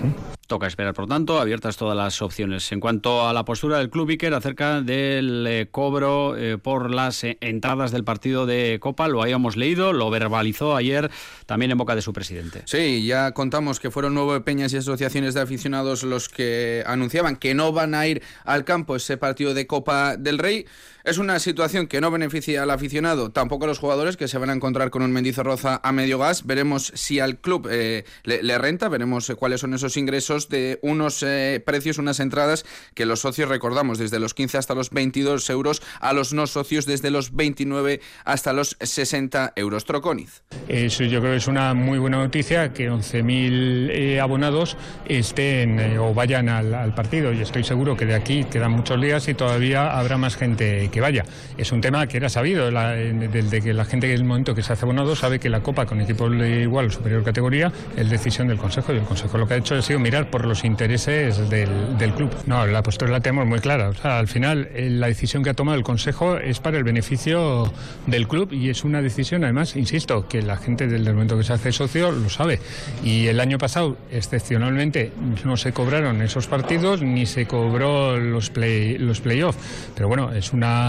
Toca 0.47 0.69
esperar, 0.69 0.95
por 0.95 1.09
tanto, 1.09 1.41
abiertas 1.41 1.77
todas 1.77 1.97
las 1.97 2.23
opciones. 2.23 2.71
En 2.71 2.79
cuanto 2.79 3.27
a 3.27 3.33
la 3.33 3.45
postura 3.45 3.79
del 3.79 3.91
Club 3.91 4.11
Iker 4.11 4.33
acerca 4.33 4.81
del 4.81 5.45
eh, 5.49 5.67
cobro 5.69 6.37
eh, 6.37 6.57
por 6.57 6.95
las 6.95 7.25
eh, 7.25 7.37
entradas 7.41 7.91
del 7.91 8.05
partido 8.05 8.47
de 8.47 8.79
Copa, 8.81 9.09
lo 9.09 9.23
habíamos 9.23 9.57
leído, 9.57 9.93
lo 9.93 10.09
verbalizó 10.09 10.77
ayer 10.77 11.11
también 11.47 11.73
en 11.73 11.79
boca 11.79 11.97
de 11.97 12.03
su 12.03 12.13
presidente. 12.13 12.63
Sí, 12.67 13.05
ya 13.05 13.33
contamos 13.33 13.81
que 13.81 13.91
fueron 13.91 14.15
nueve 14.15 14.41
peñas 14.41 14.73
y 14.73 14.77
asociaciones 14.77 15.35
de 15.35 15.41
aficionados 15.41 16.05
los 16.05 16.29
que 16.29 16.85
anunciaban 16.87 17.35
que 17.35 17.55
no 17.55 17.73
van 17.73 17.97
a 17.97 18.07
ir 18.07 18.23
al 18.45 18.65
campo 18.65 18.95
ese 18.95 19.17
partido 19.17 19.53
de 19.53 19.67
Copa 19.67 20.17
del 20.17 20.39
Rey. 20.39 20.67
Es 21.07 21.19
una 21.19 21.39
situación 21.39 21.87
que 21.87 22.01
no 22.01 22.11
beneficia 22.11 22.65
al 22.65 22.71
aficionado, 22.73 23.31
tampoco 23.31 23.65
a 23.65 23.69
los 23.69 23.79
jugadores 23.79 24.17
que 24.17 24.27
se 24.27 24.39
van 24.39 24.51
a 24.51 24.55
encontrar 24.55 24.91
con 24.91 25.03
un 25.03 25.13
Mendizorroza 25.13 25.81
a 25.85 25.93
medio 25.93 26.19
gas. 26.19 26.45
Veremos 26.47 26.91
si 26.97 27.21
al 27.21 27.39
club 27.39 27.69
le, 27.69 28.59
renta, 28.59 28.89
veremos 28.89 29.33
cuáles 29.39 29.61
son 29.61 29.73
esos 29.73 29.97
ingresos 29.97 30.49
de 30.49 30.81
unos 30.83 31.23
eh, 31.23 31.63
precios, 31.65 31.99
unas 31.99 32.19
entradas 32.19 32.67
que 32.95 33.07
los 33.07 33.21
socios 33.21 33.49
recordamos 33.49 33.99
desde 33.99 34.19
los 34.19 34.35
15 34.35 34.59
hasta 34.59 34.75
los 34.75 34.91
22 34.91 35.49
euros, 35.51 35.81
a 36.01 36.13
los 36.13 36.33
no 36.33 36.49
socios 36.49 36.87
desde 36.87 37.13
los 37.13 37.37
29 37.37 38.01
hasta 38.25 38.53
los 38.53 38.77
60 38.81 39.53
euros. 39.55 39.85
Troconiz. 39.85 40.43
Eso 40.67 41.05
yo 41.05 41.21
creo 41.21 41.35
que 41.35 41.39
es 41.39 41.47
una 41.47 41.73
muy 41.75 42.01
buena 42.01 42.17
noticia 42.17 42.73
que 42.73 42.91
11.000 42.91 43.91
eh, 43.93 44.21
abonados 44.21 44.77
estén 45.05 45.79
eh, 45.79 46.01
o 46.01 46.13
vayan 46.15 46.49
al, 46.49 46.97
partido 46.97 47.33
y 47.33 47.43
estoy 47.43 47.63
seguro 47.63 47.97
que 47.97 48.07
de 48.07 48.17
aquí 48.17 48.43
quedan 48.43 48.73
muchos 48.73 49.01
días 49.01 49.29
y 49.29 49.35
todavía 49.35 49.97
habrá 49.97 50.19
más 50.19 50.35
gente 50.35 50.91
vaya. 51.01 51.25
Es 51.57 51.73
un 51.73 51.81
tema 51.81 52.07
que 52.07 52.17
era 52.17 52.29
sabido 52.29 52.71
desde 52.71 53.61
que 53.61 53.73
la 53.73 53.85
gente 53.85 54.07
en 54.09 54.15
el 54.15 54.25
momento 54.25 54.55
que 54.55 54.63
se 54.63 54.73
hace 54.73 54.85
abonado 54.85 55.17
sabe 55.17 55.39
que 55.39 55.49
la 55.49 55.61
Copa 55.61 55.87
con 55.87 56.01
equipos 56.01 56.31
de 56.31 56.63
igual 56.63 56.87
o 56.87 56.91
superior 56.91 57.25
categoría 57.25 57.73
es 57.97 58.11
decisión 58.11 58.49
del 58.49 58.59
Consejo 58.59 58.93
y 58.93 58.97
el 58.97 59.05
Consejo 59.05 59.39
lo 59.39 59.47
que 59.47 59.55
ha 59.55 59.57
hecho 59.57 59.75
ha 59.75 59.83
sido 59.83 59.99
mirar 59.99 60.31
por 60.31 60.45
los 60.45 60.65
intereses 60.65 61.49
del, 61.51 62.13
club. 62.17 62.31
No, 62.47 62.67
la 62.67 62.83
postura 62.83 63.11
la 63.11 63.21
tenemos 63.21 63.47
muy 63.47 63.59
clara. 63.59 63.91
Al 64.03 64.29
final, 64.29 64.69
eh, 64.73 64.89
la 64.91 65.09
decisión 65.09 65.43
que 65.43 65.51
ha 65.51 65.55
tomado 65.55 65.77
el 65.77 65.85
Consejo 65.85 66.39
es 66.39 66.61
para 66.61 66.79
el 66.79 66.85
beneficio 66.85 67.73
del 68.07 68.29
club 68.29 68.53
y 68.53 68.71
es 68.71 68.85
una 68.85 69.03
decisión, 69.03 69.45
además, 69.45 69.77
insisto, 69.77 70.29
que 70.29 70.43
la 70.43 70.57
gente 70.57 70.87
desde 70.87 71.09
el 71.09 71.15
momento 71.15 71.37
que 71.37 71.45
se 71.45 71.53
hace 71.53 71.73
socio 71.73 72.13
lo 72.13 72.31
sabe. 72.31 72.61
Y 73.03 73.27
el 73.27 73.41
año 73.41 73.59
pasado, 73.59 73.97
excepcionalmente, 74.11 75.13
no 75.45 75.57
se 75.57 75.73
cobraron 75.73 76.23
esos 76.23 76.47
partidos 76.47 77.03
ni 77.03 77.27
se 77.27 77.47
cobró 77.47 78.17
los 78.17 78.51
play 78.51 78.99
los 78.99 79.21
playoffs. 79.21 79.59
Pero 79.95 80.09
bueno, 80.09 80.33
es 80.33 80.53
una, 80.53 80.86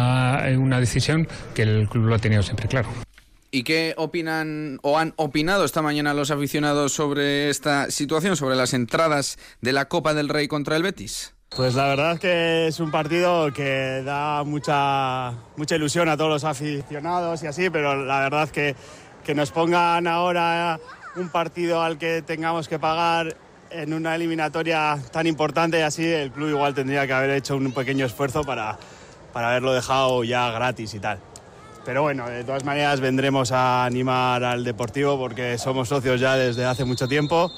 una 0.57 0.79
decisión 0.79 1.27
que 1.53 1.63
el 1.63 1.87
club 1.89 2.05
lo 2.05 2.15
ha 2.15 2.19
tenido 2.19 2.43
siempre 2.43 2.67
claro. 2.67 2.89
¿Y 3.49 3.63
qué 3.63 3.93
opinan 3.97 4.79
o 4.83 4.97
han 4.97 5.13
opinado 5.15 5.63
esta 5.63 5.81
mañana 5.81 6.13
los 6.13 6.31
aficionados 6.31 6.91
sobre 6.91 7.49
esta 7.49 7.89
situación, 7.89 8.35
sobre 8.35 8.55
las 8.55 8.73
entradas 8.73 9.37
de 9.61 9.71
la 9.71 9.85
Copa 9.85 10.13
del 10.13 10.27
Rey 10.27 10.47
contra 10.47 10.75
el 10.75 10.83
Betis? 10.83 11.33
Pues 11.55 11.75
la 11.75 11.87
verdad 11.87 12.13
es 12.13 12.19
que 12.19 12.67
es 12.67 12.79
un 12.81 12.91
partido 12.91 13.53
que 13.53 14.03
da 14.03 14.43
mucha, 14.43 15.31
mucha 15.55 15.75
ilusión 15.77 16.09
a 16.09 16.17
todos 16.17 16.29
los 16.29 16.43
aficionados 16.43 17.41
y 17.41 17.47
así, 17.47 17.69
pero 17.69 18.03
la 18.03 18.19
verdad 18.19 18.43
es 18.43 18.51
que, 18.51 18.75
que 19.23 19.33
nos 19.33 19.51
pongan 19.51 20.07
ahora 20.07 20.77
un 21.15 21.29
partido 21.29 21.81
al 21.81 21.97
que 21.97 22.21
tengamos 22.21 22.67
que 22.67 22.79
pagar 22.79 23.37
en 23.71 23.93
una 23.93 24.15
eliminatoria 24.15 24.97
tan 25.11 25.25
importante 25.25 25.79
y 25.79 25.81
así, 25.81 26.05
el 26.05 26.31
club 26.31 26.49
igual 26.49 26.73
tendría 26.73 27.07
que 27.07 27.13
haber 27.13 27.29
hecho 27.31 27.55
un 27.55 27.71
pequeño 27.71 28.05
esfuerzo 28.05 28.43
para, 28.43 28.77
para 29.37 29.51
haberlo 29.51 29.71
dejado 29.71 30.23
ya 30.23 30.49
gratis 30.49 30.95
y 30.95 30.99
tal. 30.99 31.19
Pero 31.85 32.01
bueno, 32.01 32.27
de 32.27 32.43
todas 32.43 32.63
maneras 32.63 32.99
vendremos 32.99 33.51
a 33.51 33.85
animar 33.85 34.43
al 34.43 34.63
Deportivo 34.63 35.15
porque 35.19 35.59
somos 35.59 35.89
socios 35.89 36.19
ya 36.19 36.35
desde 36.35 36.65
hace 36.65 36.85
mucho 36.85 37.07
tiempo 37.07 37.51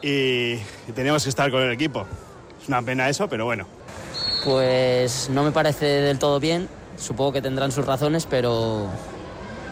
y, 0.00 0.56
tenemos 0.94 1.24
que 1.24 1.28
estar 1.28 1.50
con 1.50 1.60
el 1.60 1.72
equipo. 1.72 2.06
Es 2.58 2.68
una 2.68 2.80
pena 2.80 3.10
eso, 3.10 3.28
pero 3.28 3.44
bueno. 3.44 3.66
Pues 4.46 5.28
no 5.28 5.44
me 5.44 5.52
parece 5.52 5.84
del 5.84 6.18
todo 6.18 6.40
bien. 6.40 6.70
Supongo 6.96 7.34
que 7.34 7.42
tendrán 7.42 7.70
sus 7.70 7.84
razones, 7.84 8.24
pero, 8.24 8.86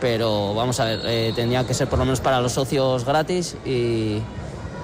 pero 0.03 0.53
vamos 0.53 0.79
a 0.81 0.85
ver, 0.85 1.01
eh, 1.07 1.65
que 1.67 1.73
ser 1.73 1.89
por 1.89 1.99
lo 1.99 2.05
menos 2.05 2.21
para 2.21 2.43
los 2.43 2.53
socios 2.53 3.07
gratis 3.07 3.57
y, 3.65 4.21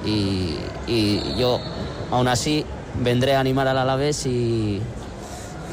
y 0.06 1.34
yo 1.38 1.60
aún 2.10 2.26
así 2.26 2.64
vendré 3.02 3.36
a 3.36 3.40
animar 3.40 3.68
al 3.68 3.76
Alavés 3.76 4.24
y, 4.24 4.80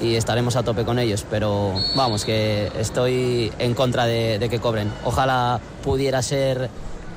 y 0.02 0.16
estaremos 0.16 0.56
a 0.56 0.64
tope 0.64 0.84
con 0.86 1.00
ellos. 1.00 1.26
Pero 1.30 1.74
vamos, 1.96 2.26
que 2.26 2.72
estoy 2.80 3.52
en 3.60 3.74
contra 3.74 4.06
de, 4.06 4.46
que 4.50 4.60
cobren. 4.60 4.92
Ojalá 5.04 5.60
pudiera 5.84 6.22
ser 6.22 6.70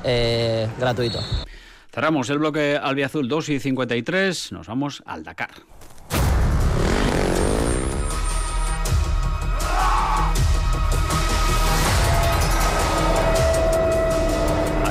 eh, 0.05 0.69
gratuito. 0.79 1.21
Cerramos 1.93 2.31
el 2.31 2.39
bloque 2.39 2.79
albiazul 2.81 3.29
2 3.29 3.49
y 3.51 3.61
53. 3.61 4.53
Nos 4.53 4.67
vamos 4.69 5.03
al 5.07 5.25
Dakar. 5.25 5.51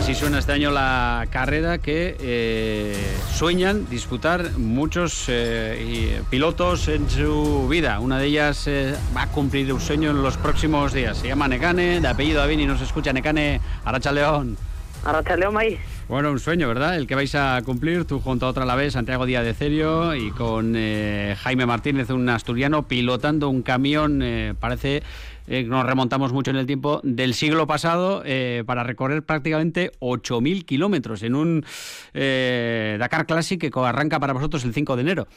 Así 0.09 0.17
suena 0.17 0.39
este 0.39 0.53
año 0.53 0.71
la 0.71 1.27
carrera 1.29 1.77
que 1.77 2.17
eh, 2.19 2.95
sueñan 3.31 3.87
disputar 3.91 4.57
muchos 4.57 5.25
eh, 5.27 6.23
pilotos 6.31 6.87
en 6.87 7.07
su 7.07 7.67
vida. 7.69 7.99
Una 7.99 8.17
de 8.17 8.25
ellas 8.25 8.65
eh, 8.65 8.95
va 9.15 9.21
a 9.21 9.27
cumplir 9.27 9.71
un 9.71 9.79
sueño 9.79 10.09
en 10.09 10.23
los 10.23 10.35
próximos 10.35 10.93
días. 10.93 11.19
Se 11.19 11.27
llama 11.27 11.47
Necane, 11.47 12.01
de 12.01 12.07
apellido 12.07 12.39
David 12.39 12.57
y 12.57 12.65
nos 12.65 12.81
escucha 12.81 13.13
Necane 13.13 13.61
Aracha 13.85 14.11
León. 14.11 14.57
Aracha 15.05 15.35
León 15.35 15.55
ahí. 15.59 15.79
Bueno, 16.09 16.31
un 16.31 16.39
sueño, 16.39 16.67
¿verdad? 16.67 16.97
El 16.97 17.07
que 17.07 17.15
vais 17.15 17.33
a 17.35 17.61
cumplir 17.63 18.03
tú 18.03 18.19
junto 18.19 18.47
a 18.47 18.49
otra 18.49 18.65
la 18.65 18.75
vez, 18.75 18.93
Santiago 18.93 19.25
Díaz 19.25 19.45
de 19.45 19.53
Cerio 19.53 20.15
y 20.15 20.31
con 20.31 20.73
Jaime 20.73 21.65
Martínez, 21.65 22.09
un 22.09 22.27
asturiano, 22.27 22.87
pilotando 22.87 23.47
un 23.47 23.61
camión, 23.61 24.21
parece 24.59 25.03
eh, 25.49 25.63
nos 25.63 25.83
remontamos 25.83 26.31
mucho 26.31 26.51
en 26.51 26.57
el 26.57 26.67
tiempo, 26.67 27.01
del 27.03 27.33
siglo 27.33 27.65
pasado 27.65 28.21
eh, 28.23 28.63
para 28.67 28.83
recorrer 28.83 29.23
prácticamente 29.23 29.91
8.000 29.99 30.63
kilómetros 30.63 31.23
en 31.23 31.33
un 31.33 31.65
eh, 32.13 32.97
Dakar 32.99 33.25
Classic 33.25 33.59
que 33.59 33.71
arranca 33.79 34.19
para 34.19 34.33
vosotros 34.33 34.63
el 34.63 34.73
5 34.75 34.95
de 34.95 35.01
enero. 35.01 35.27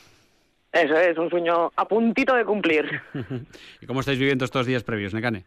Eso 0.70 0.96
es, 0.96 1.16
un 1.16 1.30
sueño 1.30 1.72
a 1.74 1.88
puntito 1.88 2.35
de 2.35 2.44
cumplir. 2.44 3.00
¿Y 3.80 3.87
cómo 3.87 4.00
estáis 4.00 4.18
viviendo 4.18 4.44
estos 4.44 4.66
días 4.66 4.82
previos, 4.82 5.14
Necane? 5.14 5.44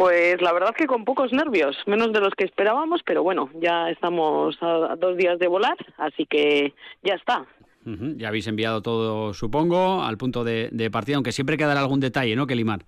Pues 0.00 0.40
la 0.40 0.54
verdad 0.54 0.74
que 0.74 0.86
con 0.86 1.04
pocos 1.04 1.30
nervios, 1.30 1.76
menos 1.84 2.10
de 2.14 2.20
los 2.20 2.32
que 2.34 2.44
esperábamos, 2.44 3.02
pero 3.04 3.22
bueno, 3.22 3.50
ya 3.60 3.90
estamos 3.90 4.56
a 4.62 4.96
dos 4.96 5.14
días 5.18 5.38
de 5.38 5.46
volar, 5.46 5.76
así 5.98 6.24
que 6.24 6.72
ya 7.02 7.16
está. 7.16 7.44
Ya 7.84 8.28
habéis 8.28 8.46
enviado 8.46 8.80
todo, 8.80 9.34
supongo, 9.34 10.02
al 10.02 10.16
punto 10.16 10.42
de, 10.42 10.70
de 10.72 10.90
partida, 10.90 11.16
aunque 11.16 11.32
siempre 11.32 11.58
quedará 11.58 11.80
algún 11.80 12.00
detalle, 12.00 12.34
¿no? 12.34 12.46
Que 12.46 12.54
limar. 12.54 12.80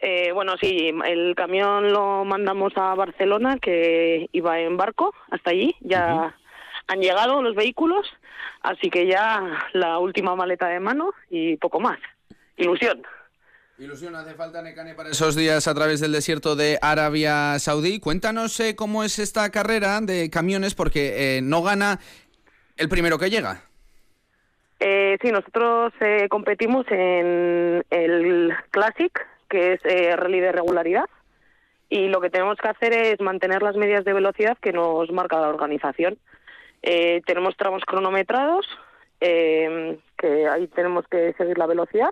Eh, 0.00 0.32
bueno, 0.32 0.52
sí, 0.60 0.92
el 1.06 1.34
camión 1.34 1.90
lo 1.90 2.26
mandamos 2.26 2.74
a 2.76 2.94
Barcelona, 2.94 3.56
que 3.56 4.28
iba 4.32 4.60
en 4.60 4.76
barco 4.76 5.14
hasta 5.30 5.52
allí. 5.52 5.74
Ya 5.80 6.36
han 6.88 7.00
llegado 7.00 7.40
los 7.40 7.54
vehículos, 7.54 8.06
así 8.60 8.90
que 8.90 9.06
ya 9.06 9.42
la 9.72 9.98
última 9.98 10.36
maleta 10.36 10.68
de 10.68 10.78
mano 10.78 11.14
y 11.30 11.56
poco 11.56 11.80
más. 11.80 11.98
Ilusión. 12.58 13.02
Ilusión, 13.78 14.14
hace 14.14 14.34
falta 14.34 14.62
Necane 14.62 14.94
para 14.94 15.10
esos 15.10 15.34
días 15.34 15.66
a 15.66 15.74
través 15.74 15.98
del 15.98 16.12
desierto 16.12 16.54
de 16.54 16.78
Arabia 16.82 17.58
Saudí. 17.58 17.98
Cuéntanos 17.98 18.60
eh, 18.60 18.76
cómo 18.76 19.02
es 19.02 19.18
esta 19.18 19.50
carrera 19.50 20.00
de 20.00 20.30
camiones, 20.30 20.74
porque 20.74 21.38
eh, 21.38 21.40
no 21.42 21.62
gana 21.62 21.98
el 22.76 22.88
primero 22.88 23.18
que 23.18 23.30
llega. 23.30 23.62
Eh, 24.78 25.16
sí, 25.22 25.32
nosotros 25.32 25.92
eh, 26.00 26.28
competimos 26.28 26.84
en 26.90 27.82
el 27.90 28.54
Classic, 28.70 29.12
que 29.48 29.72
es 29.72 29.80
eh, 29.84 30.14
rally 30.16 30.40
de 30.40 30.52
regularidad, 30.52 31.06
y 31.88 32.08
lo 32.08 32.20
que 32.20 32.30
tenemos 32.30 32.58
que 32.58 32.68
hacer 32.68 32.92
es 32.92 33.20
mantener 33.20 33.62
las 33.62 33.76
medidas 33.76 34.04
de 34.04 34.12
velocidad 34.12 34.58
que 34.60 34.72
nos 34.72 35.10
marca 35.10 35.40
la 35.40 35.48
organización. 35.48 36.18
Eh, 36.82 37.22
tenemos 37.26 37.56
tramos 37.56 37.82
cronometrados, 37.84 38.66
que 39.18 40.48
ahí 40.50 40.66
tenemos 40.68 41.06
que 41.08 41.32
seguir 41.34 41.56
la 41.56 41.66
velocidad, 41.66 42.10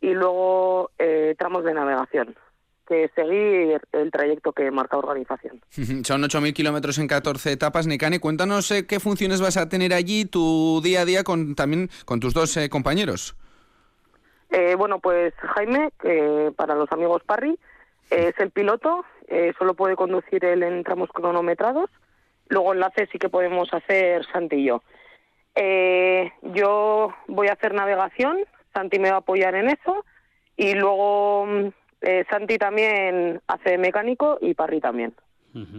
y 0.00 0.14
luego 0.14 0.90
eh, 0.98 1.34
tramos 1.38 1.64
de 1.64 1.74
navegación, 1.74 2.36
que 2.86 3.10
seguir 3.14 3.80
el 3.92 4.10
trayecto 4.10 4.52
que 4.52 4.70
marca 4.70 4.96
organización. 4.96 5.60
Son 6.04 6.22
8.000 6.22 6.52
kilómetros 6.52 6.98
en 6.98 7.08
14 7.08 7.52
etapas. 7.52 7.86
Necane, 7.86 8.20
cuéntanos 8.20 8.70
eh, 8.70 8.86
qué 8.86 9.00
funciones 9.00 9.40
vas 9.40 9.56
a 9.56 9.68
tener 9.68 9.92
allí, 9.92 10.24
tu 10.24 10.80
día 10.82 11.02
a 11.02 11.04
día 11.04 11.24
con 11.24 11.54
también 11.54 11.90
con 12.04 12.20
tus 12.20 12.34
dos 12.34 12.56
eh, 12.56 12.68
compañeros. 12.68 13.36
Eh, 14.50 14.74
bueno, 14.76 14.98
pues 14.98 15.34
Jaime, 15.54 15.90
para 16.56 16.74
los 16.74 16.90
amigos 16.90 17.22
Parry, 17.26 17.58
es 18.10 18.34
el 18.38 18.50
piloto, 18.50 19.04
eh, 19.28 19.52
solo 19.58 19.74
puede 19.74 19.96
conducir 19.96 20.44
él 20.44 20.62
en 20.62 20.82
tramos 20.84 21.10
cronometrados. 21.12 21.90
Luego 22.48 22.72
enlace 22.72 23.06
sí 23.12 23.18
que 23.18 23.28
podemos 23.28 23.72
hacer 23.72 24.24
Santi 24.32 24.56
y 24.56 24.64
yo. 24.64 24.82
Eh, 25.54 26.32
yo 26.42 27.12
voy 27.26 27.48
a 27.48 27.52
hacer 27.52 27.74
navegación, 27.74 28.38
Santi 28.78 28.98
me 29.00 29.10
va 29.10 29.16
a 29.16 29.20
apoyar 29.20 29.54
en 29.56 29.68
eso. 29.70 30.04
Y 30.56 30.74
luego 30.74 31.46
mm, 31.46 31.66
eh, 32.02 32.24
Santi 32.30 32.58
también 32.58 33.40
hace 33.48 33.76
mecánico 33.78 34.38
y 34.40 34.54
Parry 34.54 34.80
también. 34.80 35.12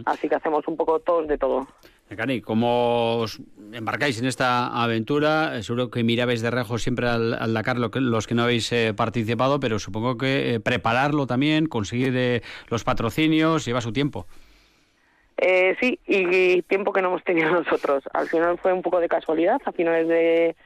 Así 0.04 0.28
que 0.28 0.34
hacemos 0.34 0.68
un 0.68 0.76
poco 0.76 0.98
todos 1.00 1.26
de 1.26 1.38
todo. 1.38 1.66
Cani, 2.14 2.40
¿cómo 2.42 3.18
os 3.18 3.40
embarcáis 3.72 4.18
en 4.20 4.26
esta 4.26 4.66
aventura? 4.82 5.56
Eh, 5.56 5.62
Seguro 5.62 5.90
que 5.90 6.02
mirabais 6.02 6.42
de 6.42 6.50
rejo 6.50 6.76
siempre 6.76 7.08
al, 7.08 7.32
al 7.34 7.54
Dakar 7.54 7.78
lo 7.78 7.90
que- 7.90 8.00
los 8.00 8.26
que 8.26 8.34
no 8.34 8.42
habéis 8.42 8.70
eh, 8.72 8.92
participado, 8.94 9.58
pero 9.60 9.78
supongo 9.78 10.18
que 10.18 10.54
eh, 10.56 10.60
prepararlo 10.60 11.26
también, 11.26 11.66
conseguir 11.66 12.12
eh, 12.16 12.42
los 12.68 12.82
patrocinios, 12.84 13.64
lleva 13.64 13.80
su 13.80 13.92
tiempo. 13.92 14.26
Eh, 15.38 15.76
sí, 15.80 15.98
y 16.06 16.60
tiempo 16.62 16.92
que 16.92 17.00
no 17.00 17.08
hemos 17.08 17.24
tenido 17.24 17.50
nosotros. 17.62 18.02
Al 18.12 18.28
final 18.28 18.58
fue 18.58 18.72
un 18.72 18.82
poco 18.82 19.00
de 19.00 19.08
casualidad, 19.08 19.60
a 19.64 19.72
finales 19.72 20.08
de, 20.08 20.56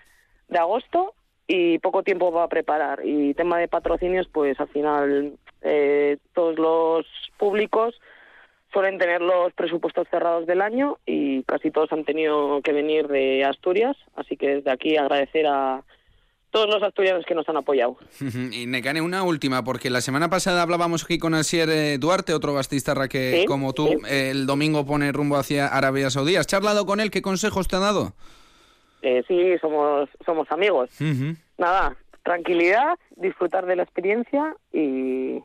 de 0.48 0.58
agosto, 0.58 1.14
y 1.46 1.78
poco 1.78 2.02
tiempo 2.02 2.32
va 2.32 2.44
a 2.44 2.48
preparar. 2.48 3.00
Y 3.04 3.34
tema 3.34 3.58
de 3.58 3.68
patrocinios, 3.68 4.28
pues 4.32 4.58
al 4.60 4.68
final 4.68 5.34
eh, 5.62 6.18
todos 6.32 6.58
los 6.58 7.06
públicos 7.38 7.94
suelen 8.72 8.98
tener 8.98 9.20
los 9.20 9.52
presupuestos 9.52 10.08
cerrados 10.10 10.46
del 10.46 10.60
año 10.60 10.98
y 11.06 11.44
casi 11.44 11.70
todos 11.70 11.92
han 11.92 12.04
tenido 12.04 12.60
que 12.62 12.72
venir 12.72 13.06
de 13.06 13.44
Asturias, 13.44 13.96
así 14.16 14.36
que 14.36 14.56
desde 14.56 14.70
aquí 14.70 14.96
agradecer 14.96 15.46
a 15.46 15.84
todos 16.50 16.68
los 16.68 16.82
asturianos 16.82 17.24
que 17.26 17.34
nos 17.34 17.48
han 17.48 17.56
apoyado. 17.56 17.96
y 18.52 18.66
Necane, 18.66 19.00
una 19.00 19.22
última, 19.22 19.64
porque 19.64 19.90
la 19.90 20.00
semana 20.00 20.28
pasada 20.28 20.62
hablábamos 20.62 21.04
aquí 21.04 21.18
con 21.18 21.34
Asier 21.34 21.68
eh, 21.68 21.98
Duarte, 21.98 22.34
otro 22.34 22.54
bastistarra 22.54 23.08
que, 23.08 23.40
Sí, 23.40 23.46
como 23.46 23.72
tú, 23.72 23.88
el 24.08 24.46
domingo 24.46 24.84
pone 24.84 25.10
rumbo 25.12 25.36
hacia 25.36 25.66
Arabia 25.66 26.10
Saudí. 26.10 26.36
¿Has 26.36 26.46
charlado 26.46 26.84
con 26.84 27.00
él? 27.00 27.10
¿Qué 27.10 27.22
consejos 27.22 27.68
te 27.68 27.76
ha 27.76 27.80
dado? 27.80 28.14
Eh, 29.04 29.22
sí, 29.28 29.58
somos, 29.60 30.08
somos 30.24 30.50
amigos. 30.50 30.88
Nada, 31.58 31.94
tranquilidad, 32.22 32.98
disfrutar 33.16 33.66
de 33.66 33.76
la 33.76 33.82
experiencia 33.82 34.56
y 34.72 35.40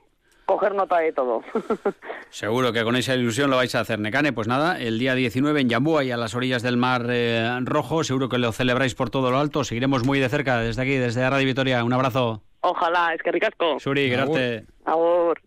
coger 0.46 0.74
nota 0.74 1.00
de 1.00 1.12
todo. 1.12 1.44
Seguro 2.30 2.72
que 2.72 2.86
con 2.86 2.96
esa 2.96 3.16
ilusión 3.16 3.50
lo 3.50 3.58
vais 3.58 3.76
a 3.76 3.82
hacer, 3.82 4.00
Necane. 4.00 4.32
Pues 4.32 4.48
nada, 4.48 4.80
el 4.80 4.98
día 4.98 5.14
19 5.14 5.60
en 5.60 5.68
Yambúa 5.68 6.06
y 6.06 6.12
a 6.12 6.16
las 6.16 6.36
orillas 6.36 6.64
del 6.64 6.78
Mar 6.78 7.08
eh, 7.10 7.60
Rojo, 7.64 8.06
seguro 8.06 8.30
que 8.30 8.38
lo 8.38 8.54
celebráis 8.54 8.96
por 8.96 9.10
todo 9.10 9.30
lo 9.30 9.40
alto. 9.40 9.66
Seguiremos 9.66 10.06
muy 10.06 10.20
de 10.20 10.30
cerca 10.30 10.60
desde 10.60 10.82
aquí, 10.82 10.96
desde 10.96 11.30
Radio 11.30 11.46
Vitoria. 11.46 11.84
Un 11.84 11.92
abrazo. 11.92 12.42
Ojalá, 12.62 13.14
es 13.14 13.22
que 13.22 13.32
ricasco. 13.34 13.78
Suri, 13.78 14.10
gracias. 14.10 14.64
Agur. 14.86 15.42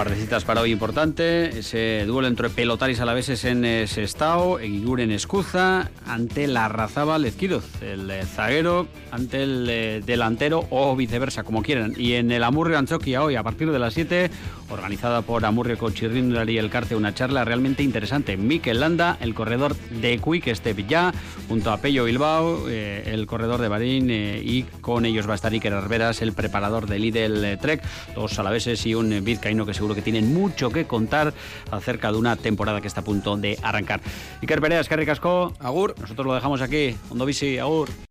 Par 0.00 0.08
de 0.08 0.16
citas 0.16 0.44
para 0.44 0.62
hoy 0.62 0.72
importante. 0.72 1.58
Ese 1.58 2.06
duelo 2.06 2.26
entre 2.26 2.48
Pelotaris 2.48 3.00
Alaveses 3.00 3.44
en 3.44 3.66
eh, 3.66 3.86
Sestao, 3.86 4.58
Eguiguren 4.58 5.10
en 5.10 5.16
Escuza, 5.16 5.90
ante 6.06 6.46
la 6.46 6.68
Razábal 6.68 7.26
Ezquiroz, 7.26 7.82
el 7.82 8.10
eh, 8.10 8.24
zaguero 8.24 8.88
ante 9.10 9.42
el 9.42 9.66
eh, 9.68 10.02
delantero 10.04 10.66
o 10.70 10.96
viceversa, 10.96 11.42
como 11.42 11.62
quieran. 11.62 11.92
Y 11.98 12.14
en 12.14 12.30
el 12.30 12.44
Amurrio 12.44 12.78
Anchoquia 12.78 13.22
hoy, 13.22 13.36
a 13.36 13.42
partir 13.42 13.70
de 13.70 13.78
las 13.78 13.92
7, 13.92 14.30
organizada 14.70 15.22
por 15.22 15.44
Amurrio 15.44 15.76
Cochirrindar 15.78 16.48
y 16.48 16.58
el 16.58 16.70
Carte, 16.70 16.94
una 16.94 17.14
charla 17.14 17.44
realmente 17.44 17.82
interesante. 17.82 18.36
Mikel 18.36 18.80
Landa, 18.80 19.18
el 19.20 19.34
corredor 19.34 19.74
de 19.76 20.18
Quick 20.18 20.54
Step 20.54 20.86
ya, 20.86 21.12
junto 21.48 21.70
a 21.70 21.78
Pello 21.78 22.04
Bilbao, 22.04 22.68
eh, 22.68 23.04
el 23.06 23.26
corredor 23.26 23.60
de 23.60 23.68
Barín, 23.68 24.10
eh, 24.10 24.40
y 24.42 24.62
con 24.80 25.04
ellos 25.04 25.28
va 25.28 25.32
a 25.32 25.36
estar 25.36 25.52
Iker 25.52 25.74
Arberas, 25.74 26.22
el 26.22 26.32
preparador 26.32 26.86
del 26.86 27.02
Lidl 27.02 27.58
Trek, 27.58 27.82
dos 28.14 28.38
alaveses 28.38 28.84
y 28.86 28.94
un 28.94 29.24
vizcaíno 29.24 29.66
que 29.66 29.74
seguro 29.74 29.89
que 29.94 30.02
tienen 30.02 30.32
mucho 30.32 30.70
que 30.70 30.86
contar 30.86 31.32
acerca 31.70 32.10
de 32.10 32.18
una 32.18 32.36
temporada 32.36 32.80
que 32.80 32.88
está 32.88 33.00
a 33.00 33.04
punto 33.04 33.36
de 33.36 33.58
arrancar. 33.62 34.00
Iker 34.42 34.60
Pereas, 34.60 34.88
que 34.88 34.96
ricasco. 34.96 35.52
Agur. 35.60 35.94
Nosotros 35.98 36.26
lo 36.26 36.34
dejamos 36.34 36.60
aquí. 36.60 36.96
Ondo 37.10 37.26
bici, 37.26 37.58
agur. 37.58 38.09